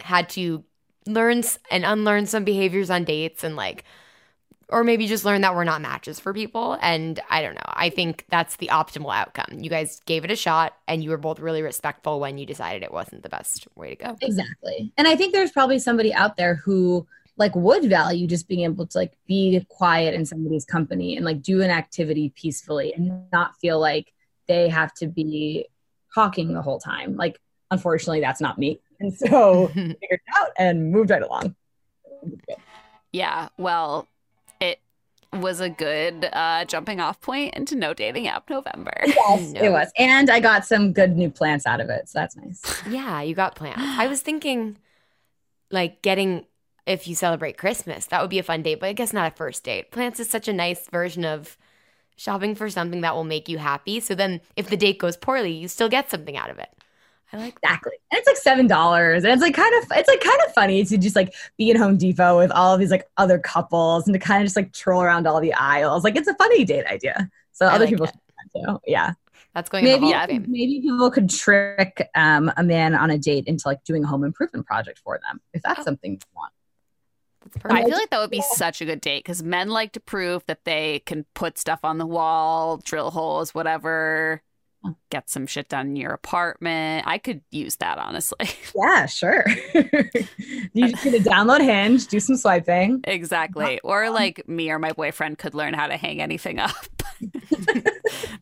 had 0.00 0.28
to 0.30 0.64
learn 1.06 1.42
and 1.70 1.84
unlearn 1.84 2.26
some 2.26 2.44
behaviors 2.44 2.90
on 2.90 3.04
dates, 3.04 3.44
and 3.44 3.56
like, 3.56 3.84
or 4.68 4.84
maybe 4.84 5.06
just 5.06 5.24
learn 5.24 5.40
that 5.40 5.54
we're 5.54 5.64
not 5.64 5.80
matches 5.80 6.20
for 6.20 6.34
people. 6.34 6.76
And 6.82 7.18
I 7.30 7.40
don't 7.40 7.54
know. 7.54 7.60
I 7.64 7.88
think 7.88 8.26
that's 8.28 8.56
the 8.56 8.68
optimal 8.68 9.14
outcome. 9.14 9.60
You 9.60 9.70
guys 9.70 10.00
gave 10.06 10.24
it 10.24 10.30
a 10.30 10.36
shot, 10.36 10.76
and 10.86 11.02
you 11.02 11.10
were 11.10 11.16
both 11.16 11.40
really 11.40 11.62
respectful 11.62 12.20
when 12.20 12.38
you 12.38 12.46
decided 12.46 12.82
it 12.82 12.92
wasn't 12.92 13.22
the 13.22 13.28
best 13.28 13.66
way 13.76 13.94
to 13.94 13.96
go. 13.96 14.16
Exactly. 14.20 14.92
And 14.96 15.08
I 15.08 15.16
think 15.16 15.32
there's 15.32 15.52
probably 15.52 15.78
somebody 15.78 16.12
out 16.12 16.36
there 16.36 16.56
who 16.56 17.06
like 17.38 17.54
would 17.54 17.88
value 17.88 18.26
just 18.26 18.48
being 18.48 18.64
able 18.64 18.86
to 18.86 18.98
like 18.98 19.12
be 19.26 19.64
quiet 19.68 20.12
in 20.12 20.26
somebody's 20.26 20.64
company 20.64 21.16
and 21.16 21.24
like 21.24 21.40
do 21.40 21.62
an 21.62 21.70
activity 21.70 22.32
peacefully 22.34 22.92
and 22.92 23.30
not 23.32 23.56
feel 23.60 23.78
like 23.78 24.12
they 24.48 24.68
have 24.68 24.92
to 24.94 25.06
be 25.06 25.66
talking 26.14 26.52
the 26.52 26.60
whole 26.60 26.80
time. 26.80 27.16
Like 27.16 27.40
unfortunately 27.70 28.20
that's 28.20 28.40
not 28.40 28.58
me. 28.58 28.80
And 29.00 29.12
so 29.14 29.66
figured 29.74 29.96
it 30.00 30.20
out 30.36 30.50
and 30.58 30.90
moved 30.90 31.10
right 31.10 31.22
along. 31.22 31.54
Yeah, 33.12 33.48
well, 33.56 34.08
it 34.60 34.80
was 35.32 35.60
a 35.60 35.68
good 35.68 36.28
uh, 36.32 36.64
jumping 36.64 37.00
off 37.00 37.20
point 37.20 37.54
into 37.54 37.76
no 37.76 37.94
dating 37.94 38.28
app 38.28 38.50
November. 38.50 38.92
Yes, 39.06 39.52
No. 39.52 39.60
it 39.64 39.70
was. 39.70 39.90
And 39.98 40.30
I 40.30 40.40
got 40.40 40.66
some 40.66 40.92
good 40.92 41.16
new 41.16 41.30
plants 41.30 41.66
out 41.66 41.80
of 41.80 41.90
it. 41.90 42.08
So 42.08 42.18
that's 42.18 42.36
nice. 42.36 42.62
Yeah, 42.88 43.22
you 43.22 43.34
got 43.34 43.54
plants. 43.54 43.80
I 43.80 44.06
was 44.08 44.20
thinking 44.20 44.78
like 45.70 46.02
getting 46.02 46.44
if 46.86 47.06
you 47.06 47.14
celebrate 47.14 47.58
Christmas, 47.58 48.06
that 48.06 48.22
would 48.22 48.30
be 48.30 48.38
a 48.38 48.42
fun 48.42 48.62
date, 48.62 48.80
but 48.80 48.86
I 48.88 48.94
guess 48.94 49.12
not 49.12 49.30
a 49.30 49.36
first 49.36 49.62
date. 49.62 49.90
Plants 49.90 50.18
is 50.20 50.30
such 50.30 50.48
a 50.48 50.54
nice 50.54 50.88
version 50.88 51.22
of 51.22 51.58
shopping 52.16 52.54
for 52.54 52.70
something 52.70 53.02
that 53.02 53.14
will 53.14 53.24
make 53.24 53.48
you 53.48 53.58
happy. 53.58 54.00
So 54.00 54.14
then 54.14 54.40
if 54.56 54.68
the 54.68 54.76
date 54.76 54.98
goes 54.98 55.16
poorly, 55.16 55.52
you 55.52 55.68
still 55.68 55.90
get 55.90 56.10
something 56.10 56.36
out 56.36 56.48
of 56.48 56.58
it. 56.58 56.70
I 57.32 57.36
like 57.38 57.60
that. 57.60 57.68
Exactly. 57.68 57.92
And 58.10 58.18
it's 58.18 58.26
like 58.26 58.36
seven 58.36 58.66
dollars. 58.66 59.24
And 59.24 59.32
it's 59.32 59.42
like 59.42 59.54
kind 59.54 59.74
of 59.82 59.90
it's 59.96 60.08
like 60.08 60.20
kind 60.20 60.40
of 60.46 60.52
funny 60.54 60.84
to 60.84 60.96
just 60.96 61.14
like 61.16 61.34
be 61.58 61.70
in 61.70 61.76
Home 61.76 61.96
Depot 61.98 62.38
with 62.38 62.50
all 62.52 62.72
of 62.74 62.80
these 62.80 62.90
like 62.90 63.06
other 63.18 63.38
couples 63.38 64.06
and 64.06 64.14
to 64.14 64.18
kind 64.18 64.42
of 64.42 64.46
just 64.46 64.56
like 64.56 64.72
troll 64.72 65.02
around 65.02 65.26
all 65.26 65.40
the 65.40 65.52
aisles. 65.54 66.04
Like 66.04 66.16
it's 66.16 66.28
a 66.28 66.34
funny 66.34 66.64
date 66.64 66.86
idea. 66.86 67.30
So 67.52 67.66
I 67.66 67.70
other 67.74 67.84
like 67.84 67.90
people 67.90 68.06
it. 68.06 68.12
should 68.12 68.20
do 68.54 68.60
that 68.62 68.72
too. 68.74 68.80
Yeah. 68.86 69.12
That's 69.54 69.68
going 69.68 69.84
in 69.86 69.92
the 69.92 69.98
Maybe 70.00 70.12
Hall 70.12 70.26
maybe 70.46 70.80
people 70.80 71.10
could 71.10 71.28
trick 71.30 72.08
um, 72.14 72.52
a 72.56 72.62
man 72.62 72.94
on 72.94 73.10
a 73.10 73.18
date 73.18 73.46
into 73.46 73.66
like 73.66 73.82
doing 73.84 74.04
a 74.04 74.06
home 74.06 74.22
improvement 74.24 74.66
project 74.66 75.00
for 75.04 75.18
them 75.26 75.40
if 75.52 75.62
that's 75.62 75.80
Oh. 75.80 75.84
something 75.84 76.12
you 76.12 76.18
want. 76.34 76.52
I 77.64 77.82
feel 77.84 77.92
like 77.92 78.10
that 78.10 78.20
would 78.20 78.30
be 78.30 78.42
such 78.42 78.80
a 78.82 78.84
good 78.84 79.00
date 79.00 79.20
because 79.24 79.42
men 79.42 79.68
like 79.70 79.92
to 79.92 80.00
prove 80.00 80.44
that 80.46 80.64
they 80.64 81.00
can 81.06 81.24
put 81.34 81.56
stuff 81.58 81.80
on 81.82 81.96
the 81.98 82.04
wall, 82.06 82.76
drill 82.78 83.10
holes, 83.10 83.54
whatever, 83.54 84.42
get 85.10 85.28
some 85.28 85.46
shit 85.46 85.68
done 85.68 85.88
in 85.88 85.96
your 85.96 86.12
apartment. 86.12 87.06
I 87.06 87.18
could 87.18 87.40
use 87.50 87.76
that, 87.76 87.98
honestly. 87.98 88.48
Yeah, 88.76 89.06
sure. 89.06 89.44
you 89.74 90.88
just 90.90 91.04
need 91.04 91.22
to 91.24 91.28
download 91.30 91.60
Hinge, 91.60 92.06
do 92.06 92.20
some 92.20 92.36
swiping. 92.36 93.00
exactly. 93.04 93.80
Or 93.82 94.08
like 94.10 94.48
me 94.48 94.70
or 94.70 94.78
my 94.78 94.92
boyfriend 94.92 95.38
could 95.38 95.54
learn 95.54 95.74
how 95.74 95.88
to 95.88 95.96
hang 95.96 96.22
anything 96.22 96.58
up. 96.60 96.70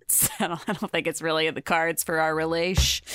so 0.09 0.29
I 0.41 0.49
don't, 0.49 0.61
I 0.69 0.73
don't 0.75 0.93
think 0.93 1.07
it's 1.07 1.23
really 1.23 1.47
in 1.47 1.55
the 1.55 1.63
cards 1.63 2.05
for 2.05 2.19
our 2.21 2.35
relation. 2.35 3.07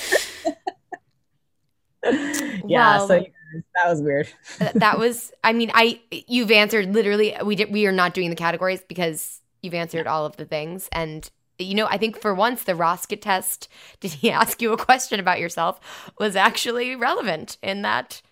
yeah, 2.04 2.98
Well- 2.98 3.08
so 3.08 3.14
you 3.14 3.20
guys, 3.20 3.62
that 3.74 3.88
was 3.90 4.02
weird. 4.02 4.28
That 4.74 4.98
was 4.98 5.30
i 5.44 5.52
mean 5.52 5.70
i 5.74 6.00
you've 6.26 6.50
answered 6.50 6.92
literally 6.94 7.36
we 7.44 7.54
did 7.54 7.70
we 7.70 7.86
are 7.86 7.92
not 7.92 8.14
doing 8.14 8.30
the 8.30 8.36
categories 8.36 8.80
because 8.88 9.40
you've 9.60 9.74
answered 9.74 10.06
all 10.06 10.24
of 10.24 10.36
the 10.38 10.46
things 10.46 10.88
and 10.90 11.30
you 11.62 11.74
know 11.74 11.86
i 11.86 11.96
think 11.96 12.18
for 12.20 12.34
once 12.34 12.64
the 12.64 12.72
rosket 12.72 13.20
test 13.20 13.68
did 14.00 14.12
he 14.12 14.30
ask 14.30 14.60
you 14.62 14.72
a 14.72 14.76
question 14.76 15.18
about 15.20 15.40
yourself 15.40 15.80
was 16.18 16.36
actually 16.36 16.94
relevant 16.96 17.56
in 17.62 17.82
that 17.82 18.22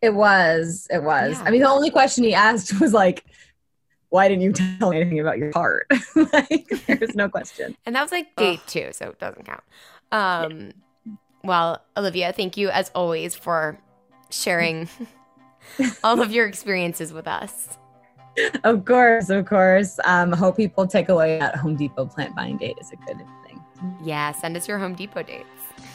It 0.00 0.14
was. 0.14 0.88
It 0.90 1.04
was. 1.04 1.38
Yeah. 1.38 1.44
I 1.46 1.50
mean, 1.52 1.60
the 1.62 1.68
only 1.70 1.90
question 1.90 2.24
he 2.24 2.34
asked 2.34 2.80
was 2.84 2.92
like, 2.92 3.24
"Why 4.08 4.26
didn't 4.28 4.42
you 4.42 4.52
tell 4.52 4.90
me 4.90 5.00
anything 5.00 5.20
about 5.20 5.38
your 5.38 5.52
heart?" 5.52 5.86
like, 6.16 6.68
there's 6.88 7.14
no 7.14 7.28
question. 7.28 7.76
and 7.86 7.94
that 7.94 8.02
was 8.02 8.10
like 8.10 8.34
date 8.36 8.60
two 8.66 8.88
so 8.92 9.10
it 9.10 9.18
doesn't 9.20 9.44
count 9.46 9.62
um 10.10 10.72
well 11.44 11.80
olivia 11.96 12.32
thank 12.32 12.56
you 12.56 12.68
as 12.70 12.90
always 12.94 13.34
for 13.34 13.78
sharing 14.30 14.88
all 16.04 16.20
of 16.20 16.32
your 16.32 16.46
experiences 16.46 17.12
with 17.12 17.26
us 17.28 17.78
Of 18.64 18.84
course, 18.84 19.28
of 19.28 19.44
course. 19.46 19.98
Um, 20.04 20.32
hope 20.32 20.56
people 20.56 20.86
take 20.86 21.08
away 21.08 21.38
that 21.38 21.56
Home 21.56 21.76
Depot 21.76 22.06
plant 22.06 22.34
buying 22.34 22.56
date 22.56 22.78
is 22.80 22.90
a 22.92 22.96
good 22.96 23.18
thing. 23.46 23.62
yeah 24.02 24.32
send 24.32 24.56
us 24.56 24.66
your 24.68 24.78
home 24.78 24.94
depot 24.94 25.22
dates 25.22 25.48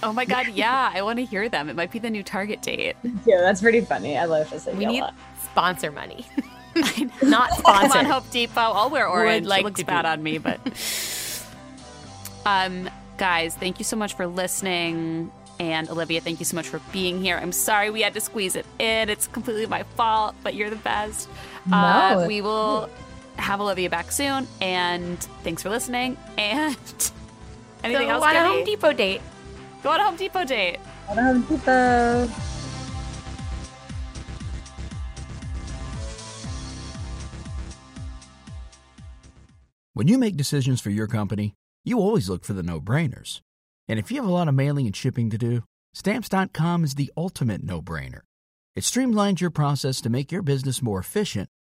Oh 0.04 0.14
my 0.14 0.26
God. 0.26 0.50
Yeah. 0.50 0.92
I 0.94 1.02
want 1.02 1.18
to 1.18 1.26
hear 1.26 1.50
them. 1.50 1.70
It 1.70 1.76
might 1.76 1.90
be 1.90 1.98
the 1.98 2.10
new 2.12 2.22
Target 2.22 2.62
date. 2.62 2.96
Yeah, 3.26 3.40
that's 3.42 3.62
pretty 3.62 3.82
funny. 3.82 4.16
I 4.18 4.26
love 4.26 4.50
this. 4.52 4.68
we 4.68 4.86
need 4.86 5.04
sponsor 5.44 5.92
money 5.92 6.26
I 6.76 7.10
not 7.24 7.50
Come 7.64 7.92
on, 7.92 8.06
Home 8.06 8.24
Depot. 8.30 8.60
I'll 8.62 8.90
wear 8.92 9.08
orange. 9.08 9.48
like 9.48 9.62
it 9.62 9.66
looks 9.66 9.84
bad 9.84 10.04
be. 10.04 10.08
on 10.10 10.22
me, 10.22 10.38
but 10.38 10.60
um, 12.46 12.90
guys, 13.18 13.56
thank 13.56 13.80
you 13.80 13.86
so 13.86 13.96
much 13.96 14.14
for 14.14 14.28
listening. 14.28 15.32
And 15.60 15.90
Olivia, 15.90 16.22
thank 16.22 16.38
you 16.40 16.46
so 16.46 16.56
much 16.56 16.68
for 16.68 16.80
being 16.92 17.20
here. 17.20 17.38
I'm 17.42 17.52
sorry 17.52 17.90
we 17.90 18.02
had 18.02 18.14
to 18.14 18.22
squeeze 18.22 18.56
it 18.56 18.66
in. 18.78 19.10
It's 19.10 19.26
completely 19.26 19.66
my 19.66 19.82
fault, 19.96 20.36
but 20.44 20.54
you're 20.54 20.70
the 20.70 20.76
best. 20.76 21.28
Uh, 21.72 22.26
we 22.28 22.41
will 22.41 22.89
have 23.38 23.61
Olivia 23.61 23.89
back 23.89 24.11
soon. 24.11 24.47
And 24.61 25.20
thanks 25.43 25.61
for 25.61 25.70
listening. 25.70 26.18
And 26.38 26.76
anything 27.84 28.07
Go 28.07 28.13
else? 28.13 28.24
on 28.24 28.36
a 28.36 28.43
home 28.47 28.65
depot 28.65 28.93
date 28.93 29.22
Go 29.84 29.91
on 29.91 29.99
a 29.99 30.03
Home 30.05 30.15
Depot 30.15 30.43
date. 30.43 30.80
On 31.07 31.18
a 31.18 31.24
Home 31.24 31.41
Depot. 31.43 32.28
When 39.93 40.07
you 40.07 40.18
make 40.18 40.36
decisions 40.36 40.82
for 40.82 40.89
your 40.89 41.07
company, 41.07 41.53
you 41.84 41.99
always 41.99 42.30
look 42.30 42.43
for 42.43 42.53
the 42.53 42.63
no 42.63 42.82
brainers. 42.82 43.39
And 43.88 43.97
if 43.97 44.11
you 44.11 44.18
have 44.18 44.30
a 44.30 44.34
lot 44.34 44.47
of 44.47 44.53
mailing 44.53 44.86
and 44.86 44.95
shipping 44.95 45.30
to 45.30 45.38
do, 45.38 45.63
Stamps.com 45.93 46.84
is 46.84 46.95
the 46.95 47.11
ultimate 47.15 47.63
no 47.63 47.82
brainer. 47.82 48.22
It 48.76 48.84
streamlines 48.84 49.39
your 49.39 49.49
process 49.49 50.01
to 50.01 50.09
make 50.09 50.32
your 50.32 50.43
business 50.43 50.82
more 50.82 50.99
efficient, 50.99 51.49